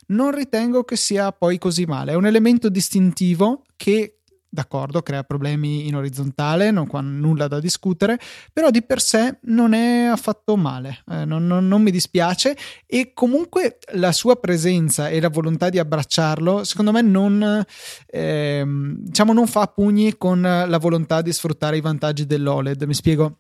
non 0.07 0.35
ritengo 0.35 0.83
che 0.83 0.95
sia 0.95 1.31
poi 1.31 1.57
così 1.57 1.85
male. 1.85 2.11
È 2.11 2.15
un 2.15 2.27
elemento 2.27 2.69
distintivo 2.69 3.63
che 3.75 4.19
d'accordo, 4.53 5.01
crea 5.01 5.23
problemi 5.23 5.87
in 5.87 5.95
orizzontale, 5.95 6.69
non 6.69 6.85
qua 6.85 7.01
nulla 7.01 7.47
da 7.47 7.59
discutere, 7.59 8.19
però 8.53 8.69
di 8.69 8.83
per 8.83 9.01
sé 9.01 9.39
non 9.43 9.73
è 9.73 10.05
affatto 10.05 10.55
male, 10.55 11.03
eh, 11.09 11.25
non, 11.25 11.47
non, 11.47 11.67
non, 11.67 11.81
mi 11.81 11.89
dispiace 11.89 12.55
e 12.85 13.13
comunque 13.13 13.79
la 13.93 14.11
sua 14.11 14.35
presenza 14.35 15.09
e 15.09 15.19
la 15.19 15.29
volontà 15.29 15.69
di 15.69 15.79
abbracciarlo, 15.79 16.63
secondo 16.63 16.91
me 16.91 17.01
non, 17.01 17.65
eh, 18.05 18.63
diciamo, 18.65 19.33
non 19.33 19.47
fa 19.47 19.65
pugni 19.65 20.17
con 20.17 20.41
la 20.41 20.77
volontà 20.77 21.23
di 21.23 21.33
sfruttare 21.33 21.77
i 21.77 21.81
vantaggi 21.81 22.27
dell'OLED, 22.27 22.83
mi 22.83 22.93
spiego 22.93 23.39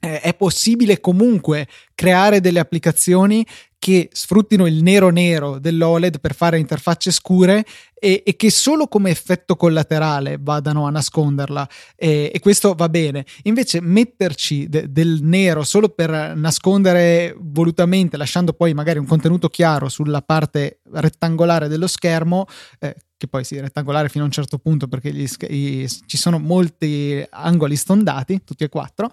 eh, 0.00 0.20
è 0.20 0.34
possibile 0.34 1.00
comunque 1.00 1.66
creare 1.94 2.40
delle 2.40 2.60
applicazioni 2.60 3.44
che 3.78 4.08
sfruttino 4.12 4.66
il 4.66 4.82
nero 4.82 5.10
nero 5.10 5.58
dell'OLED 5.58 6.18
per 6.18 6.34
fare 6.34 6.58
interfacce 6.58 7.10
scure 7.10 7.64
e, 7.94 8.22
e 8.26 8.34
che 8.34 8.50
solo 8.50 8.88
come 8.88 9.10
effetto 9.10 9.54
collaterale 9.54 10.38
vadano 10.40 10.86
a 10.86 10.90
nasconderla 10.90 11.68
e, 11.94 12.30
e 12.34 12.40
questo 12.40 12.74
va 12.74 12.88
bene. 12.88 13.24
Invece 13.44 13.80
metterci 13.80 14.68
de, 14.68 14.90
del 14.90 15.20
nero 15.22 15.62
solo 15.62 15.88
per 15.88 16.34
nascondere 16.34 17.36
volutamente, 17.38 18.16
lasciando 18.16 18.54
poi 18.54 18.74
magari 18.74 18.98
un 18.98 19.06
contenuto 19.06 19.48
chiaro 19.48 19.88
sulla 19.88 20.22
parte 20.22 20.80
rettangolare 20.92 21.68
dello 21.68 21.86
schermo, 21.86 22.46
eh, 22.80 22.94
che 23.16 23.28
poi 23.28 23.44
sì, 23.44 23.58
rettangolare 23.60 24.08
fino 24.08 24.24
a 24.24 24.26
un 24.26 24.32
certo 24.32 24.58
punto 24.58 24.88
perché 24.88 25.12
gli, 25.12 25.26
i, 25.48 25.88
ci 26.06 26.16
sono 26.16 26.38
molti 26.38 27.24
angoli 27.30 27.76
stondati, 27.76 28.42
tutti 28.44 28.64
e 28.64 28.68
quattro, 28.68 29.10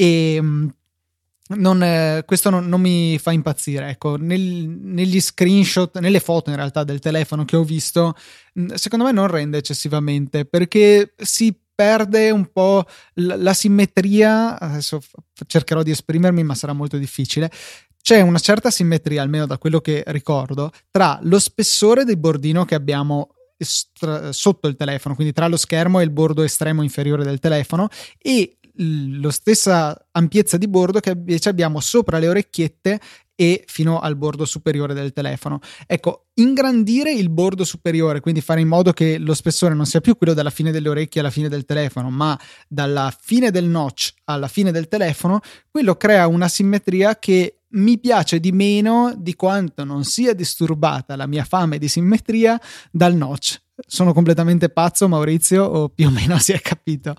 e 0.00 0.40
non, 1.56 1.82
eh, 1.82 2.22
questo 2.24 2.48
non, 2.48 2.66
non, 2.66 2.80
mi 2.80 3.18
fa 3.18 3.32
impazzire. 3.32 3.90
Ecco, 3.90 4.16
nel, 4.16 4.40
negli 4.40 5.20
screenshot, 5.20 5.98
nelle 5.98 6.20
foto 6.20 6.48
in 6.48 6.56
realtà 6.56 6.84
del 6.84 7.00
telefono 7.00 7.44
che 7.44 7.56
ho 7.56 7.64
visto, 7.64 8.14
secondo 8.76 9.04
me 9.04 9.12
non 9.12 9.26
rende 9.26 9.58
eccessivamente 9.58 10.46
perché 10.46 11.12
si 11.18 11.54
perde 11.74 12.30
un 12.30 12.50
po' 12.50 12.86
la, 13.14 13.36
la 13.36 13.52
simmetria. 13.52 14.58
Adesso 14.58 15.02
cercherò 15.46 15.82
di 15.82 15.90
esprimermi, 15.90 16.44
ma 16.44 16.54
sarà 16.54 16.72
molto 16.72 16.96
difficile. 16.96 17.50
C'è 18.00 18.22
una 18.22 18.38
certa 18.38 18.70
simmetria, 18.70 19.20
almeno 19.20 19.44
da 19.44 19.58
quello 19.58 19.82
che 19.82 20.02
ricordo, 20.06 20.72
tra 20.90 21.18
lo 21.24 21.38
spessore 21.38 22.04
del 22.04 22.16
bordino 22.16 22.64
che 22.64 22.74
abbiamo 22.74 23.34
sotto 23.62 24.68
il 24.68 24.76
telefono, 24.76 25.14
quindi 25.14 25.34
tra 25.34 25.46
lo 25.46 25.58
schermo 25.58 26.00
e 26.00 26.04
il 26.04 26.10
bordo 26.10 26.42
estremo 26.42 26.82
inferiore 26.82 27.24
del 27.24 27.38
telefono, 27.38 27.88
e 28.18 28.56
la 28.82 29.30
stessa 29.30 30.08
ampiezza 30.12 30.56
di 30.56 30.68
bordo 30.68 31.00
che 31.00 31.10
invece 31.10 31.48
abbiamo 31.48 31.80
sopra 31.80 32.18
le 32.18 32.28
orecchiette 32.28 33.00
e 33.40 33.64
fino 33.66 34.00
al 34.00 34.16
bordo 34.16 34.44
superiore 34.44 34.92
del 34.92 35.14
telefono. 35.14 35.60
Ecco, 35.86 36.26
ingrandire 36.34 37.10
il 37.10 37.30
bordo 37.30 37.64
superiore, 37.64 38.20
quindi 38.20 38.42
fare 38.42 38.60
in 38.60 38.68
modo 38.68 38.92
che 38.92 39.16
lo 39.16 39.32
spessore 39.32 39.74
non 39.74 39.86
sia 39.86 40.02
più 40.02 40.16
quello 40.16 40.34
dalla 40.34 40.50
fine 40.50 40.70
delle 40.70 40.90
orecchie 40.90 41.20
alla 41.20 41.30
fine 41.30 41.48
del 41.48 41.64
telefono, 41.64 42.10
ma 42.10 42.38
dalla 42.68 43.14
fine 43.18 43.50
del 43.50 43.64
notch 43.64 44.12
alla 44.24 44.48
fine 44.48 44.72
del 44.72 44.88
telefono, 44.88 45.40
quello 45.70 45.96
crea 45.96 46.26
una 46.26 46.48
simmetria 46.48 47.18
che 47.18 47.60
mi 47.72 47.98
piace 47.98 48.40
di 48.40 48.52
meno 48.52 49.14
di 49.16 49.34
quanto 49.34 49.84
non 49.84 50.04
sia 50.04 50.34
disturbata 50.34 51.16
la 51.16 51.26
mia 51.26 51.44
fame 51.44 51.78
di 51.78 51.88
simmetria 51.88 52.60
dal 52.90 53.14
notch. 53.14 53.58
Sono 53.86 54.12
completamente 54.12 54.68
pazzo, 54.68 55.08
Maurizio, 55.08 55.64
o 55.64 55.88
più 55.88 56.08
o 56.08 56.10
meno 56.10 56.36
si 56.40 56.52
è 56.52 56.60
capito? 56.60 57.14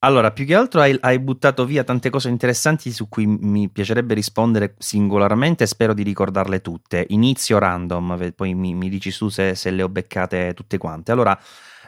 Allora, 0.00 0.30
più 0.30 0.46
che 0.46 0.54
altro 0.54 0.80
hai, 0.80 0.96
hai, 1.00 1.18
buttato 1.18 1.64
via 1.64 1.82
tante 1.82 2.08
cose 2.08 2.28
interessanti 2.28 2.92
su 2.92 3.08
cui 3.08 3.26
mi 3.26 3.68
piacerebbe 3.68 4.14
rispondere 4.14 4.76
singolarmente 4.78 5.64
e 5.64 5.66
spero 5.66 5.92
di 5.92 6.04
ricordarle 6.04 6.60
tutte. 6.60 7.04
Inizio 7.08 7.58
random, 7.58 8.32
poi 8.36 8.54
mi, 8.54 8.74
mi 8.74 8.88
dici 8.88 9.10
su 9.10 9.28
se, 9.28 9.56
se, 9.56 9.70
le 9.72 9.82
ho 9.82 9.88
beccate 9.88 10.54
tutte 10.54 10.78
quante. 10.78 11.10
Allora, 11.10 11.36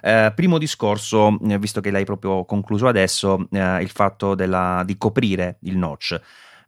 eh, 0.02 0.32
primo 0.34 0.58
discorso, 0.58 1.38
eh, 1.48 1.56
visto 1.61 1.80
che 1.80 1.92
l'hai 1.92 2.04
proprio 2.04 2.44
concluso 2.44 2.88
adesso, 2.88 3.46
eh, 3.52 3.80
il 3.80 3.90
fatto 3.90 4.34
della, 4.34 4.82
di 4.84 4.98
coprire 4.98 5.58
il 5.61 5.76
notch. 5.76 6.20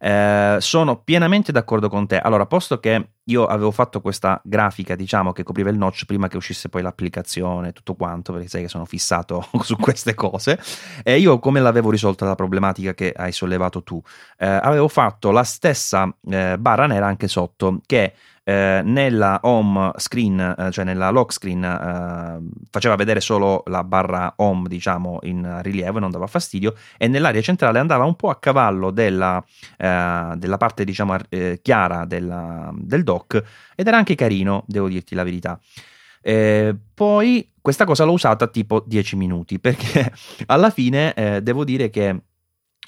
Eh, 0.05 0.57
sono 0.59 0.96
pienamente 0.96 1.53
d'accordo 1.53 1.88
con 1.88 2.09
te. 2.09 2.18
Allora, 2.18 2.44
posto 2.46 2.80
che 2.80 3.11
io 3.26 3.46
avevo 3.46 3.70
fatto 3.70 4.00
questa 4.00 4.40
grafica, 4.42 4.96
diciamo, 4.96 5.30
che 5.30 5.44
copriva 5.44 5.70
il 5.70 5.78
notch 5.78 6.07
prima 6.07 6.26
che 6.26 6.36
uscisse 6.36 6.68
poi 6.68 6.82
l'applicazione 6.82 7.72
tutto 7.72 7.94
quanto, 7.94 8.32
perché 8.32 8.48
sai 8.48 8.62
che 8.62 8.68
sono 8.68 8.84
fissato 8.84 9.46
su 9.62 9.76
queste 9.76 10.14
cose, 10.14 10.59
e 11.05 11.18
io 11.20 11.38
come 11.38 11.61
l'avevo 11.61 11.90
risolta 11.90 12.24
la 12.24 12.34
problematica 12.34 12.94
che 12.94 13.12
hai 13.14 13.30
sollevato 13.30 13.84
tu? 13.84 14.03
Eh, 14.38 14.46
avevo 14.46 14.88
fatto 14.88 15.30
la 15.30 15.44
stessa 15.44 16.12
eh, 16.28 16.59
barra 16.59 16.86
nera 16.86 17.07
anche 17.07 17.28
sotto, 17.28 17.80
che 17.86 18.12
eh, 18.45 18.80
nella 18.84 19.40
home 19.43 19.93
screen, 19.97 20.55
eh, 20.59 20.70
cioè 20.70 20.84
nella 20.84 21.11
lock 21.11 21.32
screen, 21.32 21.64
eh, 21.64 22.62
faceva 22.70 22.97
vedere 22.97 23.20
solo 23.20 23.62
la 23.66 23.84
barra 23.84 24.34
home, 24.36 24.68
diciamo, 24.68 25.18
in 25.22 25.61
rilievo 25.62 25.99
e 25.99 26.01
non 26.01 26.11
dava 26.11 26.26
fastidio, 26.26 26.74
e 26.99 27.09
nell'area 27.09 27.40
centrale 27.40 27.78
andava 27.78 28.05
un 28.05 28.16
po' 28.16 28.30
a 28.30 28.38
cavallo 28.38 28.90
della, 28.90 29.43
eh, 29.76 30.32
della 30.36 30.57
parte, 30.57 30.84
diciamo, 30.84 31.16
eh, 31.28 31.61
chiara 31.62 32.05
della, 32.05 32.70
del 32.74 33.05
dock, 33.05 33.43
ed 33.74 33.86
era 33.86 33.97
anche 33.97 34.14
carino, 34.14 34.64
devo 34.66 34.88
dirti 34.88 35.14
la 35.14 35.24
verità. 35.24 35.59
Eh, 36.24 36.74
poi 36.95 37.51
questa 37.61 37.84
cosa 37.84 38.05
l'ho 38.05 38.12
usata 38.12 38.47
tipo 38.47 38.84
10 38.86 39.16
minuti 39.16 39.59
perché 39.61 40.12
alla 40.47 40.70
fine 40.70 41.12
eh, 41.14 41.43
devo 41.43 41.64
dire 41.64 41.90
che 41.90 42.16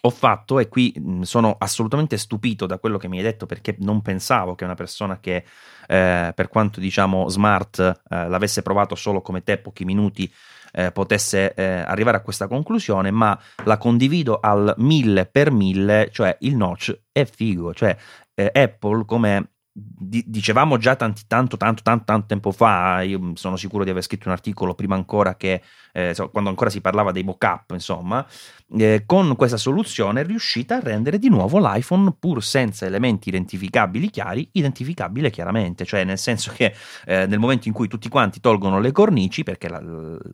ho 0.06 0.10
fatto, 0.10 0.58
e 0.58 0.68
qui 0.68 0.94
sono 1.22 1.56
assolutamente 1.58 2.18
stupito 2.18 2.66
da 2.66 2.78
quello 2.78 2.98
che 2.98 3.08
mi 3.08 3.16
hai 3.16 3.22
detto 3.22 3.46
perché 3.46 3.74
non 3.80 4.02
pensavo 4.02 4.54
che 4.54 4.64
una 4.64 4.74
persona 4.74 5.18
che 5.18 5.44
eh, 5.86 6.32
per 6.34 6.48
quanto 6.48 6.78
diciamo 6.78 7.28
smart 7.28 7.78
eh, 7.78 8.28
l'avesse 8.28 8.60
provato 8.60 8.94
solo 8.94 9.22
come 9.22 9.42
te 9.42 9.56
pochi 9.56 9.86
minuti 9.86 10.30
eh, 10.72 10.92
potesse 10.92 11.54
eh, 11.54 11.64
arrivare 11.64 12.18
a 12.18 12.20
questa 12.20 12.48
conclusione, 12.48 13.10
ma 13.10 13.38
la 13.64 13.78
condivido 13.78 14.40
al 14.40 14.74
mille 14.78 15.24
per 15.24 15.50
mille, 15.50 16.10
cioè 16.12 16.36
il 16.40 16.56
notch 16.56 17.00
è 17.10 17.24
figo, 17.24 17.72
cioè 17.72 17.96
eh, 18.34 18.50
Apple 18.52 19.04
come 19.06 19.53
dicevamo 19.76 20.76
già 20.76 20.94
tanti, 20.94 21.22
tanto, 21.26 21.56
tanto, 21.56 21.82
tanto, 21.82 22.04
tanto 22.04 22.26
tempo 22.28 22.52
fa, 22.52 23.02
io 23.02 23.32
sono 23.34 23.56
sicuro 23.56 23.82
di 23.82 23.90
aver 23.90 24.04
scritto 24.04 24.28
un 24.28 24.34
articolo 24.34 24.72
prima 24.72 24.94
ancora 24.94 25.34
che, 25.34 25.62
eh, 25.92 26.14
quando 26.30 26.48
ancora 26.48 26.70
si 26.70 26.80
parlava 26.80 27.10
dei 27.10 27.24
mock-up, 27.24 27.72
insomma, 27.72 28.24
eh, 28.78 29.02
con 29.04 29.34
questa 29.34 29.56
soluzione 29.56 30.20
è 30.20 30.24
riuscita 30.24 30.76
a 30.76 30.80
rendere 30.80 31.18
di 31.18 31.28
nuovo 31.28 31.58
l'iPhone, 31.58 32.14
pur 32.20 32.44
senza 32.44 32.86
elementi 32.86 33.30
identificabili 33.30 34.10
chiari, 34.10 34.48
identificabile 34.52 35.30
chiaramente, 35.30 35.84
cioè 35.84 36.04
nel 36.04 36.18
senso 36.18 36.52
che 36.54 36.72
eh, 37.04 37.26
nel 37.26 37.40
momento 37.40 37.66
in 37.66 37.74
cui 37.74 37.88
tutti 37.88 38.08
quanti 38.08 38.38
tolgono 38.38 38.78
le 38.78 38.92
cornici, 38.92 39.42
perché 39.42 39.68
la, 39.68 39.82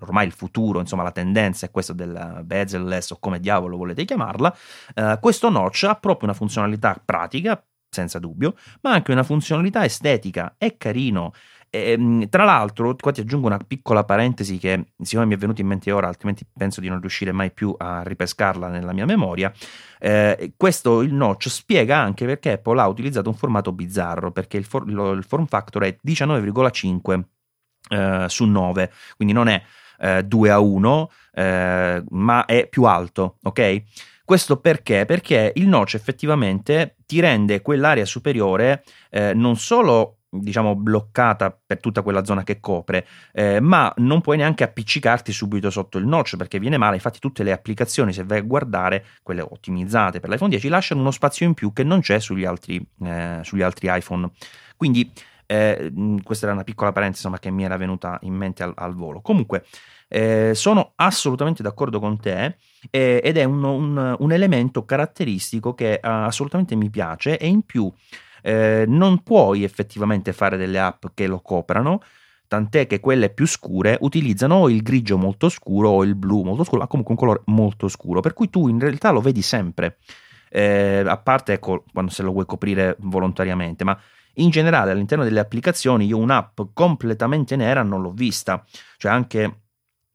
ormai 0.00 0.26
il 0.26 0.32
futuro, 0.32 0.80
insomma 0.80 1.02
la 1.02 1.12
tendenza 1.12 1.64
è 1.64 1.70
questa 1.70 1.94
del 1.94 2.42
bezel-less 2.44 3.12
o 3.12 3.18
come 3.18 3.40
diavolo 3.40 3.78
volete 3.78 4.04
chiamarla, 4.04 4.54
eh, 4.94 5.18
questo 5.18 5.48
notch 5.48 5.84
ha 5.84 5.94
proprio 5.94 6.28
una 6.28 6.36
funzionalità 6.36 7.00
pratica, 7.02 7.62
senza 7.90 8.18
dubbio, 8.18 8.54
ma 8.82 8.92
anche 8.92 9.12
una 9.12 9.22
funzionalità 9.22 9.84
estetica, 9.84 10.54
è 10.56 10.76
carino. 10.76 11.32
E, 11.68 11.92
ehm, 11.92 12.28
tra 12.28 12.44
l'altro, 12.44 12.96
qua 12.96 13.12
ti 13.12 13.20
aggiungo 13.20 13.46
una 13.46 13.58
piccola 13.58 14.04
parentesi 14.04 14.58
che 14.58 14.86
siccome 15.00 15.26
mi 15.26 15.34
è 15.34 15.36
venuta 15.36 15.60
in 15.60 15.66
mente 15.66 15.90
ora, 15.92 16.08
altrimenti 16.08 16.44
penso 16.52 16.80
di 16.80 16.88
non 16.88 17.00
riuscire 17.00 17.32
mai 17.32 17.52
più 17.52 17.74
a 17.76 18.02
ripescarla 18.02 18.68
nella 18.68 18.92
mia 18.92 19.06
memoria. 19.06 19.52
Eh, 19.98 20.52
questo 20.56 21.02
il 21.02 21.12
notch 21.12 21.48
spiega 21.48 21.98
anche 21.98 22.26
perché 22.26 22.52
Apple 22.52 22.80
ha 22.80 22.88
utilizzato 22.88 23.28
un 23.28 23.36
formato 23.36 23.72
bizzarro, 23.72 24.32
perché 24.32 24.56
il, 24.56 24.64
for- 24.64 24.90
lo, 24.90 25.10
il 25.12 25.24
form 25.24 25.46
factor 25.46 25.82
è 25.84 25.96
19,5 26.04 27.22
eh, 27.90 28.24
su 28.28 28.44
9, 28.46 28.92
quindi 29.16 29.34
non 29.34 29.48
è 29.48 29.62
eh, 29.98 30.24
2 30.24 30.50
a 30.50 30.58
1, 30.58 31.10
eh, 31.32 32.04
ma 32.08 32.44
è 32.46 32.68
più 32.68 32.84
alto, 32.84 33.38
ok? 33.42 33.82
Questo 34.30 34.58
perché? 34.58 35.06
Perché 35.06 35.50
il 35.56 35.66
notch 35.66 35.94
effettivamente 35.94 36.94
ti 37.04 37.18
rende 37.18 37.62
quell'area 37.62 38.04
superiore 38.04 38.84
eh, 39.10 39.34
non 39.34 39.56
solo 39.56 40.18
diciamo 40.30 40.76
bloccata 40.76 41.50
per 41.50 41.80
tutta 41.80 42.02
quella 42.02 42.24
zona 42.24 42.44
che 42.44 42.60
copre, 42.60 43.08
eh, 43.32 43.58
ma 43.58 43.92
non 43.96 44.20
puoi 44.20 44.36
neanche 44.36 44.62
appiccicarti 44.62 45.32
subito 45.32 45.68
sotto 45.68 45.98
il 45.98 46.06
notch 46.06 46.36
perché 46.36 46.60
viene 46.60 46.76
male. 46.76 46.94
Infatti, 46.94 47.18
tutte 47.18 47.42
le 47.42 47.50
applicazioni, 47.50 48.12
se 48.12 48.22
vai 48.22 48.38
a 48.38 48.42
guardare, 48.42 49.04
quelle 49.24 49.40
ottimizzate 49.40 50.20
per 50.20 50.30
l'iPhone 50.30 50.50
10, 50.50 50.68
lasciano 50.68 51.00
uno 51.00 51.10
spazio 51.10 51.44
in 51.44 51.54
più 51.54 51.72
che 51.72 51.82
non 51.82 51.98
c'è 51.98 52.20
sugli 52.20 52.44
altri, 52.44 52.80
eh, 53.02 53.40
sugli 53.42 53.62
altri 53.62 53.88
iPhone. 53.90 54.30
Quindi, 54.76 55.10
eh, 55.46 55.92
questa 56.22 56.46
era 56.46 56.54
una 56.54 56.62
piccola 56.62 56.92
parentesi 56.92 57.26
insomma, 57.26 57.40
che 57.40 57.50
mi 57.50 57.64
era 57.64 57.76
venuta 57.76 58.16
in 58.22 58.34
mente 58.34 58.62
al, 58.62 58.74
al 58.76 58.94
volo. 58.94 59.22
Comunque, 59.22 59.64
eh, 60.12 60.52
sono 60.54 60.92
assolutamente 60.96 61.62
d'accordo 61.62 62.00
con 62.00 62.18
te 62.18 62.56
eh, 62.90 63.20
ed 63.22 63.36
è 63.36 63.44
un, 63.44 63.62
un, 63.62 64.16
un, 64.18 64.32
elemento 64.32 64.84
caratteristico 64.84 65.72
che 65.72 66.00
uh, 66.02 66.08
assolutamente 66.08 66.74
mi 66.74 66.90
piace 66.90 67.38
e 67.38 67.46
in 67.46 67.62
più 67.62 67.90
eh, 68.42 68.84
non 68.88 69.22
puoi 69.22 69.62
effettivamente 69.62 70.32
fare 70.32 70.56
delle 70.56 70.80
app 70.80 71.04
che 71.14 71.28
lo 71.28 71.40
coprano, 71.40 72.02
tant'è 72.48 72.88
che 72.88 72.98
quelle 72.98 73.30
più 73.30 73.46
scure 73.46 73.98
utilizzano 74.00 74.56
o 74.56 74.68
il 74.68 74.82
grigio 74.82 75.16
molto 75.16 75.48
scuro 75.48 75.90
o 75.90 76.02
il 76.02 76.16
blu 76.16 76.42
molto 76.42 76.64
scuro, 76.64 76.80
ma 76.80 76.88
comunque 76.88 77.14
un 77.14 77.20
colore 77.20 77.42
molto 77.46 77.86
scuro, 77.86 78.20
per 78.20 78.32
cui 78.32 78.50
tu 78.50 78.66
in 78.66 78.80
realtà 78.80 79.10
lo 79.10 79.20
vedi 79.20 79.42
sempre. 79.42 79.98
Eh, 80.50 81.04
a 81.06 81.16
parte 81.18 81.52
ecco, 81.52 81.84
quando 81.92 82.10
se 82.10 82.24
lo 82.24 82.32
vuoi 82.32 82.46
coprire 82.46 82.96
volontariamente, 82.98 83.84
ma 83.84 83.96
in 84.34 84.50
generale 84.50 84.90
all'interno 84.90 85.22
delle 85.22 85.38
applicazioni 85.38 86.06
io 86.06 86.18
un'app 86.18 86.60
completamente 86.72 87.54
nera 87.54 87.84
non 87.84 88.02
l'ho 88.02 88.10
vista, 88.10 88.64
cioè 88.96 89.12
anche 89.12 89.60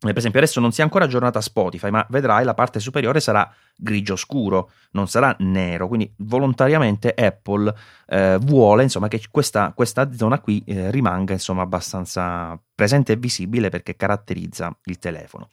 per 0.09 0.19
esempio 0.19 0.39
adesso 0.39 0.59
non 0.59 0.71
si 0.71 0.81
è 0.81 0.83
ancora 0.83 1.05
aggiornata 1.05 1.41
Spotify, 1.41 1.89
ma 1.89 2.05
vedrai 2.09 2.43
la 2.43 2.53
parte 2.53 2.79
superiore 2.79 3.19
sarà 3.19 3.51
grigio 3.75 4.15
scuro, 4.15 4.71
non 4.91 5.07
sarà 5.07 5.35
nero, 5.39 5.87
quindi 5.87 6.11
volontariamente 6.17 7.13
Apple 7.13 7.73
eh, 8.07 8.37
vuole 8.41 8.83
insomma, 8.83 9.07
che 9.07 9.21
questa, 9.31 9.73
questa 9.73 10.11
zona 10.13 10.39
qui 10.39 10.63
eh, 10.65 10.91
rimanga 10.91 11.33
insomma, 11.33 11.61
abbastanza 11.61 12.59
presente 12.73 13.13
e 13.13 13.15
visibile 13.15 13.69
perché 13.69 13.95
caratterizza 13.95 14.75
il 14.85 14.97
telefono. 14.99 15.49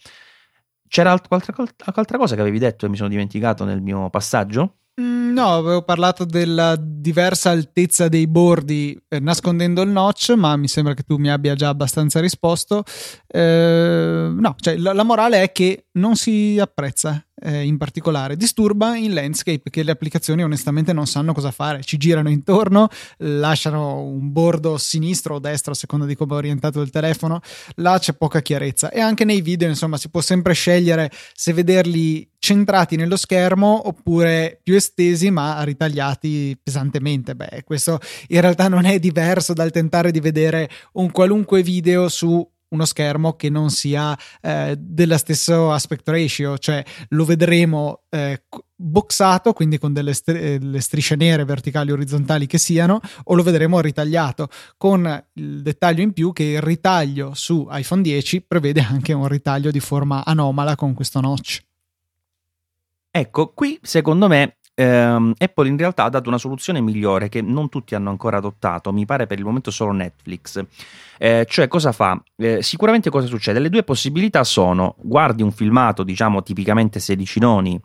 C'era 0.88 1.10
alt- 1.10 1.28
qualche 1.28 1.52
altra 1.94 2.18
cosa 2.18 2.34
che 2.34 2.40
avevi 2.40 2.58
detto 2.58 2.84
e 2.84 2.88
mi 2.88 2.96
sono 2.96 3.08
dimenticato 3.08 3.64
nel 3.64 3.80
mio 3.80 4.10
passaggio? 4.10 4.76
Mm, 5.00 5.32
no, 5.32 5.54
avevo 5.54 5.82
parlato 5.82 6.26
della 6.26 6.76
diversa 6.78 7.48
altezza 7.48 8.08
dei 8.08 8.26
bordi 8.26 8.98
eh, 9.08 9.20
nascondendo 9.20 9.80
il 9.80 9.88
notch, 9.88 10.34
ma 10.36 10.54
mi 10.56 10.68
sembra 10.68 10.92
che 10.92 11.02
tu 11.02 11.16
mi 11.16 11.30
abbia 11.30 11.54
già 11.54 11.68
abbastanza 11.68 12.20
risposto. 12.20 12.84
Eh, 13.26 14.30
no, 14.30 14.54
cioè 14.58 14.76
la, 14.76 14.92
la, 14.92 15.02
morale 15.02 15.42
è 15.42 15.50
che 15.52 15.86
non 15.92 16.16
si 16.16 16.58
apprezza 16.60 17.24
eh, 17.42 17.64
in 17.64 17.76
particolare. 17.76 18.36
Disturba 18.36 18.96
in 18.96 19.14
landscape 19.14 19.70
che 19.70 19.82
le 19.82 19.90
applicazioni 19.90 20.42
onestamente 20.42 20.92
non 20.92 21.06
sanno 21.06 21.32
cosa 21.32 21.50
fare, 21.50 21.82
ci 21.82 21.96
girano 21.96 22.30
intorno, 22.30 22.88
lasciano 23.18 24.02
un 24.02 24.32
bordo 24.32 24.78
sinistro 24.78 25.36
o 25.36 25.38
destro 25.38 25.72
a 25.72 25.76
seconda 25.76 26.06
di 26.06 26.14
come 26.14 26.32
è 26.32 26.36
orientato 26.36 26.80
il 26.80 26.90
telefono, 26.90 27.40
là 27.76 27.98
c'è 27.98 28.14
poca 28.14 28.40
chiarezza 28.40 28.90
e 28.90 29.00
anche 29.00 29.24
nei 29.24 29.40
video 29.40 29.68
insomma 29.68 29.96
si 29.96 30.08
può 30.08 30.20
sempre 30.20 30.52
scegliere 30.54 31.10
se 31.34 31.52
vederli 31.52 32.28
centrati 32.38 32.96
nello 32.96 33.16
schermo 33.16 33.86
oppure 33.86 34.58
più 34.64 34.74
estesi 34.74 35.30
ma 35.30 35.62
ritagliati 35.62 36.58
pesantemente. 36.60 37.36
Beh, 37.36 37.62
questo 37.64 38.00
in 38.28 38.40
realtà 38.40 38.66
non 38.66 38.84
è 38.84 38.98
diverso 38.98 39.52
dal 39.52 39.70
tentare 39.70 40.10
di 40.10 40.18
vedere 40.18 40.68
un 40.94 41.12
qualunque 41.12 41.62
video 41.62 42.08
su 42.08 42.44
uno 42.72 42.84
schermo 42.84 43.34
che 43.34 43.48
non 43.48 43.70
sia 43.70 44.18
eh, 44.40 44.74
dello 44.78 45.16
stesso 45.16 45.72
aspect 45.72 46.08
ratio, 46.08 46.58
cioè 46.58 46.84
lo 47.10 47.24
vedremo 47.24 48.02
eh, 48.10 48.42
boxato, 48.74 49.52
quindi 49.52 49.78
con 49.78 49.92
delle 49.92 50.12
str- 50.12 50.76
strisce 50.78 51.14
nere 51.14 51.44
verticali 51.44 51.92
orizzontali 51.92 52.46
che 52.46 52.58
siano, 52.58 53.00
o 53.24 53.34
lo 53.34 53.42
vedremo 53.42 53.80
ritagliato, 53.80 54.48
con 54.76 55.24
il 55.34 55.62
dettaglio 55.62 56.02
in 56.02 56.12
più 56.12 56.32
che 56.32 56.44
il 56.44 56.60
ritaglio 56.60 57.32
su 57.34 57.66
iPhone 57.70 58.02
10 58.02 58.42
prevede 58.42 58.80
anche 58.80 59.12
un 59.12 59.28
ritaglio 59.28 59.70
di 59.70 59.80
forma 59.80 60.24
anomala 60.24 60.74
con 60.74 60.94
questo 60.94 61.20
notch. 61.20 61.60
Ecco, 63.10 63.52
qui 63.52 63.78
secondo 63.82 64.26
me 64.26 64.56
ehm, 64.74 65.34
Apple 65.38 65.68
in 65.68 65.76
realtà 65.76 66.04
ha 66.04 66.08
dato 66.08 66.28
una 66.28 66.38
soluzione 66.38 66.80
migliore 66.80 67.28
che 67.28 67.40
non 67.42 67.68
tutti 67.68 67.94
hanno 67.94 68.10
ancora 68.10 68.38
adottato, 68.38 68.92
mi 68.92 69.04
pare 69.04 69.26
per 69.26 69.38
il 69.38 69.44
momento 69.44 69.70
solo 69.70 69.92
Netflix. 69.92 70.64
Eh, 71.18 71.46
cioè, 71.48 71.68
cosa 71.68 71.92
fa? 71.92 72.20
Eh, 72.36 72.62
sicuramente 72.62 73.10
cosa 73.10 73.26
succede? 73.26 73.58
Le 73.58 73.68
due 73.68 73.82
possibilità 73.82 74.44
sono: 74.44 74.96
guardi 75.00 75.42
un 75.42 75.52
filmato, 75.52 76.02
diciamo 76.02 76.42
tipicamente 76.42 77.00
16 77.00 77.40
noni, 77.40 77.80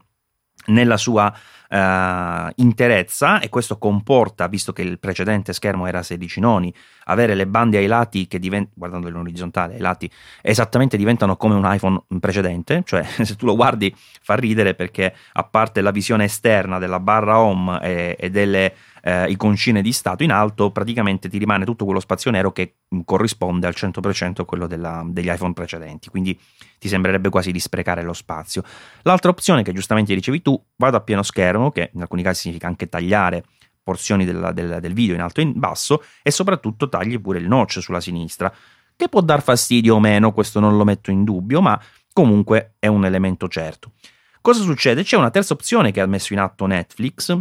nella 0.68 0.98
sua 0.98 1.34
uh, 1.70 2.50
interezza 2.56 3.40
e 3.40 3.50
questo 3.50 3.78
comporta, 3.78 4.48
visto 4.48 4.74
che 4.74 4.82
il 4.82 5.00
precedente 5.00 5.54
schermo 5.54 5.86
era 5.86 6.04
16 6.04 6.40
noni, 6.40 6.74
avere 7.06 7.36
le 7.36 7.48
bande 7.48 7.78
ai 7.78 7.88
lati 7.88 8.28
che 8.28 8.40
diventano, 8.40 8.74
guardando 8.76 9.08
in 9.10 9.16
orizzontale, 9.16 9.76
ai 9.76 9.80
lati 9.80 10.10
esattamente 10.42 10.98
diventano 10.98 11.38
come 11.38 11.56
un 11.56 11.68
iPhone 11.72 12.02
precedente, 12.20 12.84
cioè 12.86 13.04
se 13.24 13.36
tu 13.36 13.46
lo 13.46 13.56
guardi 13.56 13.94
fa 14.22 14.36
ridere 14.36 14.74
perché 14.74 15.14
a 15.34 15.44
parte 15.44 15.82
la 15.82 15.92
visione 15.92 16.26
esterna 16.26 16.80
della 16.80 17.00
barra 17.00 17.40
home 17.40 17.80
e, 17.82 18.16
e 18.20 18.30
delle 18.30 18.74
eh, 19.08 19.30
iconcine 19.30 19.82
di 19.82 19.94
stato 19.94 20.24
in 20.24 20.32
alto, 20.32 20.72
praticamente 20.72 21.30
ti 21.30 21.38
rimane 21.38 21.64
tutto 21.64 21.86
quello 21.86 22.02
spazio 22.02 22.30
nero 22.30 22.52
che 22.52 22.76
corrisponde 23.06 23.66
al 23.66 23.74
100% 23.76 24.42
a 24.42 24.46
quello 24.46 24.68
della, 24.68 25.02
degli 25.06 25.30
iPhone 25.30 25.54
precedenti, 25.54 26.10
quindi 26.10 26.38
ti 26.78 26.90
sembrerebbe 26.90 27.30
quasi 27.30 27.52
di 27.52 27.60
sprecare 27.60 28.04
lo 28.04 28.14
spazio. 28.14 28.64
L'altra 29.04 29.30
opzione 29.30 29.64
che 29.64 29.72
giustamente 29.72 30.14
dicevi 30.14 30.42
tu, 30.42 30.62
vado 30.78 30.98
a 30.98 31.02
pieno 31.02 31.24
schermo, 31.24 31.72
che 31.72 31.92
in 31.94 32.02
alcuni 32.02 32.24
casi 32.24 32.42
significa 32.42 32.68
anche 32.68 32.88
tagliare 32.88 33.44
porzioni 33.84 34.26
del, 34.26 34.52
del, 34.54 34.80
del 34.82 34.94
video 34.94 35.16
in 35.16 35.22
alto 35.22 35.40
e 35.40 35.44
in 35.44 35.54
basso 35.56 36.04
e 36.22 36.32
soprattutto 36.32 36.90
tagli 36.90 37.20
pure 37.20 37.40
il 37.40 37.48
notch 37.48 37.82
sulla 37.82 38.02
sinistra, 38.02 38.54
che 38.96 39.10
può 39.10 39.22
dar 39.22 39.42
fastidio 39.42 39.96
o 39.96 40.00
meno, 40.00 40.34
questo 40.34 40.60
non 40.60 40.76
lo 40.76 40.84
metto 40.84 41.12
in 41.12 41.24
dubbio, 41.24 41.62
ma 41.62 41.80
comunque 42.12 42.76
è 42.80 42.88
un 42.88 43.06
elemento 43.06 43.48
certo. 43.48 43.94
Cosa 44.42 44.62
succede? 44.62 45.04
C'è 45.04 45.18
una 45.18 45.30
terza 45.30 45.54
opzione 45.54 45.92
che 45.92 46.02
ha 46.02 46.06
messo 46.06 46.34
in 46.34 46.40
atto 46.40 46.66
Netflix, 46.66 47.38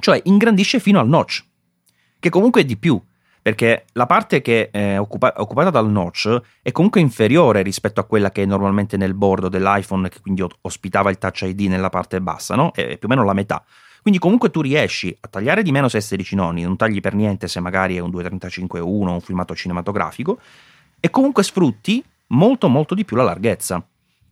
cioè 0.00 0.20
ingrandisce 0.24 0.80
fino 0.80 0.98
al 0.98 1.08
notch, 1.08 1.44
che 2.18 2.30
comunque 2.30 2.62
è 2.62 2.64
di 2.64 2.76
più, 2.76 3.00
perché 3.48 3.86
la 3.92 4.04
parte 4.04 4.42
che 4.42 4.68
è 4.68 4.98
occupa- 4.98 5.32
occupata 5.38 5.70
dal 5.70 5.88
notch 5.90 6.38
è 6.60 6.70
comunque 6.70 7.00
inferiore 7.00 7.62
rispetto 7.62 7.98
a 7.98 8.04
quella 8.04 8.30
che 8.30 8.42
è 8.42 8.44
normalmente 8.44 8.98
nel 8.98 9.14
bordo 9.14 9.48
dell'iPhone, 9.48 10.10
che 10.10 10.20
quindi 10.20 10.44
ospitava 10.60 11.08
il 11.08 11.16
Touch 11.16 11.40
ID 11.42 11.60
nella 11.62 11.88
parte 11.88 12.20
bassa, 12.20 12.54
no? 12.56 12.72
È 12.72 12.98
più 12.98 13.08
o 13.08 13.08
meno 13.08 13.24
la 13.24 13.32
metà. 13.32 13.64
Quindi 14.02 14.20
comunque 14.20 14.50
tu 14.50 14.60
riesci 14.60 15.16
a 15.18 15.28
tagliare 15.28 15.62
di 15.62 15.72
meno 15.72 15.88
se 15.88 16.02
16 16.02 16.34
noni, 16.34 16.62
non 16.62 16.76
tagli 16.76 17.00
per 17.00 17.14
niente 17.14 17.48
se 17.48 17.58
magari 17.60 17.96
è 17.96 18.00
un 18.00 18.10
235-1 18.10 18.82
un 18.82 19.20
filmato 19.22 19.54
cinematografico, 19.54 20.38
e 21.00 21.08
comunque 21.08 21.42
sfrutti 21.42 22.04
molto 22.28 22.68
molto 22.68 22.94
di 22.94 23.06
più 23.06 23.16
la 23.16 23.22
larghezza. 23.22 23.82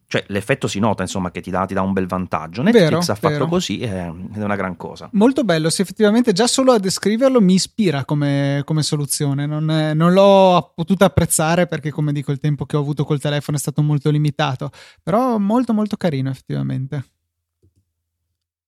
Cioè, 0.09 0.25
l'effetto 0.29 0.69
si 0.69 0.79
nota, 0.79 1.03
insomma, 1.03 1.33
che 1.33 1.41
ti 1.41 1.51
dà, 1.51 1.67
ti 1.67 1.75
dà 1.75 1.83
un 1.83 1.93
bel 1.93 2.07
vantaggio. 2.07 2.63
Netflix 2.63 2.89
vero, 2.89 2.99
ha 2.99 3.15
fatto 3.15 3.29
vero. 3.29 3.47
così 3.47 3.81
eh, 3.81 4.07
ed 4.07 4.37
è 4.37 4.45
una 4.45 4.55
gran 4.55 4.77
cosa. 4.77 5.09
Molto 5.13 5.43
bello, 5.43 5.69
sì, 5.69 5.83
effettivamente 5.83 6.33
già 6.33 6.47
solo 6.47 6.73
a 6.73 6.79
descriverlo 6.79 7.41
mi 7.41 7.55
ispira 7.55 8.05
come, 8.05 8.63
come 8.65 8.83
soluzione. 8.83 9.47
Non, 9.47 9.69
è, 9.69 9.95
non, 9.95 10.13
l'ho 10.13 10.73
potuto 10.75 11.05
apprezzare 11.05 11.67
perché, 11.67 11.91
come 11.91 12.13
dico, 12.13 12.31
il 12.31 12.39
tempo 12.39 12.67
che 12.67 12.77
ho 12.77 12.81
avuto 12.81 13.05
col 13.05 13.21
telefono 13.21 13.57
è 13.57 13.61
stato 13.61 13.83
molto 13.83 14.09
limitato. 14.11 14.71
Però 15.03 15.39
molto, 15.39 15.73
molto 15.73 15.97
carino, 15.97 16.31
effettivamente. 16.31 17.05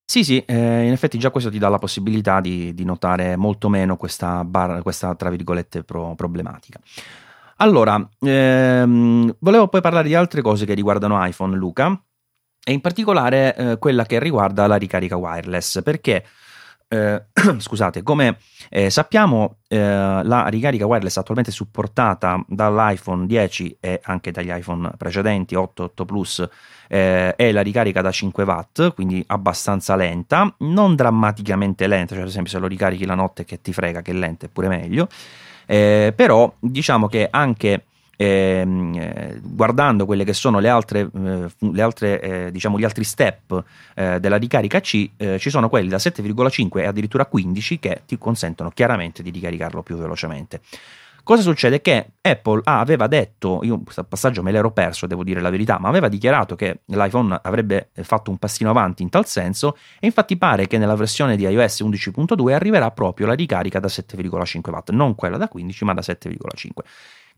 Sì, 0.04 0.24
sì, 0.24 0.42
eh, 0.44 0.86
in 0.86 0.92
effetti 0.92 1.18
già 1.18 1.30
questo 1.30 1.50
ti 1.50 1.58
dà 1.58 1.68
la 1.68 1.78
possibilità 1.78 2.40
di, 2.40 2.72
di 2.72 2.84
notare 2.84 3.36
molto 3.36 3.68
meno 3.68 3.96
questa, 3.96 4.42
bar, 4.42 4.82
questa 4.82 5.14
tra 5.14 5.28
virgolette, 5.28 5.84
pro, 5.84 6.14
problematica. 6.16 6.80
Allora, 7.60 8.08
ehm, 8.20 9.36
volevo 9.40 9.66
poi 9.66 9.80
parlare 9.80 10.06
di 10.06 10.14
altre 10.14 10.42
cose 10.42 10.64
che 10.64 10.74
riguardano 10.74 11.24
iPhone, 11.24 11.56
Luca, 11.56 12.00
e 12.64 12.72
in 12.72 12.80
particolare 12.80 13.56
eh, 13.56 13.78
quella 13.78 14.04
che 14.04 14.20
riguarda 14.20 14.68
la 14.68 14.76
ricarica 14.76 15.16
wireless, 15.16 15.82
perché 15.82 16.24
eh, 16.86 17.24
scusate, 17.58 18.04
come 18.04 18.38
eh, 18.70 18.90
sappiamo, 18.90 19.56
eh, 19.66 19.76
la 19.76 20.46
ricarica 20.46 20.86
wireless 20.86 21.16
attualmente 21.16 21.50
supportata 21.50 22.40
dall'iPhone 22.46 23.26
10 23.26 23.78
e 23.80 24.00
anche 24.04 24.30
dagli 24.30 24.52
iPhone 24.52 24.92
precedenti 24.96 25.56
8, 25.56 25.82
8 25.82 26.04
Plus 26.04 26.48
eh, 26.86 27.34
è 27.34 27.50
la 27.50 27.62
ricarica 27.62 28.00
da 28.02 28.12
5 28.12 28.44
watt, 28.44 28.94
quindi 28.94 29.24
abbastanza 29.26 29.96
lenta, 29.96 30.54
non 30.58 30.94
drammaticamente 30.94 31.88
lenta, 31.88 32.14
cioè 32.14 32.22
ad 32.22 32.28
esempio 32.28 32.52
se 32.52 32.58
lo 32.60 32.68
ricarichi 32.68 33.04
la 33.04 33.16
notte 33.16 33.44
che 33.44 33.60
ti 33.60 33.72
frega 33.72 34.00
che 34.00 34.12
è 34.12 34.14
lenta 34.14 34.46
è 34.46 34.48
pure 34.48 34.68
meglio 34.68 35.08
eh, 35.70 36.14
però 36.16 36.50
diciamo 36.58 37.08
che 37.08 37.28
anche 37.30 37.84
ehm, 38.16 38.94
eh, 38.96 39.38
guardando 39.42 40.06
quelle 40.06 40.24
che 40.24 40.32
sono 40.32 40.60
le 40.60 40.70
altre, 40.70 41.10
eh, 41.14 41.46
le 41.58 41.82
altre 41.82 42.20
eh, 42.20 42.50
diciamo 42.50 42.78
gli 42.78 42.84
altri 42.84 43.04
step 43.04 43.62
eh, 43.94 44.18
della 44.18 44.36
ricarica 44.36 44.80
C, 44.80 45.10
ci 45.38 45.50
sono 45.50 45.68
quelli 45.68 45.88
da 45.88 45.98
7,5 45.98 46.78
e 46.78 46.86
addirittura 46.86 47.26
15 47.26 47.78
che 47.78 48.02
ti 48.06 48.16
consentono 48.16 48.70
chiaramente 48.70 49.22
di 49.22 49.28
ricaricarlo 49.28 49.82
più 49.82 49.96
velocemente. 49.96 50.62
Cosa 51.28 51.42
succede? 51.42 51.82
Che 51.82 52.12
Apple 52.22 52.62
ah, 52.64 52.80
aveva 52.80 53.06
detto, 53.06 53.60
io 53.62 53.82
questo 53.82 54.02
passaggio 54.02 54.42
me 54.42 54.50
l'ero 54.50 54.70
perso, 54.72 55.06
devo 55.06 55.22
dire 55.22 55.42
la 55.42 55.50
verità, 55.50 55.78
ma 55.78 55.90
aveva 55.90 56.08
dichiarato 56.08 56.54
che 56.54 56.80
l'iPhone 56.86 57.38
avrebbe 57.42 57.90
fatto 58.00 58.30
un 58.30 58.38
passino 58.38 58.70
avanti 58.70 59.02
in 59.02 59.10
tal 59.10 59.26
senso 59.26 59.76
e 60.00 60.06
infatti 60.06 60.38
pare 60.38 60.66
che 60.66 60.78
nella 60.78 60.94
versione 60.94 61.36
di 61.36 61.42
iOS 61.42 61.82
11.2 61.82 62.52
arriverà 62.54 62.90
proprio 62.92 63.26
la 63.26 63.34
ricarica 63.34 63.78
da 63.78 63.88
7,5 63.88 64.70
watt, 64.70 64.88
non 64.92 65.14
quella 65.14 65.36
da 65.36 65.48
15 65.48 65.84
ma 65.84 65.92
da 65.92 66.00
7,5 66.00 66.70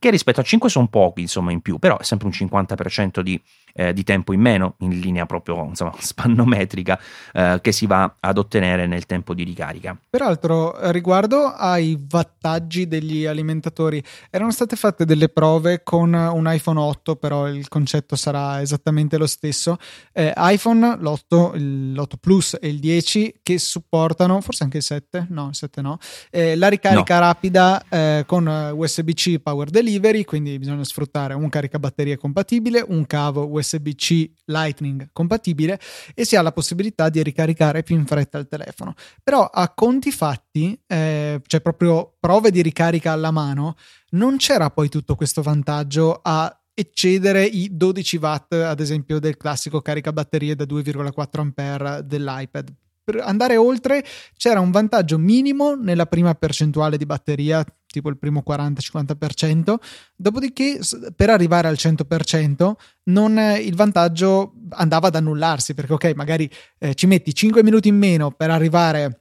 che 0.01 0.11
rispetto 0.11 0.41
a 0.41 0.43
5 0.43 0.71
sono 0.71 0.89
pochi, 0.89 1.21
insomma, 1.21 1.53
in 1.53 1.61
più, 1.61 1.79
però 1.79 1.99
è 1.99 2.05
sempre 2.05 2.27
un 2.27 2.33
50% 2.33 3.21
di, 3.21 3.39
eh, 3.75 3.93
di 3.93 4.03
tempo 4.03 4.33
in 4.33 4.41
meno, 4.41 4.75
in 4.79 4.99
linea 4.99 5.27
proprio, 5.27 5.63
insomma, 5.67 5.93
spannometrica, 6.01 6.99
eh, 7.35 7.59
che 7.61 7.71
si 7.71 7.85
va 7.85 8.15
ad 8.19 8.39
ottenere 8.39 8.87
nel 8.87 9.05
tempo 9.05 9.35
di 9.35 9.45
ricarica. 9.45 9.95
Peraltro, 10.09 10.91
riguardo 10.91 11.53
ai 11.53 12.03
wattaggi 12.11 12.89
degli 12.89 13.27
alimentatori, 13.27 14.03
erano 14.31 14.51
state 14.53 14.75
fatte 14.75 15.05
delle 15.05 15.29
prove 15.29 15.83
con 15.83 16.15
un 16.15 16.51
iPhone 16.51 16.81
8, 16.81 17.17
però 17.17 17.47
il 17.47 17.69
concetto 17.69 18.17
sarà 18.17 18.63
esattamente 18.63 19.19
lo 19.19 19.27
stesso. 19.27 19.77
Eh, 20.15 20.33
iPhone, 20.35 20.97
l'8, 20.99 21.59
l'8 21.59 22.13
Plus 22.19 22.57
e 22.59 22.69
il 22.69 22.79
10 22.79 23.41
che 23.43 23.59
supportano, 23.59 24.41
forse 24.41 24.63
anche 24.63 24.79
il 24.79 24.83
7, 24.83 25.27
no, 25.29 25.49
il 25.49 25.55
7 25.55 25.83
no, 25.83 25.99
eh, 26.31 26.57
la 26.57 26.69
ricarica 26.69 27.19
no. 27.19 27.21
rapida 27.21 27.85
eh, 27.91 28.25
con 28.27 28.47
USB-C 28.47 29.41
Power 29.41 29.69
Delivery 29.69 29.89
delivery, 29.91 30.25
quindi 30.25 30.59
bisogna 30.59 30.85
sfruttare 30.85 31.35
un 31.35 31.49
caricabatterie 31.49 32.17
compatibile, 32.17 32.85
un 32.87 33.07
cavo 33.07 33.51
USB-C 33.51 34.31
Lightning 34.47 35.09
compatibile 35.13 35.81
e 36.15 36.25
si 36.25 36.37
ha 36.37 36.43
la 36.43 36.53
possibilità 36.53 37.09
di 37.09 37.23
ricaricare 37.23 37.83
più 37.83 37.97
in 37.97 38.07
fretta 38.07 38.39
il 38.39 38.47
telefono. 38.47 38.95
Però 39.23 39.45
a 39.45 39.69
conti 39.75 40.11
fatti, 40.11 40.79
eh, 40.87 41.41
cioè 41.47 41.61
proprio 41.61 42.15
prove 42.19 42.51
di 42.51 42.63
ricarica 42.63 43.13
alla 43.13 43.31
mano, 43.31 43.75
non 44.11 44.37
c'era 44.37 44.71
poi 44.71 44.89
tutto 44.89 45.15
questo 45.15 45.43
vantaggio 45.43 46.21
a 46.23 46.55
eccedere 46.73 47.45
i 47.45 47.77
12 47.77 48.17
watt, 48.17 48.53
ad 48.55 48.81
esempio, 48.81 49.19
del 49.19 49.37
classico 49.37 49.81
caricabatterie 49.81 50.55
da 50.55 50.65
2,4 50.65 51.41
ampere 51.41 52.07
dell'iPad. 52.07 52.73
Per 53.03 53.21
andare 53.21 53.57
oltre 53.57 54.05
c'era 54.37 54.61
un 54.61 54.71
vantaggio 54.71 55.19
minimo 55.19 55.75
nella 55.75 56.07
prima 56.07 56.35
percentuale 56.35 56.97
di 56.97 57.07
batteria, 57.07 57.65
tipo 57.91 58.09
il 58.09 58.19
primo 58.19 58.43
40-50%, 58.47 59.75
dopodiché 60.17 60.79
per 61.15 61.31
arrivare 61.31 61.69
al 61.69 61.77
100% 61.79 62.73
non, 63.05 63.39
il 63.61 63.75
vantaggio 63.75 64.55
andava 64.71 65.09
ad 65.09 65.17
annullarsi, 65.17 65.75
perché 65.75 65.93
ok, 65.93 66.13
magari 66.15 66.51
eh, 66.79 66.95
ci 66.95 67.07
metti 67.07 67.35
5 67.35 67.63
minuti 67.63 67.89
in 67.89 67.97
meno 67.97 68.31
per 68.31 68.51
arrivare 68.51 69.20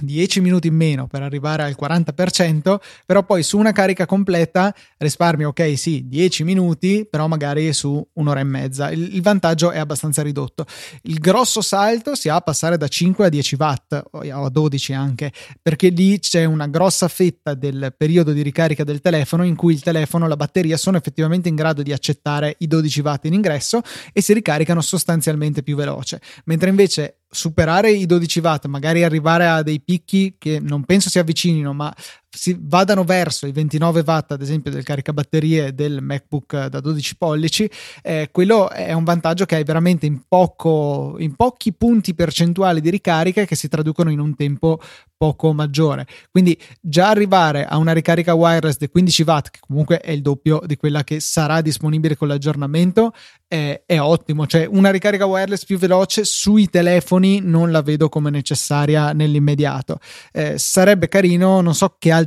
10 0.00 0.40
minuti 0.40 0.68
in 0.68 0.74
meno 0.74 1.06
per 1.06 1.22
arrivare 1.22 1.62
al 1.62 1.76
40%, 1.80 2.78
però 3.06 3.24
poi 3.24 3.42
su 3.42 3.58
una 3.58 3.72
carica 3.72 4.06
completa 4.06 4.74
risparmio, 4.98 5.48
ok, 5.48 5.78
sì, 5.78 6.06
10 6.06 6.44
minuti, 6.44 7.06
però 7.08 7.26
magari 7.26 7.72
su 7.72 8.06
un'ora 8.14 8.40
e 8.40 8.44
mezza. 8.44 8.90
Il, 8.90 9.14
il, 9.14 9.22
vantaggio 9.22 9.70
è 9.70 9.78
abbastanza 9.78 10.22
ridotto. 10.22 10.66
Il 11.02 11.18
grosso 11.18 11.60
salto 11.60 12.14
si 12.14 12.28
ha 12.28 12.36
a 12.36 12.40
passare 12.40 12.76
da 12.76 12.88
5 12.88 13.26
a 13.26 13.28
10 13.28 13.56
watt 13.58 14.02
o 14.10 14.44
a 14.44 14.48
12 14.48 14.92
anche, 14.92 15.32
perché 15.60 15.88
lì 15.88 16.18
c'è 16.18 16.44
una 16.44 16.66
grossa 16.66 17.08
fetta 17.08 17.54
del 17.54 17.94
periodo 17.96 18.32
di 18.32 18.42
ricarica 18.42 18.84
del 18.84 19.00
telefono 19.00 19.44
in 19.44 19.56
cui 19.56 19.72
il 19.72 19.82
telefono, 19.82 20.26
la 20.26 20.36
batteria 20.36 20.76
sono 20.76 20.96
effettivamente 20.96 21.48
in 21.48 21.54
grado 21.54 21.82
di 21.82 21.92
accettare 21.92 22.56
i 22.58 22.66
12 22.66 23.00
watt 23.00 23.24
in 23.26 23.34
ingresso 23.34 23.80
e 24.12 24.20
si 24.20 24.32
ricaricano 24.32 24.80
sostanzialmente 24.80 25.62
più 25.62 25.76
veloce, 25.76 26.20
mentre 26.44 26.68
invece 26.68 27.19
superare 27.30 27.92
i 27.92 28.06
12 28.06 28.40
watt, 28.40 28.66
magari 28.66 29.04
arrivare 29.04 29.46
a 29.46 29.62
dei 29.62 29.80
picchi 29.80 30.34
che 30.36 30.58
non 30.60 30.84
penso 30.84 31.08
si 31.08 31.18
avvicinino, 31.18 31.72
ma 31.72 31.94
si 32.30 32.56
vadano 32.60 33.04
verso 33.04 33.46
i 33.46 33.52
29 33.52 34.02
watt, 34.06 34.32
ad 34.32 34.42
esempio, 34.42 34.70
del 34.70 34.84
caricabatterie 34.84 35.74
del 35.74 36.00
MacBook 36.00 36.66
da 36.66 36.80
12 36.80 37.16
pollici, 37.16 37.68
eh, 38.02 38.28
quello 38.30 38.70
è 38.70 38.92
un 38.92 39.04
vantaggio 39.04 39.44
che 39.46 39.56
hai 39.56 39.64
veramente 39.64 40.06
in, 40.06 40.22
poco, 40.28 41.16
in 41.18 41.34
pochi 41.34 41.72
punti 41.72 42.14
percentuali 42.14 42.80
di 42.80 42.90
ricarica 42.90 43.44
che 43.44 43.56
si 43.56 43.68
traducono 43.68 44.10
in 44.10 44.20
un 44.20 44.36
tempo 44.36 44.80
poco 45.16 45.52
maggiore. 45.52 46.06
Quindi 46.30 46.58
già 46.80 47.10
arrivare 47.10 47.66
a 47.66 47.76
una 47.76 47.92
ricarica 47.92 48.32
wireless 48.32 48.78
di 48.78 48.88
15 48.88 49.22
watt, 49.24 49.50
che 49.50 49.58
comunque 49.60 49.98
è 49.98 50.12
il 50.12 50.22
doppio 50.22 50.62
di 50.64 50.76
quella 50.76 51.04
che 51.04 51.20
sarà 51.20 51.60
disponibile 51.60 52.16
con 52.16 52.28
l'aggiornamento, 52.28 53.12
è, 53.46 53.82
è 53.84 54.00
ottimo. 54.00 54.46
Cioè 54.46 54.64
una 54.64 54.90
ricarica 54.90 55.26
wireless 55.26 55.66
più 55.66 55.76
veloce 55.76 56.24
sui 56.24 56.70
telefoni 56.70 57.40
non 57.42 57.70
la 57.70 57.82
vedo 57.82 58.08
come 58.08 58.30
necessaria 58.30 59.12
nell'immediato. 59.12 59.98
Eh, 60.32 60.56
sarebbe 60.56 61.08
carino, 61.08 61.60
non 61.60 61.74
so 61.74 61.96
che 61.98 62.10
altri 62.10 62.19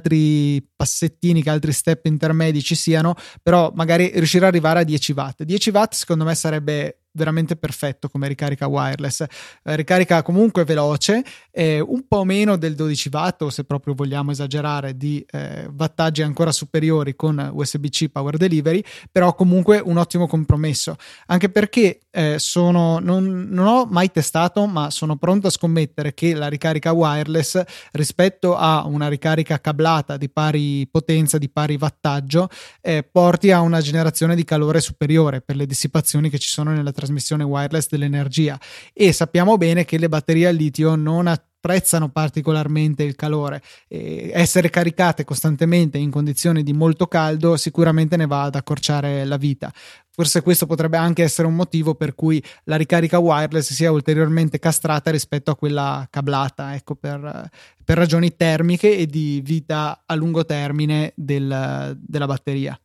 passettini, 0.76 1.44
che 1.44 1.50
altri 1.50 1.72
step 1.72 2.06
intermedi 2.06 2.62
ci 2.62 2.76
siano, 2.76 3.16
però 3.42 3.72
magari 3.76 4.12
riuscire 4.14 4.46
ad 4.46 4.52
arrivare 4.52 4.80
a 4.80 4.84
10 4.84 5.12
watt. 5.14 5.44
10 5.44 5.70
watt 5.70 5.94
secondo 5.94 6.24
me 6.24 6.36
sarebbe 6.36 7.03
veramente 7.14 7.56
perfetto 7.56 8.10
come 8.10 8.28
ricarica 8.28 8.68
wireless. 8.68 9.22
Eh, 9.22 9.76
ricarica 9.76 10.22
comunque 10.22 10.64
veloce, 10.64 11.24
eh, 11.52 11.80
un 11.80 12.08
po' 12.08 12.24
meno 12.24 12.58
del 12.58 12.76
12 12.76 13.10
watt 13.12 13.42
o 13.44 13.50
se 13.50 13.64
proprio 13.64 13.94
vogliamo 13.94 14.32
esagerare 14.32 14.98
di 14.98 15.24
eh, 15.32 15.70
wattaggi 15.78 16.22
ancora 16.22 16.52
superiori 16.52 17.16
con 17.16 17.52
USB-C 17.54 18.10
Power 18.10 18.38
Delivery, 18.38 18.84
però 19.12 19.36
comunque 19.36 19.80
un 19.80 19.98
ottimo 19.98 20.28
compromesso, 20.28 20.96
anche 21.28 21.50
perché 21.50 22.00
eh, 22.10 22.40
sono, 22.40 23.00
non, 23.00 23.48
non, 23.50 23.68
ho 23.68 23.86
mai 23.86 24.12
testato, 24.12 24.66
ma 24.66 24.90
sono 24.90 25.16
pronto 25.18 25.48
a 25.48 25.52
scommettere 25.52 26.14
che 26.14 26.34
la 26.34 26.48
ricarica 26.48 26.92
wireless 26.92 27.62
rispetto 27.92 28.56
a 28.56 28.86
una 28.86 29.08
ricarica 29.08 29.60
cablata 29.60 30.18
di 30.18 30.30
pari 30.30 30.88
potenza, 30.90 31.38
di 31.38 31.50
pari 31.50 31.78
wattaggio, 31.80 32.50
eh, 32.82 33.04
porti 33.04 33.52
a 33.52 33.62
una 33.62 33.82
generazione 33.82 34.36
di 34.36 34.44
calore 34.44 34.82
superiore 34.82 35.42
per 35.42 35.56
le 35.56 35.66
dissipazioni 35.66 36.30
che 36.30 36.40
ci 36.40 36.50
sono 36.50 36.72
nella 36.72 36.92
trasmissione 36.92 37.03
wireless 37.10 37.88
dell'energia 37.90 38.60
e 38.94 39.12
sappiamo 39.12 39.58
bene 39.58 39.86
che 39.86 39.98
le 39.98 40.10
batterie 40.10 40.48
al 40.48 40.56
litio 40.56 40.96
non 40.96 41.28
apprezzano 41.28 42.10
particolarmente 42.10 43.04
il 43.04 43.16
calore. 43.16 43.62
E 43.88 44.32
essere 44.34 44.70
caricate 44.70 45.24
costantemente 45.24 45.98
in 45.98 46.12
condizioni 46.12 46.62
di 46.62 46.74
molto 46.74 47.08
caldo 47.08 47.56
sicuramente 47.56 48.18
ne 48.18 48.28
va 48.28 48.44
ad 48.44 48.56
accorciare 48.56 49.24
la 49.24 49.38
vita. 49.38 49.72
Forse 50.16 50.44
questo 50.44 50.68
potrebbe 50.68 50.98
anche 50.98 51.24
essere 51.24 51.48
un 51.48 51.56
motivo 51.56 51.96
per 51.96 52.14
cui 52.14 52.44
la 52.66 52.76
ricarica 52.76 53.18
wireless 53.18 53.74
sia 53.74 53.92
ulteriormente 53.92 54.60
castrata 54.60 55.10
rispetto 55.10 55.50
a 55.50 55.56
quella 55.56 56.06
cablata, 56.12 56.76
ecco, 56.76 56.94
per, 56.94 57.50
per 57.84 57.98
ragioni 57.98 58.36
termiche 58.36 58.96
e 58.96 59.08
di 59.08 59.42
vita 59.44 60.04
a 60.06 60.14
lungo 60.14 60.46
termine 60.46 61.14
del, 61.16 61.98
della 62.00 62.26
batteria. 62.28 62.78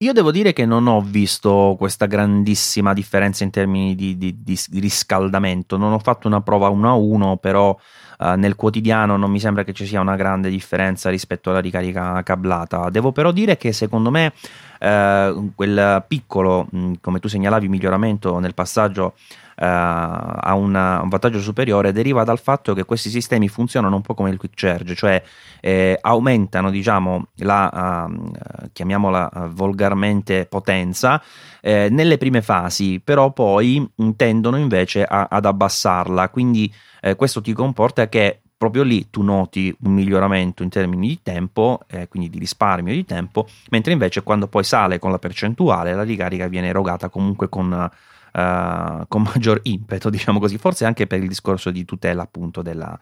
Io 0.00 0.12
devo 0.12 0.30
dire 0.30 0.52
che 0.52 0.66
non 0.66 0.88
ho 0.88 1.00
visto 1.00 1.74
questa 1.78 2.04
grandissima 2.04 2.92
differenza 2.92 3.44
in 3.44 3.50
termini 3.50 3.94
di, 3.94 4.18
di, 4.18 4.36
di 4.42 4.58
riscaldamento. 4.78 5.78
Non 5.78 5.94
ho 5.94 5.98
fatto 5.98 6.26
una 6.26 6.42
prova 6.42 6.68
1 6.68 6.90
a 6.90 6.92
1, 6.92 7.38
però 7.38 7.74
uh, 8.18 8.34
nel 8.34 8.54
quotidiano 8.56 9.16
non 9.16 9.30
mi 9.30 9.40
sembra 9.40 9.64
che 9.64 9.72
ci 9.72 9.86
sia 9.86 10.00
una 10.00 10.16
grande 10.16 10.50
differenza 10.50 11.10
rispetto 11.10 11.50
alla 11.50 11.60
ricarica 11.60 12.22
cablata. 12.22 12.90
Devo 12.90 13.12
però 13.12 13.32
dire 13.32 13.56
che 13.56 13.72
secondo 13.72 14.10
me 14.10 14.32
uh, 14.80 15.52
quel 15.54 16.04
piccolo, 16.06 16.66
mh, 16.70 16.92
come 17.00 17.18
tu 17.20 17.28
segnalavi, 17.28 17.68
miglioramento 17.68 18.38
nel 18.38 18.54
passaggio 18.54 19.14
uh, 19.56 19.64
ha 19.64 20.54
una, 20.54 21.00
un 21.02 21.08
vantaggio 21.08 21.40
superiore 21.40 21.92
deriva 21.92 22.24
dal 22.24 22.38
fatto 22.38 22.74
che 22.74 22.84
questi 22.84 23.08
sistemi 23.08 23.48
funzionano 23.48 23.96
un 23.96 24.02
po' 24.02 24.14
come 24.14 24.30
il 24.30 24.38
quick 24.38 24.54
charge, 24.54 24.94
cioè 24.94 25.22
eh, 25.60 25.98
aumentano 26.00 26.70
diciamo 26.70 27.28
la 27.36 28.06
uh, 28.08 28.68
chiamiamola 28.72 29.30
uh, 29.32 29.48
volgarmente 29.48 30.46
potenza 30.46 31.22
eh, 31.60 31.88
nelle 31.90 32.18
prime 32.18 32.42
fasi, 32.42 33.00
però 33.02 33.32
poi 33.32 33.90
tendono 34.16 34.56
invece 34.56 35.04
a, 35.04 35.26
ad 35.30 35.44
abbassarla, 35.44 36.28
quindi 36.28 36.72
eh, 37.06 37.14
questo 37.14 37.40
ti 37.40 37.52
comporta 37.52 38.08
che 38.08 38.40
proprio 38.56 38.82
lì 38.82 39.10
tu 39.10 39.22
noti 39.22 39.74
un 39.82 39.92
miglioramento 39.92 40.62
in 40.64 40.70
termini 40.70 41.08
di 41.08 41.20
tempo, 41.22 41.80
eh, 41.86 42.08
quindi 42.08 42.28
di 42.28 42.38
risparmio 42.38 42.92
di 42.92 43.04
tempo, 43.04 43.46
mentre 43.70 43.92
invece 43.92 44.22
quando 44.22 44.48
poi 44.48 44.64
sale 44.64 44.98
con 44.98 45.12
la 45.12 45.18
percentuale 45.18 45.94
la 45.94 46.02
ricarica 46.02 46.48
viene 46.48 46.68
erogata 46.68 47.08
comunque 47.08 47.48
con 47.48 47.88
uh, 48.36 49.06
con 49.08 49.22
maggior 49.22 49.60
impeto, 49.64 50.10
diciamo 50.10 50.38
così, 50.38 50.58
forse 50.58 50.84
anche 50.84 51.06
per 51.06 51.22
il 51.22 51.28
discorso 51.28 51.70
di 51.70 51.84
tutela 51.84 52.22
appunto 52.22 52.62
della, 52.62 52.98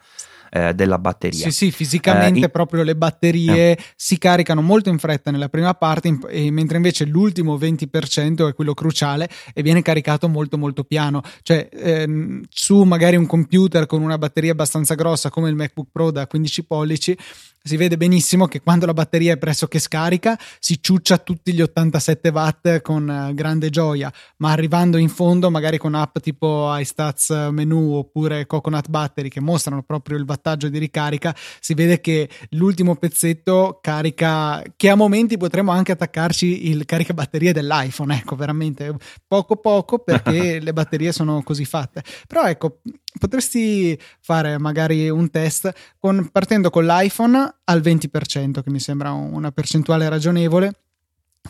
eh, 0.50 0.72
della 0.74 0.98
batteria. 0.98 1.44
Sì, 1.44 1.50
sì, 1.50 1.70
fisicamente 1.72 2.38
uh, 2.38 2.44
in... 2.44 2.50
proprio 2.50 2.82
le 2.84 2.94
batterie 2.94 3.72
eh. 3.72 3.78
si 3.96 4.18
caricano 4.18 4.62
molto 4.62 4.88
in 4.88 4.98
fretta 4.98 5.30
nella 5.30 5.48
prima 5.48 5.74
parte, 5.74 6.08
in... 6.08 6.20
e 6.28 6.50
mentre 6.50 6.76
invece 6.76 7.04
l'ultimo 7.04 7.56
20% 7.56 8.48
è 8.48 8.54
quello 8.54 8.74
cruciale 8.74 9.28
e 9.52 9.62
viene 9.62 9.82
caricato 9.82 10.28
molto 10.28 10.56
molto 10.56 10.84
piano. 10.84 11.22
Cioè, 11.42 11.68
ehm, 11.72 12.42
su 12.48 12.82
magari 12.82 13.16
un 13.16 13.26
computer 13.26 13.86
con 13.86 14.02
una 14.02 14.18
batteria 14.18 14.52
abbastanza 14.52 14.94
grossa 14.94 15.30
come 15.30 15.48
il 15.48 15.56
MacBook 15.56 15.88
Pro 15.90 16.10
da 16.10 16.26
15 16.26 16.64
pollici, 16.64 17.18
si 17.66 17.78
vede 17.78 17.96
benissimo 17.96 18.46
che 18.46 18.60
quando 18.60 18.84
la 18.84 18.92
batteria 18.92 19.32
è 19.32 19.38
pressoché 19.38 19.78
scarica 19.78 20.38
si 20.58 20.82
ciuccia 20.82 21.16
tutti 21.16 21.54
gli 21.54 21.62
87 21.62 22.28
watt 22.28 22.82
con 22.82 23.08
uh, 23.08 23.32
grande 23.32 23.70
gioia, 23.70 24.12
ma 24.38 24.50
arrivando 24.50 24.98
in 24.98 25.08
fondo 25.08 25.50
magari 25.50 25.78
con 25.78 25.94
app 25.94 26.18
tipo 26.18 26.70
iStats 26.76 27.30
Menu 27.52 27.94
oppure 27.94 28.44
Coconut 28.44 28.90
Battery 28.90 29.30
che 29.30 29.40
mostrano 29.40 29.82
proprio 29.82 30.18
il 30.18 30.26
wattaggio 30.28 30.68
di 30.68 30.76
ricarica, 30.76 31.34
si 31.58 31.72
vede 31.72 32.02
che 32.02 32.28
l'ultimo 32.50 32.96
pezzetto 32.96 33.78
carica, 33.80 34.62
che 34.76 34.90
a 34.90 34.94
momenti 34.94 35.38
potremmo 35.38 35.72
anche 35.72 35.92
attaccarci 35.92 36.68
il 36.68 36.84
caricabatterie 36.84 37.54
dell'iPhone, 37.54 38.14
ecco 38.14 38.36
veramente 38.36 38.94
poco 39.26 39.56
poco 39.56 40.00
perché 40.00 40.60
le 40.60 40.72
batterie 40.74 41.12
sono 41.12 41.42
così 41.42 41.64
fatte. 41.64 42.02
Però 42.26 42.44
ecco, 42.44 42.80
potresti 43.18 43.98
fare 44.20 44.58
magari 44.58 45.08
un 45.08 45.30
test 45.30 45.72
con, 45.98 46.28
partendo 46.30 46.68
con 46.68 46.84
l'iPhone 46.84 47.53
al 47.64 47.80
20%, 47.80 48.62
che 48.62 48.70
mi 48.70 48.80
sembra 48.80 49.12
una 49.12 49.50
percentuale 49.52 50.08
ragionevole 50.08 50.83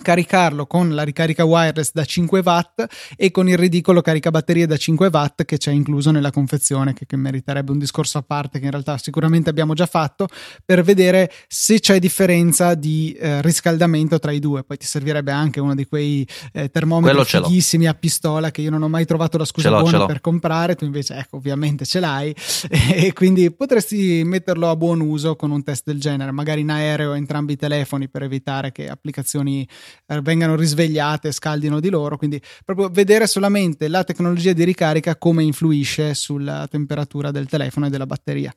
caricarlo 0.03 0.67
con 0.67 0.95
la 0.95 1.03
ricarica 1.03 1.45
wireless 1.45 1.93
da 1.93 2.05
5 2.05 2.41
watt 2.45 2.85
e 3.17 3.31
con 3.31 3.49
il 3.49 3.57
ridicolo 3.57 4.01
caricabatterie 4.01 4.67
da 4.67 4.77
5 4.77 5.09
watt 5.09 5.45
che 5.45 5.57
c'è 5.57 5.71
incluso 5.71 6.11
nella 6.11 6.31
confezione 6.31 6.93
che, 6.93 7.07
che, 7.07 7.17
meriterebbe 7.17 7.71
un 7.71 7.79
discorso 7.79 8.19
a 8.19 8.23
parte 8.23 8.59
che 8.59 8.65
in 8.65 8.71
realtà 8.71 8.99
sicuramente 8.99 9.51
abbiamo 9.51 9.73
già 9.75 9.87
fatto 9.87 10.29
per 10.65 10.83
vedere 10.83 11.33
se 11.47 11.81
c'è 11.81 11.99
differenza 11.99 12.75
di 12.75 13.13
eh, 13.13 13.41
riscaldamento 13.41 14.19
tra 14.19 14.33
i 14.33 14.41
due. 14.41 14.65
Poi 14.65 14.77
ti 14.77 14.87
servirebbe 14.87 15.31
anche 15.31 15.61
uno 15.61 15.75
di 15.75 15.87
quei 15.87 16.27
eh, 16.53 16.71
termometri 16.71 17.25
fighissimi 17.25 17.87
a 17.87 17.95
pistola 17.95 18.51
che 18.51 18.61
io 18.61 18.71
non 18.71 18.83
ho 18.83 18.89
mai 18.89 19.07
trovato 19.07 19.39
la 19.39 19.45
scusa 19.45 19.71
buona 19.71 20.07
per 20.07 20.21
comprare 20.21 20.75
tu 20.75 20.85
invece 20.85 21.17
ecco 21.17 21.37
ovviamente 21.37 21.85
ce 21.85 22.01
l'hai. 22.01 22.35
E 22.95 23.13
quindi 23.13 23.51
potresti 23.51 24.23
metterlo 24.25 24.69
a 24.69 24.77
buon 24.77 25.01
uso 25.01 25.37
con 25.37 25.51
un 25.51 25.63
test 25.63 25.85
del 25.85 25.99
genere 26.01 26.31
magari 26.31 26.61
in 26.61 26.71
aereo 26.71 27.15
entrambi 27.15 27.55
i 27.55 27.57
telefoni 27.57 28.09
per 28.09 28.23
evitare 28.23 28.73
che 28.73 28.89
applicazioni 28.89 29.67
eh, 30.07 30.21
vengano 30.21 30.57
risvegliate, 30.57 31.33
scaldino 31.33 31.81
di 31.81 31.91
loro, 31.91 32.17
quindi 32.17 32.41
proprio 32.65 32.89
vedere 32.89 33.27
solamente 33.27 33.89
la 33.89 34.05
tecnologia 34.05 34.53
di 34.53 34.65
ricarica 34.65 35.17
come 35.17 35.43
influisce 35.43 36.15
sulla 36.15 36.67
temperatura 36.71 37.31
del 37.31 37.47
telefono 37.47 37.87
e 37.87 37.91
della 37.91 38.07
batteria. 38.07 38.55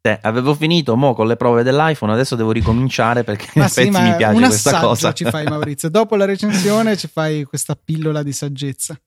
Eh, 0.00 0.18
avevo 0.22 0.54
finito 0.54 0.96
mo 0.96 1.12
con 1.12 1.26
le 1.26 1.36
prove 1.36 1.62
dell'iPhone, 1.62 2.12
adesso 2.12 2.36
devo 2.36 2.52
ricominciare 2.52 3.24
perché 3.24 3.48
in 3.54 3.62
effetti 3.62 3.92
sì, 3.92 4.00
mi 4.00 4.14
piace 4.16 4.40
questa 4.40 4.80
cosa. 4.80 5.12
ci 5.12 5.24
fai 5.24 5.44
Maurizio, 5.44 5.90
dopo 5.90 6.16
la 6.16 6.24
recensione 6.24 6.96
ci 6.96 7.08
fai 7.08 7.44
questa 7.44 7.76
pillola 7.76 8.22
di 8.22 8.32
saggezza. 8.32 8.98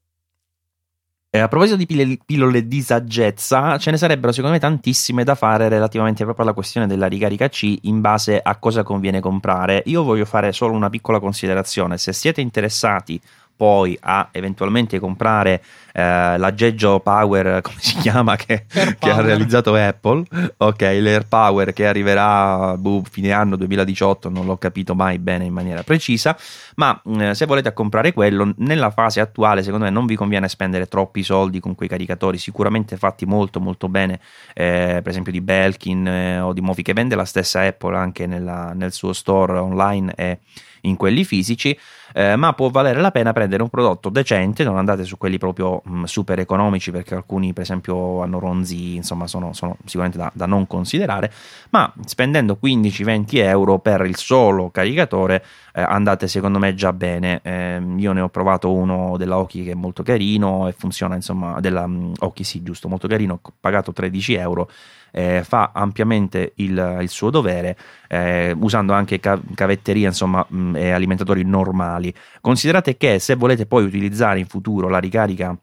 Eh, 1.33 1.39
a 1.39 1.47
proposito 1.47 1.77
di 1.77 1.85
pillole, 1.85 2.17
pillole 2.25 2.67
di 2.67 2.81
saggezza, 2.81 3.77
ce 3.77 3.89
ne 3.89 3.95
sarebbero 3.95 4.33
secondo 4.33 4.53
me 4.53 4.59
tantissime 4.59 5.23
da 5.23 5.33
fare 5.33 5.69
relativamente 5.69 6.25
proprio 6.25 6.43
alla 6.43 6.53
questione 6.53 6.87
della 6.87 7.07
ricarica 7.07 7.47
C 7.47 7.73
in 7.83 8.01
base 8.01 8.41
a 8.43 8.57
cosa 8.57 8.83
conviene 8.83 9.21
comprare. 9.21 9.81
Io 9.85 10.03
voglio 10.03 10.25
fare 10.25 10.51
solo 10.51 10.73
una 10.73 10.89
piccola 10.89 11.21
considerazione. 11.21 11.97
Se 11.97 12.11
siete 12.11 12.41
interessati 12.41 13.17
poi 13.61 13.95
a 14.01 14.29
eventualmente 14.31 14.97
comprare 14.97 15.61
eh, 15.93 16.35
l'aggeggio 16.35 16.99
Power, 16.99 17.61
come 17.61 17.77
si 17.77 17.95
chiama, 17.97 18.35
che, 18.35 18.65
che 18.67 19.11
ha 19.11 19.21
realizzato 19.21 19.75
Apple, 19.75 20.23
ok, 20.57 20.81
l'Air 20.81 21.27
Power 21.27 21.71
che 21.71 21.85
arriverà 21.85 22.75
boh, 22.75 23.03
fine 23.07 23.31
anno 23.31 23.55
2018, 23.57 24.29
non 24.29 24.47
l'ho 24.47 24.57
capito 24.57 24.95
mai 24.95 25.19
bene 25.19 25.45
in 25.45 25.53
maniera 25.53 25.83
precisa, 25.83 26.35
ma 26.77 26.99
eh, 27.19 27.35
se 27.35 27.45
volete 27.45 27.71
comprare 27.71 28.13
quello, 28.13 28.51
nella 28.57 28.89
fase 28.89 29.19
attuale 29.19 29.61
secondo 29.61 29.85
me 29.85 29.91
non 29.91 30.07
vi 30.07 30.15
conviene 30.15 30.49
spendere 30.49 30.87
troppi 30.87 31.21
soldi 31.21 31.59
con 31.59 31.75
quei 31.75 31.87
caricatori, 31.87 32.39
sicuramente 32.39 32.97
fatti 32.97 33.27
molto 33.27 33.59
molto 33.59 33.87
bene, 33.87 34.19
eh, 34.55 35.01
per 35.03 35.09
esempio 35.09 35.31
di 35.31 35.41
Belkin 35.41 36.07
eh, 36.07 36.39
o 36.39 36.51
di 36.51 36.61
Mofi 36.61 36.81
che 36.81 36.93
vende 36.93 37.13
la 37.13 37.25
stessa 37.25 37.61
Apple 37.61 37.95
anche 37.95 38.25
nella, 38.25 38.73
nel 38.73 38.91
suo 38.91 39.13
store 39.13 39.59
online 39.59 40.13
e 40.15 40.39
in 40.81 40.95
quelli 40.95 41.23
fisici, 41.23 41.77
eh, 42.13 42.35
ma 42.35 42.53
può 42.53 42.69
valere 42.69 43.01
la 43.01 43.11
pena 43.11 43.33
prendere 43.33 43.63
un 43.63 43.69
prodotto 43.69 44.09
decente, 44.09 44.63
non 44.63 44.77
andate 44.77 45.03
su 45.03 45.17
quelli 45.17 45.37
proprio 45.37 45.81
mh, 45.83 46.03
super 46.03 46.39
economici 46.39 46.91
perché 46.91 47.15
alcuni 47.15 47.53
per 47.53 47.63
esempio 47.63 48.21
hanno 48.21 48.39
ronzi, 48.39 48.95
insomma 48.95 49.27
sono, 49.27 49.53
sono 49.53 49.77
sicuramente 49.85 50.17
da, 50.17 50.31
da, 50.33 50.45
non 50.45 50.67
considerare, 50.67 51.31
ma 51.69 51.91
spendendo 52.05 52.57
15-20 52.61 53.25
euro 53.37 53.79
per 53.79 54.01
il 54.01 54.17
solo 54.17 54.69
caricatore 54.69 55.43
eh, 55.73 55.81
andate 55.81 56.27
secondo 56.27 56.59
me 56.59 56.73
già 56.73 56.93
bene. 56.93 57.39
Eh, 57.43 57.81
io 57.97 58.11
ne 58.13 58.21
ho 58.21 58.29
provato 58.29 58.71
uno 58.71 59.17
della 59.17 59.37
Oki 59.37 59.63
che 59.63 59.71
è 59.71 59.75
molto 59.75 60.03
carino 60.03 60.67
e 60.67 60.73
funziona 60.73 61.15
insomma, 61.15 61.59
della 61.59 61.83
um, 61.83 62.13
Oki 62.19 62.43
sì 62.43 62.63
giusto, 62.63 62.87
molto 62.87 63.07
carino, 63.07 63.39
ho 63.41 63.51
pagato 63.59 63.93
13 63.93 64.33
euro 64.35 64.69
eh, 65.11 65.43
fa 65.43 65.71
ampiamente 65.73 66.53
il, 66.55 66.97
il 67.01 67.09
suo 67.09 67.29
dovere 67.29 67.77
eh, 68.07 68.55
usando 68.57 68.93
anche 68.93 69.19
cavetterie 69.19 70.07
insomma, 70.07 70.45
mh, 70.47 70.75
e 70.75 70.91
alimentatori 70.91 71.43
normali. 71.43 72.13
Considerate 72.39 72.97
che 72.97 73.19
se 73.19 73.35
volete 73.35 73.65
poi 73.65 73.83
utilizzare 73.83 74.39
in 74.39 74.47
futuro 74.47 74.89
la 74.89 74.99
ricarica 74.99 75.55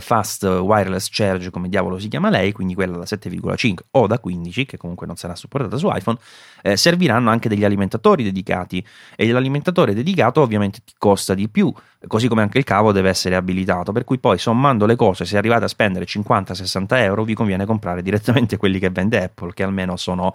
fast 0.00 0.44
wireless 0.44 1.08
charge 1.10 1.50
come 1.50 1.68
diavolo 1.68 1.98
si 1.98 2.08
chiama 2.08 2.28
lei 2.28 2.52
quindi 2.52 2.74
quella 2.74 2.98
da 2.98 3.04
7,5 3.04 3.74
o 3.92 4.06
da 4.06 4.18
15 4.18 4.66
che 4.66 4.76
comunque 4.76 5.06
non 5.06 5.16
sarà 5.16 5.34
supportata 5.34 5.76
su 5.76 5.88
iPhone 5.90 6.18
eh, 6.62 6.76
serviranno 6.76 7.30
anche 7.30 7.48
degli 7.48 7.64
alimentatori 7.64 8.22
dedicati. 8.22 8.84
E 9.16 9.30
l'alimentatore 9.30 9.94
dedicato 9.94 10.40
ovviamente 10.40 10.80
ti 10.84 10.94
costa 10.98 11.34
di 11.34 11.48
più 11.48 11.72
così 12.06 12.28
come 12.28 12.40
anche 12.40 12.56
il 12.56 12.64
cavo 12.64 12.92
deve 12.92 13.08
essere 13.08 13.36
abilitato. 13.36 13.92
Per 13.92 14.04
cui 14.04 14.18
poi 14.18 14.38
sommando 14.38 14.86
le 14.86 14.96
cose 14.96 15.24
se 15.24 15.36
arrivate 15.36 15.64
a 15.64 15.68
spendere 15.68 16.06
50-60 16.06 16.86
euro 16.96 17.24
vi 17.24 17.34
conviene 17.34 17.66
comprare 17.66 18.02
direttamente 18.02 18.56
quelli 18.56 18.78
che 18.78 18.90
vende 18.90 19.22
Apple 19.22 19.52
che 19.52 19.62
almeno 19.62 19.96
sono 19.96 20.34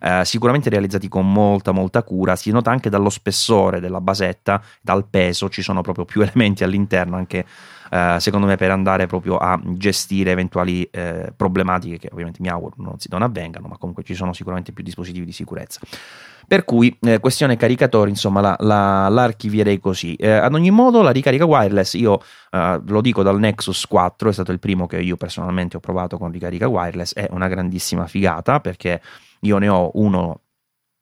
eh, 0.00 0.24
sicuramente 0.24 0.68
realizzati 0.68 1.08
con 1.08 1.30
molta 1.30 1.72
molta 1.72 2.02
cura. 2.02 2.36
Si 2.36 2.50
nota 2.50 2.70
anche 2.70 2.90
dallo 2.90 3.10
spessore 3.10 3.80
della 3.80 4.00
basetta 4.00 4.62
dal 4.80 5.06
peso 5.08 5.48
ci 5.48 5.62
sono 5.62 5.80
proprio 5.80 6.04
più 6.04 6.20
elementi 6.22 6.64
all'interno 6.64 7.16
anche 7.16 7.44
eh, 7.90 8.16
secondo 8.18 8.46
me 8.46 8.56
per 8.56 8.70
andare 8.70 9.06
proprio 9.06 9.36
a 9.36 9.60
gestire 9.62 10.30
eventuali 10.30 10.82
eh, 10.90 11.32
problematiche 11.34 11.98
che 11.98 12.08
ovviamente 12.12 12.40
mi 12.40 12.48
auguro 12.48 12.74
non, 12.78 12.98
si, 12.98 13.08
non 13.10 13.22
avvengano, 13.22 13.68
ma 13.68 13.76
comunque 13.78 14.02
ci 14.02 14.14
sono 14.14 14.32
sicuramente 14.32 14.72
più 14.72 14.84
dispositivi 14.84 15.24
di 15.24 15.32
sicurezza. 15.32 15.80
Per 16.48 16.64
cui, 16.64 16.96
eh, 17.00 17.18
questione 17.18 17.56
caricatori, 17.56 18.10
insomma, 18.10 18.40
la, 18.40 18.56
la, 18.60 19.08
l'archivierei 19.08 19.80
così. 19.80 20.14
Eh, 20.14 20.30
ad 20.30 20.54
ogni 20.54 20.70
modo, 20.70 21.02
la 21.02 21.10
ricarica 21.10 21.44
wireless, 21.44 21.94
io 21.94 22.20
eh, 22.50 22.80
lo 22.86 23.00
dico 23.00 23.24
dal 23.24 23.38
Nexus 23.38 23.84
4, 23.86 24.28
è 24.28 24.32
stato 24.32 24.52
il 24.52 24.60
primo 24.60 24.86
che 24.86 25.00
io 25.00 25.16
personalmente 25.16 25.76
ho 25.76 25.80
provato 25.80 26.18
con 26.18 26.30
ricarica 26.30 26.68
wireless, 26.68 27.14
è 27.14 27.26
una 27.30 27.48
grandissima 27.48 28.06
figata 28.06 28.60
perché 28.60 29.00
io 29.40 29.58
ne 29.58 29.68
ho 29.68 29.90
uno 29.94 30.42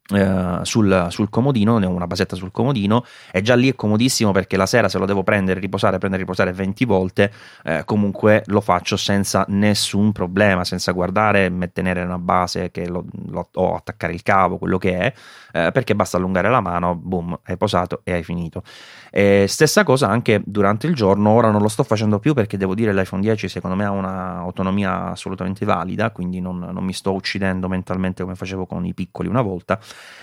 Uh, 0.07 0.63
sul, 0.65 1.07
sul, 1.09 1.31
comodino, 1.31 1.79
ne 1.79 1.87
ho 1.87 1.91
una 1.91 2.07
basetta 2.07 2.37
sul 2.37 2.51
comodino 2.51 3.07
e 3.33 3.41
già 3.41 3.55
lì 3.55 3.71
è 3.71 3.75
comodissimo 3.75 4.33
perché 4.33 4.59
la 4.59 4.67
sera 4.67 4.91
se 4.91 4.99
lo 4.99 5.07
devo 5.07 5.23
prendere, 5.23 5.61
riposare, 5.61 5.97
prendere, 5.97 6.25
riposare 6.25 6.53
20 6.53 6.85
volte, 6.85 7.33
eh, 7.63 7.85
comunque 7.87 8.43
lo 8.49 8.61
faccio 8.61 8.99
senza 8.99 9.47
nessun 9.49 10.13
problema, 10.13 10.63
senza 10.63 10.93
guardare, 10.93 11.51
tenere 11.73 12.03
una 12.03 12.19
base 12.19 12.71
lo, 12.87 13.07
lo, 13.29 13.49
o 13.55 13.77
attaccare 13.77 14.13
il 14.13 14.23
cavo, 14.23 14.59
quello 14.59 14.77
che 14.77 14.99
è, 14.99 15.15
eh, 15.53 15.71
perché 15.73 15.95
basta 15.95 16.19
allungare 16.19 16.51
la 16.51 16.61
mano, 16.61 16.95
boom, 16.95 17.39
hai 17.45 17.57
posato 17.57 18.03
e 18.05 18.13
hai 18.13 18.23
finito. 18.23 18.63
E 19.11 19.47
stessa 19.49 19.85
cosa 19.85 20.09
anche 20.09 20.43
durante 20.45 20.87
il 20.87 20.95
giorno, 20.95 21.31
ora 21.31 21.51
non 21.51 21.63
lo 21.63 21.69
sto 21.69 21.83
facendo 21.83 22.19
più 22.19 22.35
perché 22.35 22.59
devo 22.59 22.75
dire 22.75 22.93
l'iPhone 22.93 23.23
10 23.23 23.49
secondo 23.49 23.75
me 23.75 23.85
ha 23.87 23.91
un'autonomia 23.91 25.13
assolutamente 25.13 25.65
valida, 25.65 26.11
quindi 26.11 26.41
non, 26.41 26.59
non 26.59 26.85
mi 26.85 26.93
sto 26.93 27.15
uccidendo 27.15 27.69
mentalmente 27.69 28.23
come 28.23 28.35
facevo 28.35 28.67
con 28.67 28.85
i 28.85 28.93
piccoli 28.93 29.29
una 29.29 29.41
volta 29.41 29.79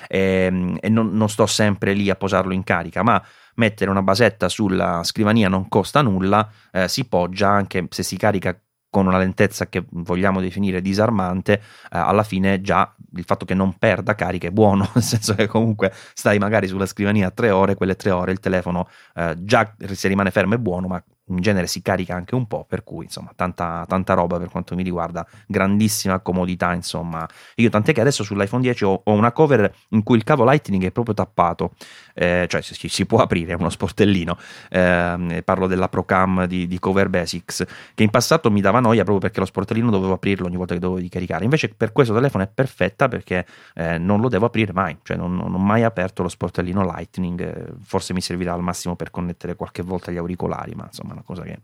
e, 0.07 0.19
ehm, 0.19 0.77
e 0.81 0.89
non, 0.89 1.15
non 1.15 1.29
sto 1.29 1.45
sempre 1.45 1.93
lì 1.93 2.09
a 2.09 2.15
posarlo 2.15 2.53
in 2.53 2.63
carica, 2.63 3.03
ma 3.03 3.21
mettere 3.55 3.89
una 3.89 4.01
basetta 4.01 4.49
sulla 4.49 5.03
scrivania 5.03 5.49
non 5.49 5.67
costa 5.67 6.01
nulla, 6.01 6.49
eh, 6.71 6.87
si 6.87 7.05
poggia 7.05 7.49
anche 7.49 7.87
se 7.89 8.03
si 8.03 8.17
carica 8.17 8.57
con 8.91 9.07
una 9.07 9.17
lentezza 9.17 9.69
che 9.69 9.85
vogliamo 9.89 10.41
definire 10.41 10.81
disarmante, 10.81 11.53
eh, 11.53 11.59
alla 11.89 12.23
fine 12.23 12.59
già 12.61 12.93
il 13.15 13.23
fatto 13.23 13.45
che 13.45 13.53
non 13.53 13.77
perda 13.77 14.15
carica 14.15 14.47
è 14.47 14.51
buono, 14.51 14.89
nel 14.93 15.03
senso 15.03 15.33
che 15.33 15.47
comunque 15.47 15.93
stai 16.13 16.37
magari 16.37 16.67
sulla 16.67 16.85
scrivania 16.85 17.31
tre 17.31 17.51
ore, 17.51 17.75
quelle 17.75 17.95
tre 17.95 18.11
ore 18.11 18.33
il 18.33 18.39
telefono 18.39 18.89
eh, 19.15 19.35
già 19.39 19.73
se 19.93 20.07
rimane 20.09 20.29
fermo 20.29 20.55
è 20.55 20.57
buono, 20.57 20.87
ma 20.87 21.01
in 21.31 21.41
genere 21.41 21.67
si 21.67 21.81
carica 21.81 22.15
anche 22.15 22.35
un 22.35 22.45
po', 22.47 22.65
per 22.67 22.83
cui 22.83 23.05
insomma 23.05 23.31
tanta, 23.35 23.85
tanta 23.87 24.13
roba 24.13 24.37
per 24.37 24.49
quanto 24.49 24.75
mi 24.75 24.83
riguarda, 24.83 25.25
grandissima 25.47 26.19
comodità 26.19 26.73
insomma. 26.73 27.27
Io 27.55 27.69
tant'è 27.69 27.93
che 27.93 28.01
adesso 28.01 28.23
sull'iPhone 28.23 28.61
10 28.61 28.83
ho, 28.85 29.01
ho 29.03 29.11
una 29.11 29.31
cover 29.31 29.73
in 29.89 30.03
cui 30.03 30.17
il 30.17 30.23
cavo 30.23 30.43
Lightning 30.43 30.83
è 30.83 30.91
proprio 30.91 31.13
tappato, 31.13 31.73
eh, 32.13 32.45
cioè 32.47 32.61
si, 32.61 32.87
si, 32.87 33.05
può 33.05 33.19
aprire, 33.19 33.53
è 33.53 33.55
uno 33.55 33.69
sportellino, 33.69 34.37
eh, 34.69 35.41
parlo 35.43 35.67
della 35.67 35.89
Procam 35.89 36.45
di, 36.45 36.67
di, 36.67 36.79
Cover 36.79 37.09
Basics, 37.09 37.65
che 37.93 38.03
in 38.03 38.09
passato 38.09 38.51
mi 38.51 38.61
dava 38.61 38.79
noia 38.79 39.03
proprio 39.03 39.19
perché 39.19 39.39
lo 39.39 39.45
sportellino 39.45 39.89
dovevo 39.89 40.13
aprirlo 40.13 40.47
ogni 40.47 40.57
volta 40.57 40.73
che 40.73 40.79
dovevo 40.79 40.99
ricaricare, 40.99 41.43
invece 41.43 41.69
per 41.69 41.91
questo 41.91 42.13
telefono 42.13 42.43
è 42.43 42.47
perfetta 42.47 43.07
perché 43.07 43.45
eh, 43.75 43.97
non 43.97 44.19
lo 44.21 44.29
devo 44.29 44.45
aprire 44.45 44.73
mai, 44.73 44.97
cioè 45.03 45.17
non, 45.17 45.35
non 45.35 45.53
ho 45.53 45.59
mai 45.59 45.83
aperto 45.83 46.21
lo 46.21 46.29
sportellino 46.29 46.83
Lightning, 46.83 47.75
forse 47.83 48.13
mi 48.13 48.21
servirà 48.21 48.53
al 48.53 48.61
massimo 48.61 48.95
per 48.95 49.11
connettere 49.11 49.55
qualche 49.55 49.81
volta 49.81 50.11
gli 50.11 50.17
auricolari, 50.17 50.73
ma 50.75 50.85
insomma 50.85 51.13
una 51.13 51.23
cosa 51.23 51.43
che 51.43 51.59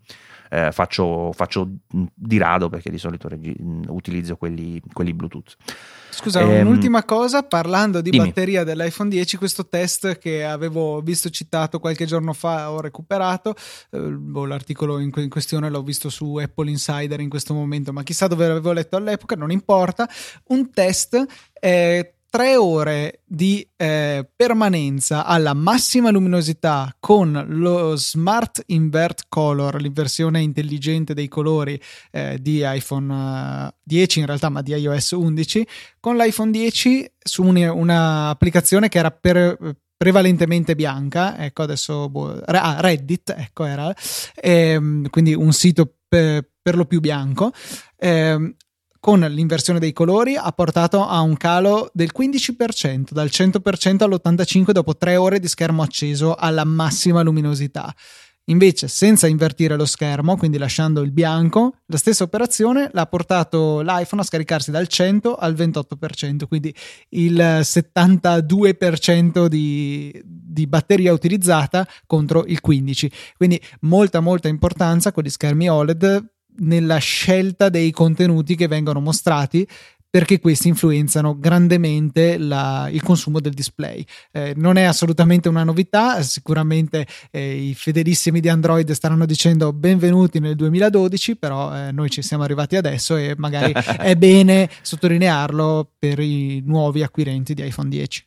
eh, 0.50 0.72
faccio, 0.72 1.32
faccio, 1.34 1.70
di 2.14 2.38
rado 2.38 2.70
perché 2.70 2.89
di 2.89 2.98
solito 2.98 3.28
regi- 3.28 3.56
utilizzo 3.88 4.36
quelli, 4.36 4.82
quelli 4.91 5.14
Bluetooth. 5.14 5.56
Scusa, 6.10 6.41
ehm, 6.41 6.66
un'ultima 6.66 7.04
cosa, 7.04 7.43
parlando 7.43 8.02
di 8.02 8.10
dimmi. 8.10 8.26
batteria 8.26 8.64
dell'iPhone 8.64 9.10
10, 9.10 9.38
questo 9.38 9.68
test 9.68 10.18
che 10.18 10.45
avevo 10.45 11.02
visto 11.02 11.30
citato 11.30 11.80
qualche 11.80 12.06
giorno 12.06 12.34
fa, 12.34 12.72
ho 12.72 12.82
recuperato, 12.82 13.56
eh, 13.91 14.00
boh, 14.00 14.45
l'articolo 14.45 15.00
in, 15.00 15.12
in, 15.16 15.30
questione 15.30 15.70
l'ho 15.70 15.84
visto 15.84 16.10
su 16.10 16.36
Apple 16.36 16.70
Insider 16.70 17.20
in 17.20 17.30
questo 17.30 17.54
momento, 17.54 17.93
ma 17.93 18.04
chissà 18.04 18.28
dove 18.28 18.48
l'avevo 18.48 18.72
letto 18.72 18.95
all'epoca, 18.95 19.36
non 19.36 19.52
importa, 19.52 20.10
un 20.48 20.72
test 20.72 21.26
eh, 21.60 22.16
tre 22.30 22.55
ore 22.55 23.21
di 23.25 23.67
eh, 23.75 24.28
permanenza 24.36 25.25
alla 25.25 25.53
massima 25.53 26.11
luminosità 26.11 26.95
con 26.99 27.45
lo 27.47 27.95
Smart 27.95 28.63
Invert 28.67 29.25
Color, 29.30 29.82
l'inversione 29.82 30.41
intelligente 30.41 31.13
dei 31.13 31.28
colori 31.28 31.80
eh, 32.11 32.38
di 32.41 32.61
iPhone 32.63 33.73
10 33.82 34.17
eh, 34.17 34.21
in 34.21 34.28
realtà, 34.28 34.49
ma 34.49 34.61
di 34.61 34.73
iOS 34.73 35.11
11, 35.11 35.67
con 35.99 36.17
l'iPhone 36.17 36.51
10 36.51 37.11
su 37.17 37.43
un'applicazione 37.43 38.89
che 38.89 38.97
era 38.97 39.11
per, 39.11 39.57
prevalentemente 39.97 40.75
bianca, 40.75 41.38
ecco 41.38 41.63
adesso 41.63 42.09
boh, 42.09 42.39
ah, 42.45 42.80
Reddit, 42.80 43.34
ecco 43.36 43.65
era, 43.65 43.93
ehm, 44.36 45.09
quindi 45.09 45.34
un 45.34 45.51
sito 45.53 45.95
per, 46.07 46.47
per 46.61 46.75
lo 46.75 46.86
più 46.86 46.99
bianco. 46.99 47.51
Eh, 47.97 48.55
con 49.08 49.22
l'inversione 49.22 49.80
dei 49.80 49.93
colori 49.93 50.36
ha 50.36 50.51
portato 50.51 51.08
a 51.08 51.22
un 51.22 51.38
calo 51.38 51.89
del 51.93 52.12
15%, 52.14 53.12
dal 53.12 53.30
100% 53.32 54.03
all'85% 54.03 54.72
dopo 54.72 54.97
tre 54.97 55.16
ore 55.16 55.39
di 55.39 55.47
schermo 55.47 55.82
acceso 55.82 56.36
alla 56.36 56.66
massima 56.66 57.22
luminosità. 57.22 57.95
Invece, 58.49 58.89
senza 58.89 59.28
invertire 59.28 59.78
lo 59.78 59.86
schermo, 59.86 60.36
quindi 60.36 60.58
lasciando 60.58 61.03
il 61.03 61.14
bianco, 61.14 61.76
la 61.86 61.95
stessa 61.95 62.26
operazione 62.26 62.89
l'ha 62.91 63.05
portato 63.05 63.80
l'iPhone 63.80 64.24
a 64.24 64.26
scaricarsi 64.26 64.72
dal 64.72 64.89
100 64.89 65.36
al 65.36 65.53
28%, 65.53 66.45
quindi 66.45 66.76
il 67.12 67.38
72% 67.38 69.45
di, 69.45 70.22
di 70.22 70.68
batteria 70.68 71.14
utilizzata 71.14 71.88
contro 72.05 72.43
il 72.45 72.60
15%. 72.62 73.10
Quindi 73.38 73.62
molta, 73.82 74.20
molta 74.20 74.49
importanza 74.49 75.14
con 75.14 75.24
gli 75.24 75.30
schermi 75.30 75.70
OLED 75.70 76.36
nella 76.58 76.97
scelta 76.97 77.70
dei 77.70 77.91
contenuti 77.91 78.55
che 78.55 78.68
vengono 78.68 78.99
mostrati 78.99 79.68
perché 80.10 80.39
questi 80.39 80.70
influenzano 80.70 81.38
grandemente 81.38 82.38
la, 82.38 82.88
il 82.91 83.03
consumo 83.03 83.39
del 83.39 83.53
display. 83.53 84.03
Eh, 84.32 84.53
non 84.55 84.78
è 84.78 84.84
assolutamente 84.84 85.49
una 85.49 85.64
novità, 85.64 86.22
sicuramente 86.24 87.05
eh, 87.30 87.55
i 87.55 87.74
fedelissimi 87.76 88.39
di 88.39 88.49
Android 88.49 88.89
staranno 88.91 89.26
dicendo 89.26 89.74
benvenuti 89.74 90.39
nel 90.39 90.55
2012, 90.55 91.36
però 91.36 91.76
eh, 91.76 91.91
noi 91.91 92.10
ci 92.10 92.22
siamo 92.22 92.43
arrivati 92.43 92.78
adesso 92.78 93.16
e 93.16 93.36
magari 93.38 93.74
è 93.99 94.16
bene 94.16 94.70
sottolinearlo 94.82 95.91
per 95.99 96.20
i 96.20 96.62
nuovi 96.66 97.03
acquirenti 97.03 97.53
di 97.53 97.66
iPhone 97.66 97.89
10. 97.89 98.26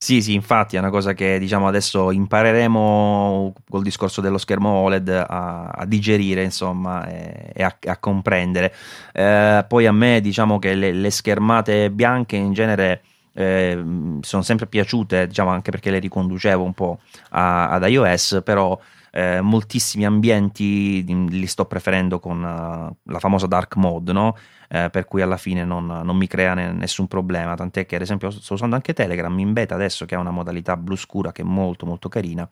Sì, 0.00 0.22
sì, 0.22 0.32
infatti 0.32 0.76
è 0.76 0.78
una 0.78 0.90
cosa 0.90 1.12
che 1.12 1.40
diciamo 1.40 1.66
adesso 1.66 2.12
impareremo 2.12 3.52
col 3.68 3.82
discorso 3.82 4.20
dello 4.20 4.38
schermo 4.38 4.68
OLED 4.70 5.08
a, 5.08 5.66
a 5.70 5.84
digerire, 5.86 6.44
insomma, 6.44 7.04
e, 7.08 7.50
e 7.52 7.62
a, 7.64 7.76
a, 7.86 7.96
comprendere. 7.98 8.72
Eh, 9.12 9.64
poi 9.66 9.86
a 9.86 9.92
me 9.92 10.20
diciamo 10.20 10.60
che 10.60 10.74
le, 10.74 10.92
le 10.92 11.10
schermate 11.10 11.90
bianche 11.90 12.36
in 12.36 12.52
genere 12.52 13.02
eh, 13.32 13.82
sono 14.20 14.42
sempre 14.42 14.66
piaciute, 14.68 15.26
diciamo 15.26 15.50
anche 15.50 15.72
perché 15.72 15.90
le 15.90 15.98
riconducevo 15.98 16.62
un 16.62 16.74
po' 16.74 17.00
a, 17.30 17.70
ad 17.70 17.82
iOS, 17.88 18.40
però 18.44 18.78
eh, 19.18 19.40
moltissimi 19.40 20.06
ambienti 20.06 21.04
li 21.04 21.46
sto 21.46 21.64
preferendo 21.64 22.20
con 22.20 22.38
uh, 22.38 23.10
la 23.10 23.18
famosa 23.18 23.48
dark 23.48 23.74
mode, 23.74 24.12
no? 24.12 24.36
eh, 24.68 24.90
per 24.90 25.06
cui 25.06 25.22
alla 25.22 25.36
fine 25.36 25.64
non, 25.64 25.86
non 25.86 26.16
mi 26.16 26.28
crea 26.28 26.54
ne, 26.54 26.70
nessun 26.70 27.08
problema, 27.08 27.54
tant'è 27.54 27.84
che 27.84 27.96
ad 27.96 28.02
esempio 28.02 28.30
sto 28.30 28.54
usando 28.54 28.76
anche 28.76 28.92
Telegram 28.92 29.36
in 29.38 29.52
beta 29.52 29.74
adesso 29.74 30.04
che 30.04 30.14
ha 30.14 30.18
una 30.18 30.30
modalità 30.30 30.76
blu 30.76 30.94
scura 30.94 31.32
che 31.32 31.42
è 31.42 31.44
molto 31.44 31.84
molto 31.84 32.08
carina 32.08 32.48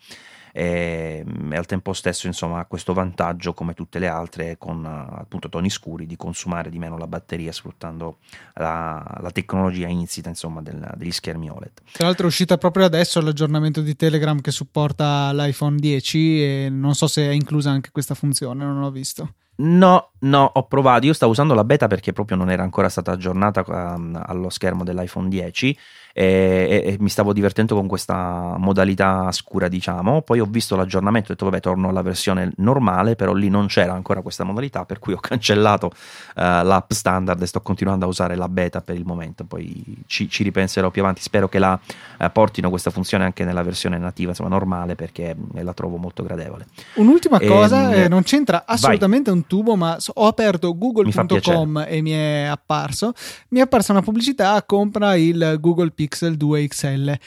e, 0.57 1.23
ehm, 1.27 1.53
e 1.53 1.57
al 1.57 1.67
tempo 1.67 1.93
stesso 1.93 2.27
insomma 2.27 2.61
ha 2.61 2.65
questo 2.65 2.95
vantaggio 2.95 3.53
come 3.53 3.75
tutte 3.75 3.99
le 3.99 4.09
altre 4.09 4.57
con 4.57 4.87
appunto 4.87 5.51
toni 5.51 5.69
scuri 5.69 6.07
di 6.07 6.17
consumare 6.17 6.71
di 6.71 6.79
meno 6.79 6.97
la 6.97 7.07
batteria 7.07 7.53
sfruttando 7.53 8.19
la, 8.55 9.05
la 9.21 9.31
tecnologia 9.31 9.87
insita 9.87 10.31
insomma 10.31 10.63
del, 10.63 10.95
degli 10.97 11.13
schermi 11.13 11.51
OLED. 11.51 11.83
Tra 11.93 12.07
l'altro 12.07 12.25
è 12.25 12.29
uscita 12.29 12.57
proprio 12.57 12.87
adesso 12.87 13.21
l'aggiornamento 13.21 13.83
di 13.83 13.95
Telegram 13.95 14.41
che 14.41 14.51
supporta 14.51 15.31
l'iPhone 15.35 15.77
10 15.77 16.43
e 16.43 16.69
non 16.71 16.95
so 16.95 17.07
se 17.07 17.27
è 17.27 17.33
inclusa 17.33 17.71
anche 17.71 17.91
questa 17.91 18.15
funzione, 18.15 18.65
non 18.65 18.81
l'ho 18.81 18.91
visto. 18.91 19.35
No, 19.59 20.11
no, 20.21 20.51
ho 20.53 20.67
provato. 20.67 21.07
Io 21.07 21.15
stavo 21.15 21.33
usando 21.33 21.55
la 21.55 21.65
beta 21.65 21.87
perché 21.87 22.13
proprio 22.13 22.37
non 22.37 22.51
era 22.51 22.63
ancora 22.63 22.91
stata 22.91 23.13
aggiornata 23.13 23.65
um, 23.67 24.21
allo 24.23 24.51
schermo 24.51 24.85
dell'iPhone 24.85 25.29
10 25.29 25.79
e, 26.19 26.81
e, 26.83 26.97
mi 26.99 27.11
stavo 27.11 27.35
divertendo 27.35 27.75
con 27.75 27.87
questa 27.87 28.55
modalità 28.57 29.31
scura, 29.33 29.69
diciamo. 29.69 30.23
Poi 30.23 30.41
ho 30.41 30.47
visto 30.47 30.75
l'aggiornamento 30.75 31.29
e 31.29 31.33
ho 31.33 31.35
detto, 31.35 31.45
vabbè, 31.45 31.61
torno 31.61 31.91
alla 31.91 32.01
versione 32.01 32.53
normale, 32.57 33.17
però 33.17 33.35
lì 33.35 33.51
non 33.51 33.67
c'era 33.67 33.93
ancora 33.93 34.23
questa 34.23 34.43
modalità, 34.43 34.87
per 34.87 34.99
cui 34.99 35.13
ho 35.13 35.21
cancellato 35.21 35.89
uh, 35.89 36.41
l'app 36.65 36.91
standard 36.93 37.43
e 37.43 37.47
sto 37.47 37.61
continuando 37.61 38.07
a 38.07 38.09
usare 38.09 38.35
la 38.35 38.49
beta 38.49 38.81
per 38.81 38.97
il 38.97 39.05
momento. 39.05 39.45
Poi 39.45 40.05
ci, 40.07 40.27
ci 40.31 40.43
ripenserò 40.43 40.89
più 40.89 41.03
avanti. 41.03 41.21
Spero 41.21 41.51
che 41.51 41.59
la 41.59 41.79
uh, 42.19 42.33
portino 42.33 42.71
questa 42.71 42.89
funzione 42.89 43.25
anche 43.25 43.45
nella 43.45 43.63
versione 43.63 43.99
nativa, 43.99 44.31
insomma, 44.31 44.49
normale, 44.49 44.95
perché 44.95 45.37
la 45.53 45.75
trovo 45.75 45.99
molto 45.99 46.23
gradevole. 46.23 46.69
Un'ultima 46.95 47.37
e, 47.41 47.47
cosa, 47.47 47.93
eh, 47.93 48.09
non 48.09 48.23
c'entra 48.23 48.65
assolutamente 48.67 49.29
vai. 49.29 49.39
un 49.39 49.47
tubo, 49.47 49.77
ma 49.77 49.99
ho 50.15 50.27
aperto 50.27 50.79
google.com 50.79 51.85
e 51.87 52.01
mi 52.01 52.13
è 52.13 52.49
apparso. 52.51 53.13
Mi 53.49 53.59
è 53.59 53.63
apparsa 53.63 53.93
una 53.93 54.01
pubblicità, 54.01 54.63
compra 54.63 55.15
il 55.15 55.59
Google 55.61 55.91
Pixel 55.91 56.05
Pixel 56.07 56.37
2 56.37 56.69
XL. 56.69 57.19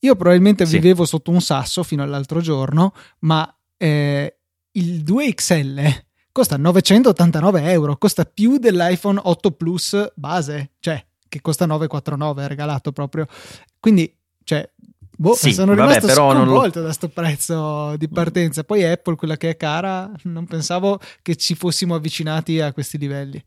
Io 0.00 0.14
probabilmente 0.14 0.66
sì. 0.66 0.76
vivevo 0.76 1.04
sotto 1.06 1.30
un 1.30 1.40
sasso 1.40 1.82
fino 1.82 2.02
all'altro 2.02 2.40
giorno, 2.40 2.92
ma 3.20 3.52
eh, 3.76 4.36
il 4.72 5.02
2 5.02 5.34
XL 5.34 6.04
costa 6.32 6.58
989 6.58 7.70
euro, 7.72 7.96
costa 7.96 8.26
più 8.26 8.58
dell'iPhone 8.58 9.18
8 9.22 9.50
Plus 9.52 10.12
base, 10.14 10.72
cioè 10.80 11.02
che 11.28 11.40
costa 11.40 11.64
949, 11.64 12.46
regalato 12.46 12.92
proprio. 12.92 13.26
Quindi, 13.80 14.14
cioè, 14.44 14.68
boh, 15.16 15.34
sì, 15.34 15.54
sono 15.54 15.72
rimasto 15.72 16.06
vabbè, 16.06 16.14
sconvolto 16.14 16.78
lo... 16.78 16.80
da 16.80 16.82
questo 16.82 17.08
prezzo 17.08 17.96
di 17.96 18.08
partenza. 18.08 18.64
Poi 18.64 18.84
Apple, 18.84 19.16
quella 19.16 19.38
che 19.38 19.48
è 19.48 19.56
cara, 19.56 20.12
non 20.24 20.46
pensavo 20.46 21.00
che 21.22 21.36
ci 21.36 21.54
fossimo 21.54 21.94
avvicinati 21.94 22.60
a 22.60 22.72
questi 22.72 22.98
livelli. 22.98 23.42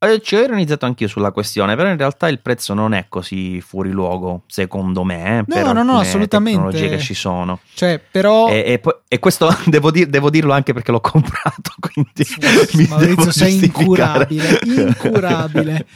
Eh, 0.00 0.20
ci 0.22 0.36
ho 0.36 0.42
ironizzato 0.42 0.86
anch'io 0.86 1.08
sulla 1.08 1.32
questione, 1.32 1.74
però 1.74 1.88
in 1.88 1.96
realtà 1.96 2.28
il 2.28 2.38
prezzo 2.38 2.72
non 2.72 2.92
è 2.92 3.06
così 3.08 3.60
fuori 3.60 3.90
luogo, 3.90 4.42
secondo 4.46 5.02
me, 5.02 5.38
eh, 5.38 5.44
no, 5.44 5.44
per 5.44 5.74
no, 5.74 5.82
no, 5.82 5.98
assolutamente. 5.98 6.60
tecnologie 6.60 6.96
che 6.96 7.02
ci 7.02 7.14
sono. 7.14 7.58
Cioè, 7.74 8.00
però... 8.08 8.48
E, 8.48 8.80
e, 8.80 8.82
e 9.08 9.18
questo 9.18 9.52
devo, 9.66 9.90
dir, 9.90 10.06
devo, 10.06 10.30
dirlo 10.30 10.52
anche 10.52 10.72
perché 10.72 10.92
l'ho 10.92 11.00
comprato, 11.02 11.72
quindi... 11.80 12.86
Maurizio, 12.88 13.32
sei 13.32 13.64
incurabile, 13.64 14.60
incurabile. 14.66 15.86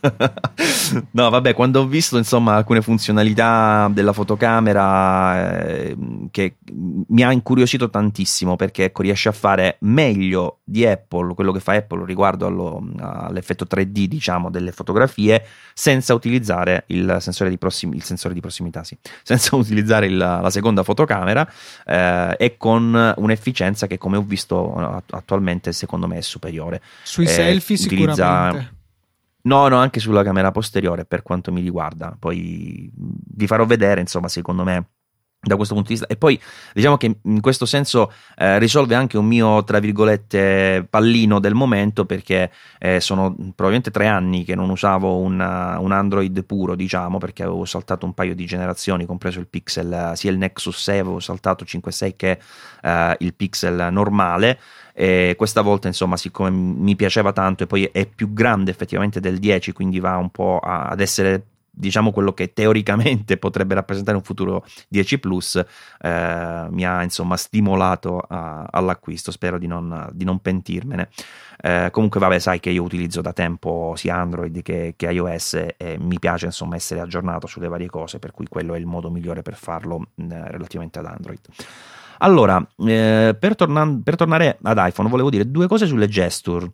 no, 1.12 1.30
vabbè, 1.30 1.54
quando 1.54 1.80
ho 1.80 1.86
visto 1.86 2.16
insomma 2.16 2.54
alcune 2.54 2.80
funzionalità 2.80 3.88
della 3.92 4.12
fotocamera 4.12 5.58
eh, 5.68 5.96
che 6.30 6.56
mi 6.72 7.22
ha 7.22 7.32
incuriosito 7.32 7.90
tantissimo 7.90 8.56
perché 8.56 8.84
ecco, 8.84 9.02
riesce 9.02 9.28
a 9.28 9.32
fare 9.32 9.76
meglio 9.80 10.60
di 10.64 10.86
Apple 10.86 11.34
quello 11.34 11.52
che 11.52 11.60
fa 11.60 11.74
Apple 11.74 12.04
riguardo 12.06 12.46
allo, 12.46 12.82
all'effetto 12.98 13.66
3D, 13.68 14.04
diciamo, 14.04 14.50
delle 14.50 14.72
fotografie 14.72 15.44
senza 15.74 16.14
utilizzare 16.14 16.84
il 16.88 17.18
sensore 17.20 17.50
di, 17.50 17.58
prossim- 17.58 17.94
il 17.94 18.02
sensore 18.02 18.34
di 18.34 18.40
prossimità, 18.40 18.82
sì. 18.84 18.96
senza 19.22 19.56
utilizzare 19.56 20.06
il, 20.06 20.16
la 20.16 20.50
seconda 20.50 20.82
fotocamera 20.82 21.50
eh, 21.84 22.36
e 22.38 22.56
con 22.56 23.14
un'efficienza 23.16 23.86
che 23.86 23.98
come 23.98 24.16
ho 24.16 24.22
visto 24.22 25.02
attualmente 25.10 25.72
secondo 25.72 26.06
me 26.06 26.18
è 26.18 26.22
superiore. 26.22 26.80
Sui 27.02 27.24
eh, 27.24 27.28
selfie 27.28 27.76
utilizza... 27.76 28.12
sicuramente 28.12 28.78
No, 29.42 29.68
no, 29.68 29.76
anche 29.76 30.00
sulla 30.00 30.22
camera 30.22 30.50
posteriore 30.50 31.04
per 31.04 31.22
quanto 31.22 31.52
mi 31.52 31.60
riguarda. 31.60 32.16
Poi 32.18 32.90
vi 32.94 33.46
farò 33.46 33.64
vedere, 33.64 34.00
insomma, 34.00 34.28
secondo 34.28 34.64
me 34.64 34.88
da 35.42 35.56
questo 35.56 35.74
punto 35.74 35.88
di 35.88 35.94
vista. 35.94 36.12
E 36.12 36.16
poi 36.16 36.38
diciamo 36.74 36.96
che 36.98 37.18
in 37.22 37.40
questo 37.40 37.64
senso 37.64 38.12
eh, 38.36 38.58
risolve 38.58 38.94
anche 38.94 39.16
un 39.16 39.26
mio, 39.26 39.64
tra 39.64 39.78
virgolette, 39.78 40.86
pallino 40.88 41.40
del 41.40 41.54
momento 41.54 42.04
perché 42.04 42.50
eh, 42.78 43.00
sono 43.00 43.34
probabilmente 43.34 43.90
tre 43.90 44.06
anni 44.06 44.44
che 44.44 44.54
non 44.54 44.68
usavo 44.68 45.16
una, 45.16 45.78
un 45.78 45.92
Android 45.92 46.44
puro, 46.44 46.74
diciamo, 46.74 47.18
perché 47.18 47.42
avevo 47.42 47.64
saltato 47.64 48.04
un 48.04 48.12
paio 48.12 48.34
di 48.34 48.44
generazioni, 48.44 49.06
compreso 49.06 49.40
il 49.40 49.48
Pixel, 49.48 50.12
sia 50.14 50.30
il 50.30 50.36
Nexus 50.36 50.76
6 50.76 50.98
avevo 50.98 51.20
saltato 51.20 51.64
5.6 51.64 52.16
che 52.16 52.38
eh, 52.82 53.16
il 53.20 53.34
Pixel 53.34 53.88
normale. 53.90 54.58
E 55.00 55.34
questa 55.34 55.62
volta, 55.62 55.88
insomma, 55.88 56.18
siccome 56.18 56.50
mi 56.50 56.94
piaceva 56.94 57.32
tanto 57.32 57.62
e 57.62 57.66
poi 57.66 57.88
è 57.90 58.04
più 58.04 58.34
grande 58.34 58.70
effettivamente 58.70 59.18
del 59.18 59.38
10, 59.38 59.72
quindi 59.72 59.98
va 59.98 60.18
un 60.18 60.28
po' 60.28 60.58
a, 60.58 60.88
ad 60.88 61.00
essere 61.00 61.44
diciamo 61.70 62.10
quello 62.12 62.34
che 62.34 62.52
teoricamente 62.52 63.38
potrebbe 63.38 63.72
rappresentare 63.72 64.18
un 64.18 64.22
futuro 64.22 64.62
10 64.88 65.18
Plus, 65.18 65.56
eh, 65.56 66.66
mi 66.68 66.84
ha 66.84 67.02
insomma 67.02 67.38
stimolato 67.38 68.18
a, 68.18 68.66
all'acquisto. 68.70 69.30
Spero 69.30 69.56
di 69.56 69.66
non, 69.66 70.10
di 70.12 70.26
non 70.26 70.38
pentirmene. 70.40 71.08
Eh, 71.62 71.88
comunque, 71.90 72.20
vabbè, 72.20 72.38
sai 72.38 72.60
che 72.60 72.68
io 72.68 72.82
utilizzo 72.82 73.22
da 73.22 73.32
tempo 73.32 73.94
sia 73.96 74.16
Android 74.16 74.60
che, 74.60 74.92
che, 74.98 75.10
iOS 75.10 75.54
e 75.78 75.96
mi 75.98 76.18
piace 76.18 76.44
insomma 76.44 76.76
essere 76.76 77.00
aggiornato 77.00 77.46
sulle 77.46 77.68
varie 77.68 77.88
cose, 77.88 78.18
per 78.18 78.32
cui 78.32 78.46
quello 78.48 78.74
è 78.74 78.78
il 78.78 78.84
modo 78.84 79.10
migliore 79.10 79.40
per 79.40 79.54
farlo 79.54 80.08
eh, 80.16 80.50
relativamente 80.50 80.98
ad 80.98 81.06
Android. 81.06 81.40
Allora, 82.22 82.66
eh, 82.78 83.36
per, 83.38 83.54
torna- 83.54 84.00
per 84.02 84.16
tornare 84.16 84.58
ad 84.62 84.78
iPhone, 84.78 85.08
volevo 85.08 85.30
dire 85.30 85.50
due 85.50 85.66
cose 85.66 85.86
sulle 85.86 86.08
gesture. 86.08 86.70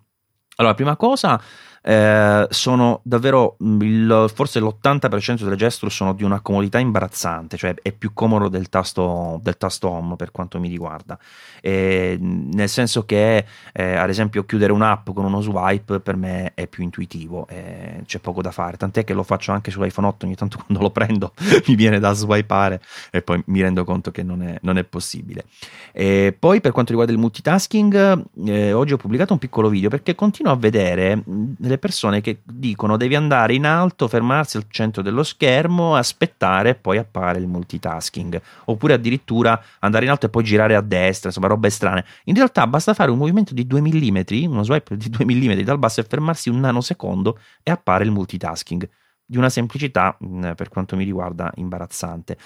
Allora, 0.56 0.74
prima 0.74 0.96
cosa, 0.96 1.40
eh, 1.88 2.48
sono 2.50 3.00
davvero 3.04 3.56
mm, 3.62 3.80
il, 3.82 4.30
forse 4.34 4.58
l'80% 4.58 5.44
delle 5.44 5.54
gesture 5.54 5.88
sono 5.88 6.14
di 6.14 6.24
una 6.24 6.40
comodità 6.40 6.80
imbarazzante, 6.80 7.56
cioè 7.56 7.76
è 7.80 7.92
più 7.92 8.12
comodo 8.12 8.48
del 8.48 8.68
tasto, 8.68 9.38
del 9.40 9.56
tasto 9.56 9.88
home 9.88 10.16
per 10.16 10.32
quanto 10.32 10.58
mi 10.58 10.68
riguarda. 10.68 11.16
E, 11.60 12.18
nel 12.20 12.68
senso 12.68 13.04
che, 13.04 13.44
eh, 13.72 13.94
ad 13.94 14.08
esempio, 14.08 14.44
chiudere 14.44 14.72
un'app 14.72 15.10
con 15.10 15.24
uno 15.26 15.40
swipe 15.40 16.00
per 16.00 16.16
me 16.16 16.52
è 16.54 16.66
più 16.66 16.82
intuitivo, 16.82 17.46
eh, 17.48 18.02
c'è 18.04 18.18
poco 18.18 18.42
da 18.42 18.50
fare. 18.50 18.76
Tant'è 18.76 19.04
che 19.04 19.14
lo 19.14 19.22
faccio 19.22 19.52
anche 19.52 19.70
sull'iPhone 19.70 20.08
8, 20.08 20.26
ogni 20.26 20.34
tanto 20.34 20.58
quando 20.66 20.82
lo 20.82 20.90
prendo 20.90 21.34
mi 21.68 21.76
viene 21.76 22.00
da 22.00 22.12
swipeare 22.12 22.80
e 23.12 23.22
poi 23.22 23.40
mi 23.46 23.60
rendo 23.60 23.84
conto 23.84 24.10
che 24.10 24.24
non 24.24 24.42
è, 24.42 24.58
non 24.62 24.76
è 24.76 24.82
possibile. 24.82 25.44
E 25.92 26.36
poi, 26.36 26.60
per 26.60 26.72
quanto 26.72 26.90
riguarda 26.90 27.14
il 27.14 27.20
multitasking, 27.20 28.24
eh, 28.44 28.72
oggi 28.72 28.92
ho 28.92 28.96
pubblicato 28.96 29.32
un 29.32 29.38
piccolo 29.38 29.68
video 29.68 29.88
perché 29.88 30.16
continuo 30.16 30.50
a 30.50 30.56
vedere 30.56 31.22
delle 31.24 31.75
delle 31.76 31.78
persone 31.78 32.20
che 32.20 32.40
dicono 32.44 32.96
devi 32.96 33.14
andare 33.14 33.54
in 33.54 33.66
alto, 33.66 34.08
fermarsi 34.08 34.56
al 34.56 34.64
centro 34.68 35.02
dello 35.02 35.22
schermo, 35.22 35.94
aspettare 35.94 36.70
e 36.70 36.74
poi 36.74 36.98
appare 36.98 37.38
il 37.38 37.46
multitasking, 37.46 38.40
oppure 38.64 38.94
addirittura 38.94 39.60
andare 39.80 40.06
in 40.06 40.10
alto 40.10 40.26
e 40.26 40.28
poi 40.30 40.42
girare 40.42 40.74
a 40.74 40.80
destra, 40.80 41.28
insomma 41.28 41.46
robe 41.46 41.70
strane. 41.70 42.04
In 42.24 42.34
realtà 42.34 42.66
basta 42.66 42.94
fare 42.94 43.10
un 43.10 43.18
movimento 43.18 43.54
di 43.54 43.66
2 43.66 43.80
mm, 43.80 44.50
uno 44.50 44.62
swipe 44.62 44.96
di 44.96 45.08
2 45.08 45.24
mm 45.24 45.60
dal 45.60 45.78
basso 45.78 46.00
e 46.00 46.06
fermarsi 46.08 46.48
un 46.48 46.60
nanosecondo 46.60 47.38
e 47.62 47.70
appare 47.70 48.04
il 48.04 48.10
multitasking 48.10 48.88
di 49.28 49.36
una 49.36 49.48
semplicità, 49.48 50.16
mm, 50.24 50.52
per 50.52 50.68
quanto 50.68 50.96
mi 50.96 51.04
riguarda, 51.04 51.52
imbarazzante. 51.56 52.36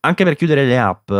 Anche 0.00 0.24
per 0.24 0.36
chiudere 0.36 0.64
le 0.64 0.78
app 0.78 1.10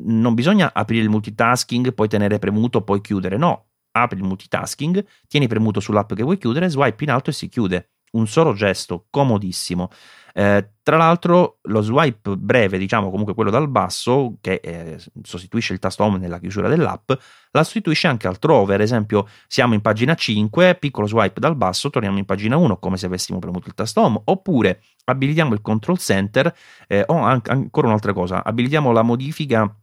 non 0.00 0.34
bisogna 0.34 0.70
aprire 0.72 1.02
il 1.02 1.10
multitasking, 1.10 1.92
poi 1.92 2.08
tenere 2.08 2.38
premuto, 2.38 2.82
poi 2.82 3.00
chiudere. 3.00 3.36
No, 3.36 3.67
apri 4.02 4.18
il 4.18 4.24
multitasking, 4.24 5.04
tieni 5.26 5.46
premuto 5.46 5.80
sull'app 5.80 6.12
che 6.14 6.22
vuoi 6.22 6.38
chiudere, 6.38 6.68
swipe 6.68 7.04
in 7.04 7.10
alto 7.10 7.30
e 7.30 7.32
si 7.32 7.48
chiude. 7.48 7.90
un 8.12 8.26
solo 8.26 8.54
gesto 8.54 9.06
comodissimo. 9.10 9.90
Eh, 10.32 10.74
tra 10.82 10.96
l'altro 10.96 11.58
lo 11.62 11.82
swipe 11.82 12.36
breve, 12.36 12.78
diciamo 12.78 13.10
comunque 13.10 13.34
quello 13.34 13.50
dal 13.50 13.68
basso, 13.68 14.36
che 14.40 14.60
eh, 14.62 14.98
sostituisce 15.22 15.72
il 15.72 15.80
tasto 15.80 16.04
home 16.04 16.16
nella 16.18 16.38
chiusura 16.38 16.68
dell'app, 16.68 17.10
la 17.50 17.64
sostituisce 17.64 18.06
anche 18.06 18.28
altrove, 18.28 18.74
ad 18.74 18.80
esempio 18.80 19.26
siamo 19.46 19.74
in 19.74 19.80
pagina 19.80 20.14
5, 20.14 20.76
piccolo 20.76 21.06
swipe 21.06 21.40
dal 21.40 21.56
basso, 21.56 21.90
torniamo 21.90 22.18
in 22.18 22.24
pagina 22.24 22.56
1 22.56 22.78
come 22.78 22.96
se 22.96 23.06
avessimo 23.06 23.38
premuto 23.40 23.68
il 23.68 23.74
tasto 23.74 24.00
home, 24.00 24.20
oppure 24.24 24.80
abilitiamo 25.04 25.54
il 25.54 25.60
control 25.60 25.98
center 25.98 26.54
eh, 26.86 27.02
o 27.06 27.16
anche, 27.16 27.50
ancora 27.50 27.88
un'altra 27.88 28.12
cosa, 28.12 28.44
abilitiamo 28.44 28.92
la 28.92 29.02
modifica 29.02 29.76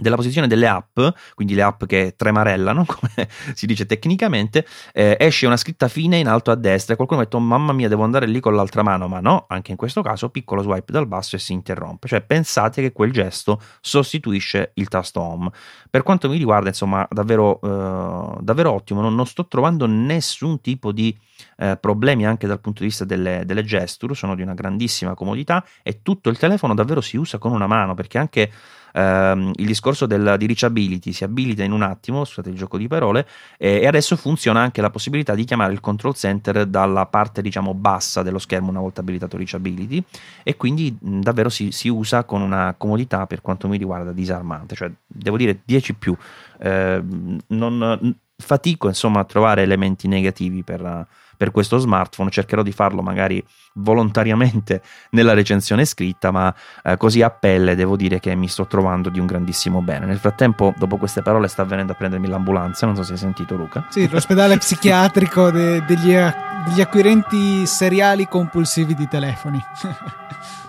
della 0.00 0.16
posizione 0.16 0.46
delle 0.46 0.66
app, 0.66 0.98
quindi 1.34 1.54
le 1.54 1.62
app 1.62 1.84
che 1.84 2.14
tremarellano, 2.16 2.84
come 2.88 3.28
si 3.54 3.66
dice 3.66 3.86
tecnicamente, 3.86 4.66
eh, 4.92 5.16
esce 5.18 5.46
una 5.46 5.56
scritta 5.56 5.88
fine 5.88 6.18
in 6.18 6.26
alto 6.26 6.50
a 6.50 6.54
destra 6.54 6.94
e 6.94 6.96
qualcuno 6.96 7.20
mette, 7.20 7.36
oh, 7.36 7.40
mamma 7.40 7.72
mia, 7.72 7.88
devo 7.88 8.02
andare 8.02 8.26
lì 8.26 8.40
con 8.40 8.54
l'altra 8.54 8.82
mano, 8.82 9.08
ma 9.08 9.20
no, 9.20 9.44
anche 9.48 9.70
in 9.70 9.76
questo 9.76 10.02
caso 10.02 10.30
piccolo 10.30 10.62
swipe 10.62 10.92
dal 10.92 11.06
basso 11.06 11.36
e 11.36 11.38
si 11.38 11.52
interrompe, 11.52 12.08
cioè 12.08 12.20
pensate 12.22 12.82
che 12.82 12.92
quel 12.92 13.12
gesto 13.12 13.60
sostituisce 13.80 14.72
il 14.74 14.88
tasto 14.88 15.20
home. 15.20 15.50
Per 15.90 16.02
quanto 16.02 16.28
mi 16.28 16.36
riguarda, 16.36 16.68
insomma, 16.68 17.06
davvero, 17.10 17.60
eh, 17.62 18.38
davvero 18.40 18.72
ottimo, 18.72 19.00
non, 19.00 19.14
non, 19.14 19.26
sto 19.26 19.46
trovando 19.46 19.86
nessun 19.86 20.60
tipo 20.60 20.92
di 20.92 21.16
eh, 21.56 21.76
problemi 21.80 22.26
anche 22.26 22.46
dal 22.46 22.60
punto 22.60 22.80
di 22.80 22.88
vista 22.88 23.04
delle, 23.04 23.42
delle 23.44 23.64
gesture, 23.64 24.14
sono 24.14 24.34
di 24.34 24.42
una 24.42 24.54
grandissima 24.54 25.14
comodità 25.14 25.64
e 25.82 26.02
tutto 26.02 26.28
il 26.30 26.38
telefono 26.38 26.74
davvero 26.74 27.00
si 27.00 27.16
usa 27.16 27.38
con 27.38 27.52
una 27.52 27.66
mano, 27.66 27.94
perché 27.94 28.18
anche 28.18 28.50
ehm, 28.92 29.52
il 29.56 29.66
discorso 29.66 30.06
del, 30.06 30.36
di 30.38 30.46
reachability 30.46 31.12
si 31.12 31.24
abilita 31.24 31.62
in 31.62 31.72
un 31.72 31.82
attimo, 31.82 32.24
scusate 32.24 32.50
il 32.50 32.56
gioco 32.56 32.78
di 32.78 32.88
parole, 32.88 33.26
eh, 33.58 33.80
e 33.80 33.86
adesso 33.86 34.16
funziona 34.16 34.60
anche 34.60 34.80
la 34.80 34.90
possibilità 34.90 35.34
di 35.34 35.44
chiamare 35.44 35.72
il 35.72 35.80
control 35.80 36.14
center 36.14 36.66
dalla 36.66 37.06
parte 37.06 37.42
diciamo 37.42 37.74
bassa 37.74 38.22
dello 38.22 38.38
schermo 38.38 38.70
una 38.70 38.80
volta 38.80 39.00
abilitato 39.00 39.36
reachability 39.36 40.02
e 40.42 40.56
quindi 40.56 40.96
mh, 40.98 41.20
davvero 41.20 41.48
si, 41.48 41.70
si, 41.72 41.88
usa 41.88 42.24
con 42.24 42.40
una 42.42 42.74
comodità 42.76 43.26
per 43.26 43.40
quanto 43.40 43.68
mi 43.68 43.76
riguarda 43.76 44.12
disarmante, 44.12 44.74
cioè 44.74 44.90
devo 45.06 45.36
dire 45.36 45.60
10 45.64 45.94
più. 45.94 46.16
Eh, 46.58 47.02
non, 47.48 48.16
fatico 48.40 48.88
insomma 48.88 49.20
a 49.20 49.24
trovare 49.24 49.62
elementi 49.62 50.08
negativi 50.08 50.62
per 50.62 51.06
per 51.40 51.52
questo 51.52 51.78
smartphone. 51.78 52.28
Cercherò 52.28 52.62
di 52.62 52.70
farlo 52.70 53.00
magari 53.00 53.42
volontariamente 53.76 54.82
nella 55.12 55.32
recensione 55.32 55.86
scritta, 55.86 56.30
ma 56.30 56.54
eh, 56.82 56.98
così 56.98 57.22
a 57.22 57.30
pelle 57.30 57.74
devo 57.74 57.96
dire 57.96 58.20
che 58.20 58.34
mi 58.34 58.46
sto 58.46 58.66
trovando 58.66 59.08
di 59.08 59.18
un 59.18 59.24
grandissimo 59.24 59.80
bene. 59.80 60.04
Nel 60.04 60.18
frattempo, 60.18 60.74
dopo 60.76 60.98
queste 60.98 61.22
parole, 61.22 61.48
sta 61.48 61.64
venendo 61.64 61.92
a 61.92 61.94
prendermi 61.94 62.28
l'ambulanza. 62.28 62.84
Non 62.84 62.94
so 62.94 63.04
se 63.04 63.12
hai 63.12 63.18
sentito, 63.18 63.56
Luca. 63.56 63.86
Sì, 63.88 64.06
l'ospedale 64.10 64.58
psichiatrico 64.58 65.50
de- 65.50 65.82
degli, 65.86 66.12
degli 66.12 66.80
acquirenti 66.82 67.64
seriali 67.64 68.28
compulsivi 68.28 68.94
di 68.94 69.08
telefoni. 69.08 69.58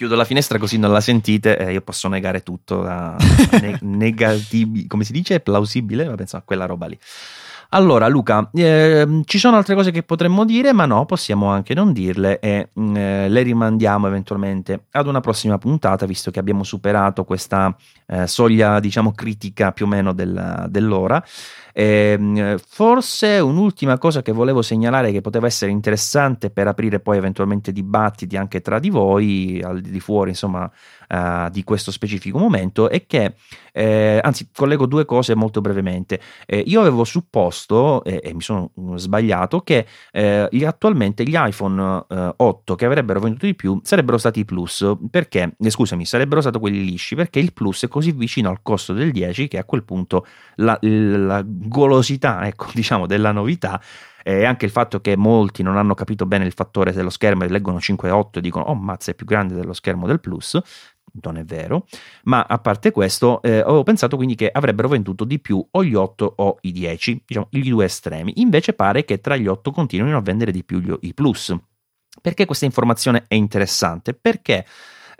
chiudo 0.00 0.16
la 0.16 0.24
finestra 0.24 0.58
così 0.58 0.78
non 0.78 0.92
la 0.92 1.00
sentite 1.02 1.58
e 1.58 1.72
io 1.72 1.82
posso 1.82 2.08
negare 2.08 2.42
tutto 2.42 2.82
da 2.82 3.16
ne- 3.60 3.78
negativi, 3.80 4.86
come 4.86 5.04
si 5.04 5.12
dice, 5.12 5.40
plausibile, 5.40 6.06
ma 6.06 6.14
penso 6.14 6.36
a 6.36 6.42
quella 6.42 6.66
roba 6.66 6.86
lì. 6.86 6.98
Allora, 7.72 8.08
Luca, 8.08 8.50
eh, 8.52 9.22
ci 9.26 9.38
sono 9.38 9.56
altre 9.56 9.76
cose 9.76 9.92
che 9.92 10.02
potremmo 10.02 10.44
dire, 10.44 10.72
ma 10.72 10.86
no, 10.86 11.06
possiamo 11.06 11.46
anche 11.50 11.72
non 11.72 11.92
dirle 11.92 12.40
e 12.40 12.70
mm, 12.78 12.96
eh, 12.96 13.28
le 13.28 13.42
rimandiamo 13.42 14.08
eventualmente 14.08 14.86
ad 14.90 15.06
una 15.06 15.20
prossima 15.20 15.56
puntata, 15.56 16.04
visto 16.04 16.32
che 16.32 16.40
abbiamo 16.40 16.64
superato 16.64 17.22
questa 17.22 17.72
eh, 18.08 18.26
soglia, 18.26 18.80
diciamo, 18.80 19.12
critica 19.12 19.70
più 19.70 19.84
o 19.84 19.88
meno 19.88 20.12
del, 20.12 20.66
dell'ora. 20.68 21.24
Ehm, 21.72 22.58
forse 22.58 23.38
un'ultima 23.38 23.98
cosa 23.98 24.22
che 24.22 24.32
volevo 24.32 24.62
segnalare 24.62 25.12
che 25.12 25.20
poteva 25.20 25.46
essere 25.46 25.70
interessante 25.70 26.50
per 26.50 26.66
aprire 26.66 26.98
poi 26.98 27.16
eventualmente 27.18 27.70
dibattiti 27.70 28.36
anche 28.36 28.60
tra 28.60 28.80
di 28.80 28.90
voi, 28.90 29.62
al 29.62 29.80
di 29.80 30.00
fuori 30.00 30.30
insomma 30.30 30.68
uh, 31.10 31.50
di 31.50 31.64
questo 31.64 31.90
specifico 31.90 32.38
momento, 32.38 32.88
è 32.88 33.06
che, 33.06 33.34
eh, 33.72 34.20
anzi 34.22 34.48
collego 34.54 34.86
due 34.86 35.04
cose 35.04 35.34
molto 35.34 35.60
brevemente. 35.60 36.20
Eh, 36.46 36.62
io 36.66 36.80
avevo 36.80 37.04
supposto, 37.04 38.02
eh, 38.04 38.20
e 38.22 38.32
mi 38.32 38.40
sono 38.40 38.70
sbagliato, 38.94 39.60
che 39.60 39.86
eh, 40.12 40.48
attualmente 40.64 41.24
gli 41.24 41.34
iPhone 41.36 42.04
8 42.36 42.74
che 42.74 42.84
avrebbero 42.84 43.20
venduto 43.20 43.46
di 43.46 43.54
più 43.54 43.80
sarebbero 43.82 44.18
stati 44.18 44.40
i 44.40 44.44
Plus, 44.44 44.96
perché, 45.10 45.54
scusami, 45.58 46.04
sarebbero 46.04 46.40
stati 46.40 46.58
quelli 46.58 46.84
lisci, 46.84 47.14
perché 47.14 47.38
il 47.38 47.52
Plus 47.52 47.84
è 47.84 47.88
così 47.88 48.12
vicino 48.12 48.50
al 48.50 48.60
costo 48.62 48.92
del 48.92 49.10
10 49.10 49.48
che 49.48 49.58
a 49.58 49.64
quel 49.64 49.84
punto 49.84 50.26
la, 50.56 50.78
la 50.80 51.42
golosità, 51.44 52.46
ecco, 52.46 52.68
diciamo, 52.74 53.06
della 53.06 53.32
novità 53.32 53.80
e 54.22 54.44
anche 54.44 54.64
il 54.64 54.70
fatto 54.70 55.00
che 55.00 55.16
molti 55.16 55.62
non 55.62 55.76
hanno 55.76 55.94
capito 55.94 56.26
bene 56.26 56.44
il 56.44 56.52
fattore 56.52 56.92
dello 56.92 57.10
schermo 57.10 57.44
e 57.44 57.48
leggono 57.48 57.78
5.8 57.78 58.28
e 58.32 58.40
dicono 58.40 58.64
oh 58.66 58.74
mazza 58.74 59.10
è 59.10 59.14
più 59.14 59.26
grande 59.26 59.54
dello 59.54 59.72
schermo 59.72 60.06
del 60.06 60.20
Plus 60.20 60.60
non 61.22 61.36
è 61.36 61.44
vero, 61.44 61.86
ma 62.24 62.44
a 62.48 62.58
parte 62.58 62.90
questo 62.90 63.42
eh, 63.42 63.60
ho 63.60 63.82
pensato 63.82 64.16
quindi 64.16 64.34
che 64.34 64.50
avrebbero 64.52 64.88
venduto 64.88 65.24
di 65.24 65.38
più 65.38 65.64
o 65.70 65.84
gli 65.84 65.94
8 65.94 66.34
o 66.36 66.58
i 66.62 66.72
10, 66.72 67.22
diciamo 67.26 67.48
i 67.50 67.68
due 67.68 67.84
estremi, 67.84 68.34
invece 68.36 68.72
pare 68.72 69.04
che 69.04 69.20
tra 69.20 69.36
gli 69.36 69.46
8 69.46 69.70
continuino 69.70 70.16
a 70.16 70.22
vendere 70.22 70.52
di 70.52 70.64
più 70.64 70.78
gli, 70.78 70.92
i 71.00 71.14
Plus. 71.14 71.54
Perché 72.20 72.44
questa 72.44 72.64
informazione 72.64 73.24
è 73.28 73.34
interessante? 73.34 74.14
Perché 74.14 74.66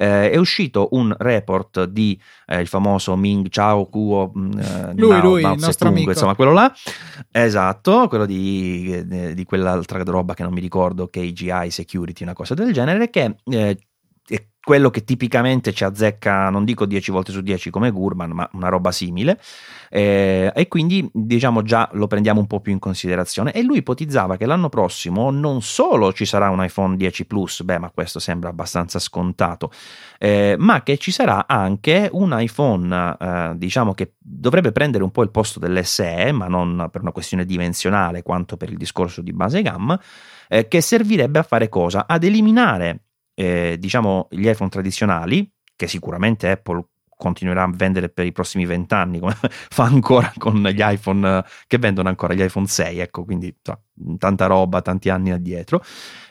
eh, 0.00 0.30
è 0.30 0.36
uscito 0.36 0.88
un 0.92 1.14
report 1.18 1.84
di 1.84 2.18
eh, 2.46 2.60
il 2.60 2.66
famoso 2.66 3.14
Ming 3.16 3.48
Chao 3.50 3.86
Kuo 3.86 4.32
mm, 4.36 4.52
eh, 4.58 4.92
lui, 4.96 5.10
Nao, 5.10 5.22
lui, 5.22 5.42
Mao 5.42 5.52
il 5.52 5.60
nostro 5.60 5.88
amico. 5.88 6.10
insomma 6.10 6.34
quello 6.34 6.52
là 6.52 6.72
esatto, 7.30 8.08
quello 8.08 8.24
di, 8.24 9.04
eh, 9.10 9.34
di 9.34 9.44
quell'altra 9.44 10.02
roba 10.02 10.32
che 10.32 10.42
non 10.42 10.54
mi 10.54 10.60
ricordo 10.60 11.06
KGI 11.06 11.70
Security, 11.70 12.22
una 12.22 12.32
cosa 12.32 12.54
del 12.54 12.72
genere 12.72 13.10
che 13.10 13.36
eh, 13.44 13.78
quello 14.70 14.90
che 14.90 15.02
tipicamente 15.02 15.72
ci 15.72 15.82
azzecca, 15.82 16.48
non 16.48 16.64
dico 16.64 16.86
10 16.86 17.10
volte 17.10 17.32
su 17.32 17.40
10 17.40 17.70
come 17.70 17.90
Gurman, 17.90 18.30
ma 18.30 18.48
una 18.52 18.68
roba 18.68 18.92
simile, 18.92 19.36
eh, 19.88 20.52
e 20.54 20.68
quindi 20.68 21.10
diciamo 21.12 21.62
già 21.62 21.88
lo 21.94 22.06
prendiamo 22.06 22.38
un 22.38 22.46
po' 22.46 22.60
più 22.60 22.70
in 22.70 22.78
considerazione. 22.78 23.50
E 23.50 23.62
lui 23.62 23.78
ipotizzava 23.78 24.36
che 24.36 24.46
l'anno 24.46 24.68
prossimo 24.68 25.32
non 25.32 25.60
solo 25.60 26.12
ci 26.12 26.24
sarà 26.24 26.50
un 26.50 26.62
iPhone 26.62 26.96
10 26.96 27.26
Plus, 27.26 27.64
beh, 27.64 27.80
ma 27.80 27.90
questo 27.90 28.20
sembra 28.20 28.50
abbastanza 28.50 29.00
scontato, 29.00 29.72
eh, 30.20 30.54
ma 30.56 30.84
che 30.84 30.98
ci 30.98 31.10
sarà 31.10 31.48
anche 31.48 32.08
un 32.12 32.32
iPhone, 32.38 33.16
eh, 33.18 33.52
diciamo 33.56 33.92
che 33.92 34.12
dovrebbe 34.20 34.70
prendere 34.70 35.02
un 35.02 35.10
po' 35.10 35.24
il 35.24 35.32
posto 35.32 35.58
dell'SE, 35.58 36.30
ma 36.30 36.46
non 36.46 36.86
per 36.92 37.00
una 37.00 37.10
questione 37.10 37.44
dimensionale 37.44 38.22
quanto 38.22 38.56
per 38.56 38.70
il 38.70 38.76
discorso 38.76 39.20
di 39.20 39.32
base 39.32 39.62
gamma, 39.62 40.00
eh, 40.48 40.68
che 40.68 40.80
servirebbe 40.80 41.40
a 41.40 41.42
fare 41.42 41.68
cosa? 41.68 42.06
Ad 42.06 42.22
eliminare 42.22 43.06
eh, 43.40 43.76
diciamo 43.78 44.28
gli 44.30 44.46
iPhone 44.46 44.68
tradizionali, 44.68 45.50
che 45.74 45.86
sicuramente 45.86 46.50
Apple 46.50 46.84
continuerà 47.16 47.62
a 47.62 47.70
vendere 47.72 48.10
per 48.10 48.26
i 48.26 48.32
prossimi 48.32 48.66
vent'anni, 48.66 49.18
come 49.18 49.34
fa 49.50 49.84
ancora 49.84 50.30
con 50.36 50.62
gli 50.62 50.82
iPhone 50.82 51.42
che 51.66 51.78
vendono 51.78 52.10
ancora 52.10 52.34
gli 52.34 52.42
iPhone 52.42 52.66
6, 52.66 52.98
ecco, 52.98 53.24
quindi 53.24 53.54
tanta 54.18 54.46
roba, 54.46 54.82
tanti 54.82 55.08
anni 55.08 55.30
addietro. 55.30 55.82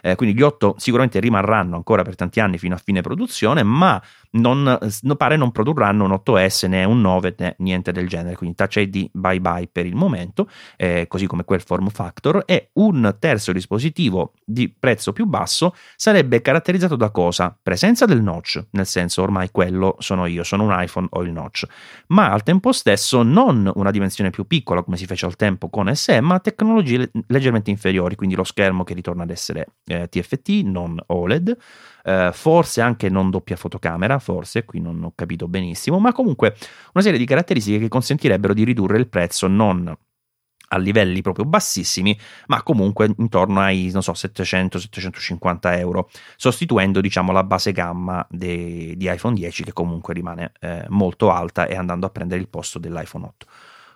Eh, 0.01 0.13
quindi 0.15 0.37
gli 0.37 0.43
8 0.43 0.75
sicuramente 0.77 1.19
rimarranno 1.19 1.75
ancora 1.75 2.03
per 2.03 2.13
tanti 2.13 2.39
anni 2.39 2.59
fino 2.59 2.75
a 2.75 2.81
fine 2.83 3.01
produzione, 3.01 3.63
ma 3.63 4.01
non, 4.31 4.77
no, 5.01 5.15
pare 5.15 5.35
non 5.35 5.51
produrranno 5.51 6.03
un 6.05 6.11
8S 6.11 6.67
né 6.67 6.83
un 6.83 7.01
9 7.01 7.35
né 7.37 7.55
niente 7.59 7.91
del 7.91 8.07
genere. 8.07 8.35
Quindi 8.35 8.55
Touch 8.55 8.75
ID 8.77 9.09
bye 9.11 9.39
bye 9.39 9.67
per 9.71 9.85
il 9.85 9.95
momento, 9.95 10.47
eh, 10.77 11.05
così 11.07 11.25
come 11.27 11.43
quel 11.43 11.61
form 11.61 11.89
factor. 11.89 12.43
E 12.45 12.69
un 12.73 13.15
terzo 13.19 13.51
dispositivo 13.51 14.33
di 14.45 14.69
prezzo 14.69 15.13
più 15.13 15.25
basso 15.25 15.75
sarebbe 15.95 16.41
caratterizzato 16.41 16.95
da 16.95 17.09
cosa? 17.09 17.57
Presenza 17.61 18.05
del 18.05 18.21
notch, 18.21 18.67
nel 18.71 18.85
senso 18.85 19.21
ormai 19.21 19.49
quello 19.51 19.95
sono 19.99 20.25
io, 20.25 20.43
sono 20.43 20.63
un 20.63 20.75
iPhone 20.77 21.07
o 21.11 21.21
il 21.23 21.31
notch, 21.31 21.65
ma 22.07 22.31
al 22.31 22.43
tempo 22.43 22.71
stesso 22.71 23.23
non 23.23 23.71
una 23.73 23.91
dimensione 23.91 24.29
più 24.29 24.45
piccola 24.45 24.83
come 24.83 24.97
si 24.97 25.05
fece 25.05 25.25
al 25.25 25.35
tempo 25.35 25.69
con 25.69 25.93
SE, 25.95 26.21
ma 26.21 26.39
tecnologie 26.39 27.11
leggermente 27.27 27.69
inferiori, 27.69 28.15
quindi 28.15 28.35
lo 28.35 28.43
schermo 28.43 28.83
che 28.83 28.93
ritorna 28.93 29.23
ad 29.23 29.29
essere 29.29 29.67
eh, 29.85 30.07
TFT, 30.07 30.49
non 30.63 30.99
OLED, 31.07 31.57
eh, 32.03 32.31
forse 32.33 32.81
anche 32.81 33.09
non 33.09 33.29
doppia 33.29 33.55
fotocamera, 33.55 34.19
forse, 34.19 34.65
qui 34.65 34.79
non 34.79 35.03
ho 35.03 35.13
capito 35.15 35.47
benissimo, 35.47 35.99
ma 35.99 36.11
comunque 36.11 36.55
una 36.93 37.03
serie 37.03 37.19
di 37.19 37.25
caratteristiche 37.25 37.79
che 37.79 37.87
consentirebbero 37.87 38.53
di 38.53 38.63
ridurre 38.63 38.97
il 38.97 39.07
prezzo 39.07 39.47
non 39.47 39.95
a 40.69 40.77
livelli 40.77 41.21
proprio 41.21 41.45
bassissimi, 41.45 42.17
ma 42.47 42.61
comunque 42.63 43.11
intorno 43.17 43.59
ai 43.59 43.89
so, 43.91 44.11
700-750 44.11 45.77
euro, 45.77 46.09
sostituendo 46.35 47.01
diciamo 47.01 47.31
la 47.31 47.43
base 47.43 47.71
gamma 47.71 48.25
de, 48.29 48.93
di 48.95 49.11
iPhone 49.11 49.35
10 49.35 49.63
che 49.63 49.73
comunque 49.73 50.13
rimane 50.13 50.51
eh, 50.59 50.85
molto 50.89 51.31
alta 51.31 51.65
e 51.65 51.75
andando 51.75 52.05
a 52.05 52.09
prendere 52.09 52.39
il 52.39 52.49
posto 52.49 52.79
dell'iPhone 52.79 53.25
8. 53.25 53.47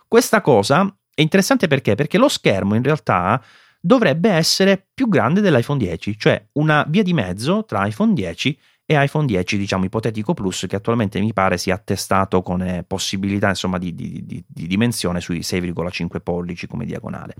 Questa 0.07 0.41
cosa 0.41 0.95
è 1.13 1.21
interessante 1.21 1.67
perché? 1.67 1.95
Perché 1.95 2.17
lo 2.17 2.27
schermo 2.27 2.75
in 2.75 2.83
realtà 2.83 3.41
dovrebbe 3.85 4.29
essere 4.29 4.87
più 4.93 5.09
grande 5.09 5.41
dell'iPhone 5.41 5.77
10, 5.77 6.17
cioè 6.17 6.41
una 6.53 6.85
via 6.87 7.03
di 7.03 7.11
mezzo 7.11 7.65
tra 7.65 7.85
iPhone 7.85 8.13
10 8.13 8.57
e 8.85 9.01
iPhone 9.01 9.25
10 9.25 9.57
diciamo 9.57 9.85
ipotetico 9.85 10.33
Plus 10.33 10.65
che 10.67 10.77
attualmente 10.77 11.19
mi 11.19 11.33
pare 11.33 11.57
sia 11.57 11.75
attestato 11.75 12.41
con 12.41 12.61
eh, 12.61 12.83
possibilità 12.85 13.49
insomma 13.49 13.77
di, 13.77 13.93
di, 13.93 14.25
di, 14.25 14.43
di, 14.47 14.67
dimensione 14.67 15.19
sui 15.19 15.39
6,5 15.39 16.21
pollici 16.21 16.65
come 16.65 16.85
diagonale. 16.85 17.35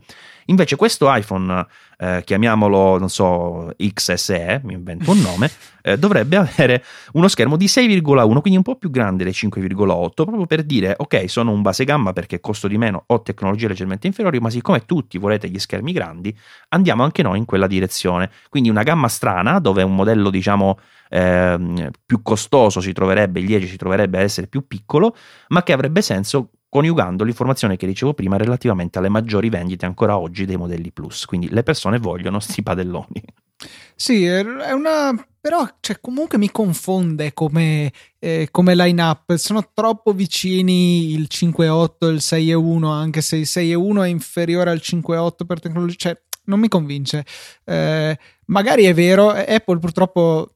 Invece 0.46 0.76
questo 0.76 1.14
iPhone 1.14 1.66
eh, 2.04 2.22
chiamiamolo 2.26 2.98
non 2.98 3.10
so 3.10 3.74
XSE 3.78 4.62
mi 4.64 4.74
invento 4.74 5.12
un 5.12 5.22
nome 5.22 5.50
eh, 5.82 5.98
dovrebbe 5.98 6.36
avere 6.38 6.84
uno 7.14 7.28
schermo 7.28 7.56
di 7.56 7.66
6,1 7.66 8.40
quindi 8.42 8.58
un 8.58 8.64
po' 8.64 8.76
più 8.76 8.90
grande 8.90 9.24
dei 9.24 9.34
5,8 9.34 10.10
proprio 10.14 10.46
per 10.46 10.64
dire 10.64 10.96
ok 10.98 11.30
sono 11.30 11.52
un 11.52 11.62
base 11.62 11.86
gamma 11.86 12.14
perché 12.14 12.40
costo 12.40 12.68
di 12.68 12.78
meno 12.78 13.04
ho 13.08 13.22
tecnologie 13.22 13.68
leggermente 13.68 14.08
inferiori 14.08 14.40
ma 14.40 14.50
siccome 14.50 14.86
tutti 14.86 15.18
volete 15.18 15.50
gli 15.50 15.60
schermi 15.60 15.92
grandi 15.92 16.36
andiamo 16.70 17.04
anche 17.04 17.22
noi 17.22 17.38
in 17.38 17.46
quella 17.46 17.68
direzione. 17.68 18.30
Quindi 18.50 18.70
una 18.70 18.84
gamma 18.84 19.08
strana 19.08 19.60
dove 19.60 19.84
un 19.84 19.96
modello 19.96 20.30
diciamo 20.30 20.78
eh, 21.10 21.92
più 22.06 22.22
costoso 22.22 22.82
si 22.82 22.92
troverebbe, 22.94 23.40
il 23.40 23.46
10 23.46 23.68
si 23.68 23.78
troverebbe 23.78 24.18
ad 24.18 24.24
essere 24.24 24.48
più 24.48 24.68
piccolo, 24.68 25.16
ma 25.50 25.64
che 25.64 25.74
avrebbe 25.74 26.02
senso 26.02 26.50
coniugando 26.74 27.24
l'informazione 27.24 27.78
che 27.78 27.86
dicevo 27.86 28.16
prima 28.16 28.36
relativamente 28.36 28.98
alle 28.98 29.08
maggiori 29.08 29.48
vendite 29.50 29.86
ancora 29.86 30.18
oggi 30.18 30.46
dei 30.46 30.56
modelli 30.56 30.92
Plus. 30.92 31.26
Quindi 31.26 31.48
le 31.52 31.62
persone 31.62 32.00
vogliono 32.00 32.40
sti 32.40 32.64
padelloni. 32.64 33.24
Sì, 33.96 34.26
è 34.26 34.72
una. 34.72 35.14
Però 35.40 35.68
cioè, 35.82 36.00
comunque 36.02 36.40
mi 36.40 36.50
confonde 36.50 37.32
come, 37.34 37.92
eh, 38.18 38.48
come 38.50 38.74
line-up. 38.74 39.36
Sono 39.36 39.70
troppo 39.72 40.14
vicini 40.14 41.12
il 41.12 41.28
5.8 41.30 42.08
e 42.08 42.08
il 42.08 42.22
6.1, 42.24 42.86
anche 42.86 43.22
se 43.22 43.36
il 43.36 43.46
6.1 43.48 44.06
è 44.06 44.08
inferiore 44.08 44.72
al 44.72 44.82
5.8 44.82 45.46
per 45.46 45.60
tecnologia. 45.60 45.96
Cioè, 45.96 46.22
non 46.46 46.60
mi 46.60 46.70
convince. 46.70 47.24
Eh, 47.66 48.18
magari 48.46 48.86
è 48.86 48.96
vero, 48.96 49.30
Apple 49.30 49.78
purtroppo 49.78 50.56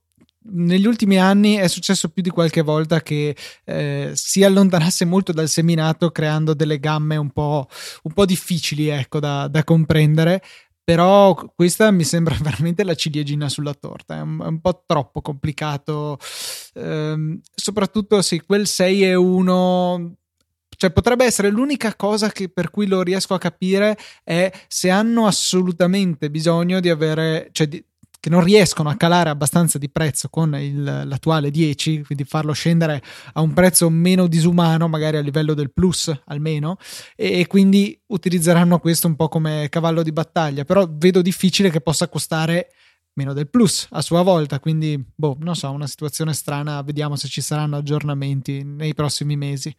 negli 0.50 0.86
ultimi 0.86 1.20
anni 1.20 1.56
è 1.56 1.68
successo 1.68 2.10
più 2.10 2.22
di 2.22 2.30
qualche 2.30 2.62
volta 2.62 3.02
che 3.02 3.36
eh, 3.64 4.12
si 4.14 4.44
allontanasse 4.44 5.06
molto 5.06 5.32
dal 5.32 5.50
seminato 5.50 6.12
creando 6.12 6.54
delle 6.54 6.80
gamme 6.80 7.16
un 7.18 7.32
po', 7.32 7.68
un 8.04 8.14
po 8.14 8.26
difficili 8.26 8.88
ecco, 8.88 9.20
da, 9.20 9.48
da, 9.48 9.64
comprendere. 9.64 10.42
Però 10.84 11.36
questa 11.54 11.92
mi 11.92 12.06
sembra 12.06 12.36
veramente 12.42 12.84
la 12.84 12.96
ciliegina 12.96 13.50
sulla 13.50 13.74
torta, 13.74 14.18
è 14.18 14.22
un, 14.22 14.42
è 14.42 14.48
un 14.48 14.62
po' 14.62 14.84
troppo 14.86 15.22
complicato. 15.22 16.18
Ehm, 16.76 17.42
soprattutto 17.54 18.22
sì, 18.22 18.40
quel 18.40 18.68
6 18.68 19.04
e 19.04 19.16
1 19.16 20.16
cioè 20.78 20.92
potrebbe 20.92 21.26
essere 21.26 21.50
l'unica 21.50 21.96
cosa 21.96 22.30
che, 22.30 22.50
per 22.50 22.70
cui 22.70 22.86
lo 22.86 23.02
riesco 23.02 23.34
a 23.34 23.40
capire 23.40 23.98
è 24.24 24.52
se 24.68 24.92
hanno 24.92 25.26
assolutamente 25.26 26.30
bisogno 26.30 26.80
di 26.80 26.90
avere, 26.90 27.50
cioè 27.52 27.68
di, 27.68 27.84
che 28.20 28.30
non 28.30 28.44
riescono 28.44 28.90
a 28.90 28.96
calare 28.96 29.30
abbastanza 29.30 29.78
di 29.78 29.90
prezzo 29.90 30.30
con 30.30 30.56
il, 30.56 30.84
l'attuale 30.84 31.52
10, 31.52 32.04
quindi 32.04 32.24
farlo 32.24 32.54
scendere 32.54 33.02
a 33.34 33.42
un 33.42 33.54
prezzo 33.54 33.90
meno 33.90 34.28
disumano, 34.28 34.88
magari 34.88 35.18
a 35.18 35.22
livello 35.22 35.54
del 35.54 35.72
plus 35.72 36.12
almeno, 36.26 36.78
e, 37.16 37.40
e 37.40 37.48
quindi 37.48 38.00
utilizzeranno 38.08 38.80
questo 38.80 39.08
un 39.08 39.16
po' 39.16 39.28
come 39.28 39.68
cavallo 39.70 40.04
di 40.04 40.12
battaglia, 40.12 40.66
però 40.66 40.88
vedo 40.90 41.22
difficile 41.22 41.70
che 41.70 41.82
possa 41.82 42.08
costare 42.10 42.70
meno 43.14 43.34
del 43.34 43.50
plus 43.50 43.88
a 43.92 44.02
sua 44.02 44.22
volta, 44.22 44.60
quindi 44.60 45.04
boh, 45.16 45.38
non 45.40 45.56
so, 45.56 45.72
una 45.72 45.88
situazione 45.88 46.34
strana, 46.34 46.82
vediamo 46.84 47.16
se 47.16 47.28
ci 47.28 47.42
saranno 47.42 47.78
aggiornamenti 47.78 48.64
nei 48.64 48.94
prossimi 48.94 49.36
mesi. 49.36 49.76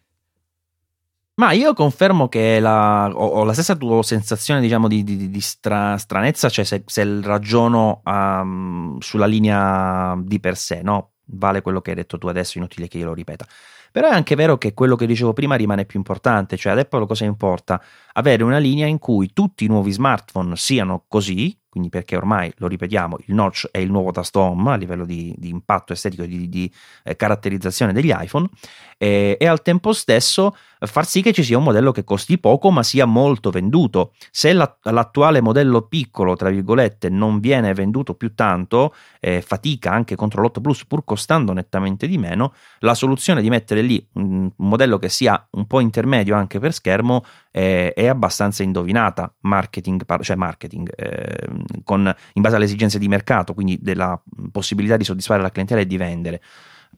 Ma 1.38 1.52
io 1.52 1.72
confermo 1.72 2.28
che 2.28 2.58
la, 2.58 3.08
ho, 3.08 3.26
ho, 3.26 3.44
la 3.44 3.52
stessa 3.52 3.76
tua 3.76 4.02
sensazione, 4.02 4.60
diciamo, 4.60 4.88
di, 4.88 5.04
di, 5.04 5.30
di 5.30 5.40
stra, 5.40 5.96
stranezza, 5.96 6.48
cioè 6.48 6.64
se, 6.64 6.82
se 6.84 7.20
ragiono 7.22 8.00
um, 8.04 8.98
sulla 8.98 9.26
linea 9.26 10.16
di 10.20 10.40
per 10.40 10.56
sé, 10.56 10.82
no? 10.82 11.12
Vale 11.26 11.62
quello 11.62 11.80
che 11.80 11.90
hai 11.90 11.96
detto 11.96 12.18
tu 12.18 12.26
adesso, 12.26 12.58
inutile 12.58 12.88
che 12.88 12.98
io 12.98 13.04
lo 13.04 13.14
ripeta. 13.14 13.46
Però 13.92 14.08
è 14.08 14.12
anche 14.12 14.34
vero 14.34 14.58
che 14.58 14.74
quello 14.74 14.96
che 14.96 15.06
dicevo 15.06 15.32
prima 15.32 15.54
rimane 15.54 15.84
più 15.84 15.98
importante, 16.00 16.56
cioè 16.56 16.72
ad 16.72 16.78
Apple 16.80 17.06
cosa 17.06 17.24
importa? 17.24 17.80
Avere 18.14 18.42
una 18.42 18.58
linea 18.58 18.86
in 18.86 18.98
cui 18.98 19.32
tutti 19.32 19.64
i 19.64 19.68
nuovi 19.68 19.92
smartphone 19.92 20.56
siano 20.56 21.04
così, 21.06 21.56
quindi 21.68 21.88
perché 21.88 22.16
ormai, 22.16 22.52
lo 22.56 22.66
ripetiamo, 22.66 23.18
il 23.26 23.34
notch 23.34 23.68
è 23.70 23.78
il 23.78 23.90
nuovo 23.90 24.10
tasto 24.10 24.40
home 24.40 24.72
a 24.72 24.76
livello 24.76 25.04
di, 25.04 25.32
di 25.38 25.48
impatto 25.48 25.92
estetico 25.92 26.24
e 26.24 26.26
di, 26.26 26.48
di 26.48 26.72
eh, 27.04 27.14
caratterizzazione 27.14 27.92
degli 27.92 28.12
iPhone, 28.12 28.48
e, 28.96 29.36
e, 29.38 29.46
al 29.46 29.62
tempo 29.62 29.92
stesso 29.92 30.56
far 30.86 31.06
sì 31.06 31.22
che 31.22 31.32
ci 31.32 31.42
sia 31.42 31.58
un 31.58 31.64
modello 31.64 31.92
che 31.92 32.04
costi 32.04 32.38
poco 32.38 32.70
ma 32.70 32.82
sia 32.82 33.04
molto 33.04 33.50
venduto. 33.50 34.12
Se 34.30 34.52
la, 34.52 34.76
l'attuale 34.82 35.40
modello 35.40 35.82
piccolo, 35.82 36.36
tra 36.36 36.50
virgolette, 36.50 37.08
non 37.08 37.40
viene 37.40 37.72
venduto 37.74 38.14
più 38.14 38.34
tanto, 38.34 38.94
eh, 39.20 39.40
fatica 39.40 39.92
anche 39.92 40.16
contro 40.16 40.42
l'8 40.42 40.60
Plus 40.60 40.84
pur 40.86 41.04
costando 41.04 41.52
nettamente 41.52 42.06
di 42.06 42.18
meno, 42.18 42.52
la 42.80 42.94
soluzione 42.94 43.42
di 43.42 43.48
mettere 43.48 43.82
lì 43.82 44.06
un, 44.14 44.50
un 44.56 44.68
modello 44.68 44.98
che 44.98 45.08
sia 45.08 45.46
un 45.52 45.66
po' 45.66 45.80
intermedio 45.80 46.34
anche 46.34 46.58
per 46.58 46.72
schermo 46.72 47.24
eh, 47.50 47.92
è 47.92 48.06
abbastanza 48.06 48.62
indovinata, 48.62 49.32
marketing, 49.40 50.04
cioè 50.22 50.36
marketing, 50.36 50.92
eh, 50.94 51.48
con, 51.82 52.12
in 52.34 52.42
base 52.42 52.56
alle 52.56 52.64
esigenze 52.64 52.98
di 52.98 53.08
mercato, 53.08 53.54
quindi 53.54 53.78
della 53.80 54.20
possibilità 54.52 54.96
di 54.96 55.04
soddisfare 55.04 55.42
la 55.42 55.50
clientela 55.50 55.80
e 55.80 55.86
di 55.86 55.96
vendere. 55.96 56.40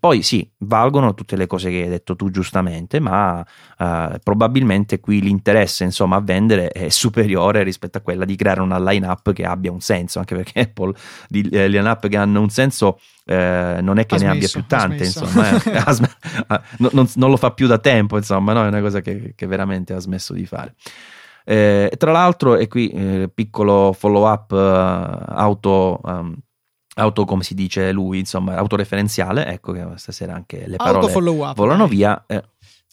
Poi 0.00 0.22
sì, 0.22 0.50
valgono 0.60 1.12
tutte 1.12 1.36
le 1.36 1.46
cose 1.46 1.68
che 1.68 1.82
hai 1.82 1.88
detto 1.88 2.16
tu 2.16 2.30
giustamente, 2.30 3.00
ma 3.00 3.40
uh, 3.40 4.18
probabilmente 4.22 4.98
qui 4.98 5.20
l'interesse 5.20 5.84
insomma, 5.84 6.16
a 6.16 6.20
vendere 6.20 6.68
è 6.68 6.88
superiore 6.88 7.62
rispetto 7.62 7.98
a 7.98 8.00
quella 8.00 8.24
di 8.24 8.34
creare 8.34 8.62
una 8.62 8.78
line-up 8.78 9.32
che 9.34 9.44
abbia 9.44 9.70
un 9.70 9.80
senso, 9.80 10.18
anche 10.18 10.34
perché 10.34 10.60
Apple 10.60 10.94
di 11.28 11.46
eh, 11.50 11.68
line-up 11.68 12.08
che 12.08 12.16
hanno 12.16 12.40
un 12.40 12.48
senso 12.48 12.98
eh, 13.26 13.78
non 13.82 13.98
è 13.98 14.06
che 14.06 14.14
ha 14.14 14.18
ne 14.18 14.24
smesso, 14.24 14.36
abbia 14.36 14.48
più 14.48 14.64
tante, 14.66 15.04
insomma, 15.04 15.50
eh, 15.50 16.62
non, 16.78 16.90
non, 16.92 17.08
non, 17.16 17.30
lo 17.30 17.36
fa 17.36 17.50
più 17.50 17.66
da 17.66 17.78
tempo, 17.78 18.16
insomma, 18.16 18.54
no? 18.54 18.64
è 18.64 18.68
una 18.68 18.80
cosa 18.80 19.02
che, 19.02 19.34
che 19.36 19.46
veramente 19.46 19.92
ha 19.92 19.98
smesso 19.98 20.32
di 20.32 20.46
fare. 20.46 20.74
Eh, 21.44 21.92
tra 21.98 22.12
l'altro, 22.12 22.56
e 22.56 22.68
qui 22.68 22.88
eh, 22.88 23.30
piccolo 23.32 23.92
follow 23.92 24.26
up 24.26 24.50
uh, 24.52 25.32
auto. 25.34 26.00
Um, 26.04 26.36
auto 27.00 27.24
come 27.24 27.42
si 27.42 27.54
dice 27.54 27.90
lui, 27.92 28.20
insomma, 28.20 28.54
autoreferenziale, 28.56 29.46
ecco 29.46 29.72
che 29.72 29.84
stasera 29.96 30.34
anche 30.34 30.64
le 30.66 30.76
parole 30.76 31.12
volano 31.54 31.86
via. 31.86 32.24
Eh, 32.26 32.42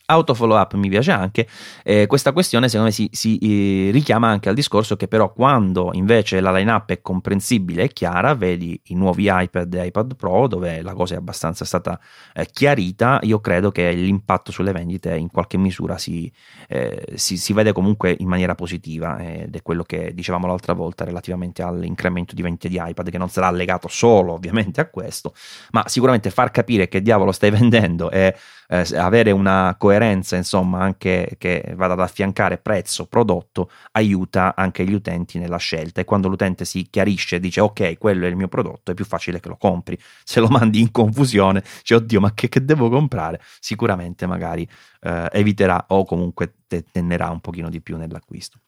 Auto 0.09 0.33
follow 0.33 0.57
up 0.57 0.73
mi 0.75 0.87
piace 0.87 1.11
anche. 1.11 1.45
Eh, 1.83 2.05
questa 2.07 2.31
questione, 2.31 2.69
secondo 2.69 2.85
me, 2.85 2.93
si, 2.93 3.09
si 3.11 3.37
eh, 3.39 3.91
richiama 3.91 4.29
anche 4.29 4.47
al 4.47 4.55
discorso 4.55 4.95
che, 4.95 5.09
però, 5.09 5.33
quando 5.33 5.89
invece 5.91 6.39
la 6.39 6.53
line-up 6.53 6.91
è 6.91 7.01
comprensibile 7.01 7.83
e 7.83 7.87
chiara, 7.89 8.33
vedi 8.33 8.79
i 8.85 8.95
nuovi 8.95 9.27
iPad 9.29 9.73
e 9.73 9.87
iPad 9.87 10.15
Pro, 10.15 10.47
dove 10.47 10.81
la 10.81 10.93
cosa 10.93 11.15
è 11.15 11.17
abbastanza 11.17 11.65
stata 11.65 11.99
eh, 12.33 12.47
chiarita, 12.49 13.19
io 13.23 13.41
credo 13.41 13.69
che 13.69 13.91
l'impatto 13.91 14.53
sulle 14.53 14.71
vendite 14.71 15.13
in 15.13 15.29
qualche 15.29 15.57
misura 15.57 15.97
si, 15.97 16.31
eh, 16.69 17.05
si, 17.15 17.35
si 17.35 17.51
vede 17.51 17.73
comunque 17.73 18.15
in 18.17 18.29
maniera 18.29 18.55
positiva. 18.55 19.17
Ed 19.19 19.53
è 19.57 19.61
quello 19.61 19.83
che 19.83 20.13
dicevamo 20.13 20.47
l'altra 20.47 20.71
volta 20.71 21.03
relativamente 21.03 21.63
all'incremento 21.63 22.33
di 22.33 22.41
vendite 22.41 22.69
di 22.69 22.79
iPad, 22.81 23.09
che 23.09 23.17
non 23.17 23.27
sarà 23.27 23.51
legato 23.51 23.89
solo 23.89 24.31
ovviamente 24.31 24.79
a 24.79 24.87
questo, 24.87 25.33
ma 25.71 25.83
sicuramente 25.89 26.29
far 26.29 26.49
capire 26.49 26.87
che 26.87 27.01
diavolo 27.01 27.33
stai 27.33 27.51
vendendo 27.59 28.09
e 28.09 28.33
eh, 28.67 28.85
avere 28.97 29.31
una 29.31 29.75
coerenza, 29.77 30.35
insomma, 30.35 30.79
anche 30.79 31.35
che 31.37 31.73
vada 31.75 31.93
ad 31.93 32.01
affiancare 32.01 32.57
prezzo, 32.57 33.07
prodotto, 33.07 33.69
aiuta 33.93 34.53
anche 34.55 34.85
gli 34.85 34.93
utenti 34.93 35.39
nella 35.39 35.57
scelta. 35.57 36.01
E 36.01 36.05
quando 36.05 36.27
l'utente 36.27 36.65
si 36.65 36.87
chiarisce 36.89 37.37
e 37.37 37.39
dice 37.39 37.61
ok, 37.61 37.97
quello 37.97 38.25
è 38.25 38.29
il 38.29 38.35
mio 38.35 38.47
prodotto, 38.47 38.91
è 38.91 38.93
più 38.93 39.05
facile 39.05 39.39
che 39.39 39.47
lo 39.47 39.57
compri. 39.57 39.97
Se 40.23 40.39
lo 40.39 40.47
mandi 40.47 40.81
in 40.81 40.91
confusione, 40.91 41.63
dice 41.83 41.95
oddio, 41.95 42.19
ma 42.19 42.33
che, 42.33 42.49
che 42.49 42.63
devo 42.63 42.89
comprare? 42.89 43.41
Sicuramente 43.59 44.25
magari 44.25 44.67
eh, 45.01 45.29
eviterà 45.31 45.85
o 45.89 46.05
comunque 46.05 46.55
te- 46.67 46.85
un 47.31 47.39
pochino 47.39 47.69
di 47.69 47.81
più 47.81 47.97
nell'acquisto. 47.97 48.59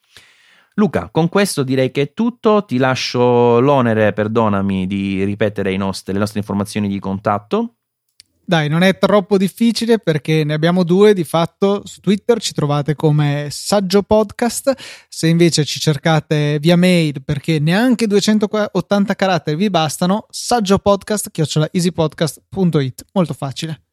Luca, 0.76 1.10
con 1.12 1.28
questo 1.28 1.64
direi 1.64 1.91
che 1.91 2.02
è 2.02 2.14
tutto. 2.14 2.64
Ti 2.64 2.78
lascio 2.78 3.60
l'onere, 3.60 4.14
perdonami, 4.14 4.88
di 4.88 5.26
ripetere 5.26 5.76
nostri, 5.76 6.14
le 6.14 6.20
nostre 6.20 6.39
informazioni 6.39 6.88
di 6.88 7.00
contatto. 7.00 7.79
Dai, 8.50 8.68
non 8.68 8.82
è 8.82 8.97
troppo 8.97 9.38
difficile 9.38 10.00
perché 10.00 10.43
ne 10.43 10.56
abbiamo 10.56 10.84
due 10.84 11.14
di 11.14 11.24
fatto. 11.24 11.84
Su 11.86 12.00
Twitter 12.00 12.41
ci 12.41 12.54
trovate 12.54 12.95
come 12.95 13.50
Saggio 13.52 14.02
Podcast. 14.02 14.74
Se 15.08 15.28
invece 15.28 15.66
ci 15.66 15.80
cercate 15.80 16.58
via 16.60 16.76
mail 16.76 17.22
perché 17.24 17.60
neanche 17.60 18.08
280 18.08 19.14
caratteri 19.14 19.56
vi 19.56 19.70
bastano, 19.70 20.26
saggiopodcast.easypodcast.it. 20.32 23.06
Molto 23.14 23.36
facile. 23.36 23.89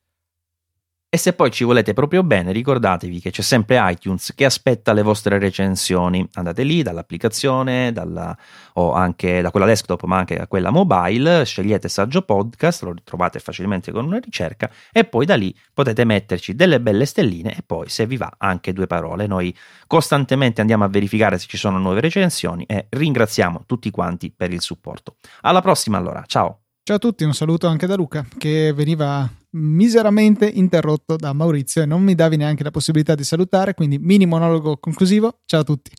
E 1.08 1.18
se 1.18 1.32
poi 1.34 1.52
ci 1.52 1.62
volete 1.62 1.94
proprio 1.94 2.24
bene, 2.24 2.50
ricordatevi 2.50 3.20
che 3.20 3.30
c'è 3.30 3.40
sempre 3.40 3.78
iTunes 3.90 4.34
che 4.34 4.44
aspetta 4.44 4.92
le 4.92 5.02
vostre 5.02 5.38
recensioni. 5.38 6.28
Andate 6.34 6.64
lì 6.64 6.82
dall'applicazione 6.82 7.92
dalla, 7.92 8.36
o 8.74 8.92
anche 8.92 9.40
da 9.40 9.50
quella 9.52 9.66
desktop, 9.66 10.02
ma 10.02 10.18
anche 10.18 10.36
da 10.36 10.48
quella 10.48 10.70
mobile, 10.70 11.44
scegliete 11.44 11.88
Saggio 11.88 12.22
Podcast, 12.22 12.82
lo 12.82 12.94
trovate 13.04 13.38
facilmente 13.38 13.92
con 13.92 14.04
una 14.04 14.18
ricerca 14.18 14.70
e 14.92 15.04
poi 15.04 15.24
da 15.26 15.36
lì 15.36 15.56
potete 15.72 16.04
metterci 16.04 16.56
delle 16.56 16.80
belle 16.80 17.06
stelline 17.06 17.56
e 17.56 17.62
poi 17.64 17.88
se 17.88 18.04
vi 18.04 18.16
va 18.16 18.34
anche 18.36 18.72
due 18.72 18.88
parole. 18.88 19.28
Noi 19.28 19.56
costantemente 19.86 20.60
andiamo 20.60 20.84
a 20.84 20.88
verificare 20.88 21.38
se 21.38 21.46
ci 21.46 21.56
sono 21.56 21.78
nuove 21.78 22.00
recensioni 22.00 22.64
e 22.64 22.88
ringraziamo 22.90 23.62
tutti 23.64 23.90
quanti 23.90 24.32
per 24.36 24.52
il 24.52 24.60
supporto. 24.60 25.16
Alla 25.42 25.62
prossima 25.62 25.98
allora, 25.98 26.24
ciao! 26.26 26.65
Ciao 26.86 26.98
a 26.98 27.00
tutti, 27.00 27.24
un 27.24 27.34
saluto 27.34 27.66
anche 27.66 27.88
da 27.88 27.96
Luca 27.96 28.24
che 28.38 28.72
veniva 28.72 29.28
miseramente 29.54 30.46
interrotto 30.46 31.16
da 31.16 31.32
Maurizio 31.32 31.82
e 31.82 31.84
non 31.84 32.00
mi 32.00 32.14
davi 32.14 32.36
neanche 32.36 32.62
la 32.62 32.70
possibilità 32.70 33.16
di 33.16 33.24
salutare, 33.24 33.74
quindi 33.74 33.98
mini 33.98 34.24
monologo 34.24 34.76
conclusivo. 34.76 35.40
Ciao 35.46 35.62
a 35.62 35.64
tutti. 35.64 35.90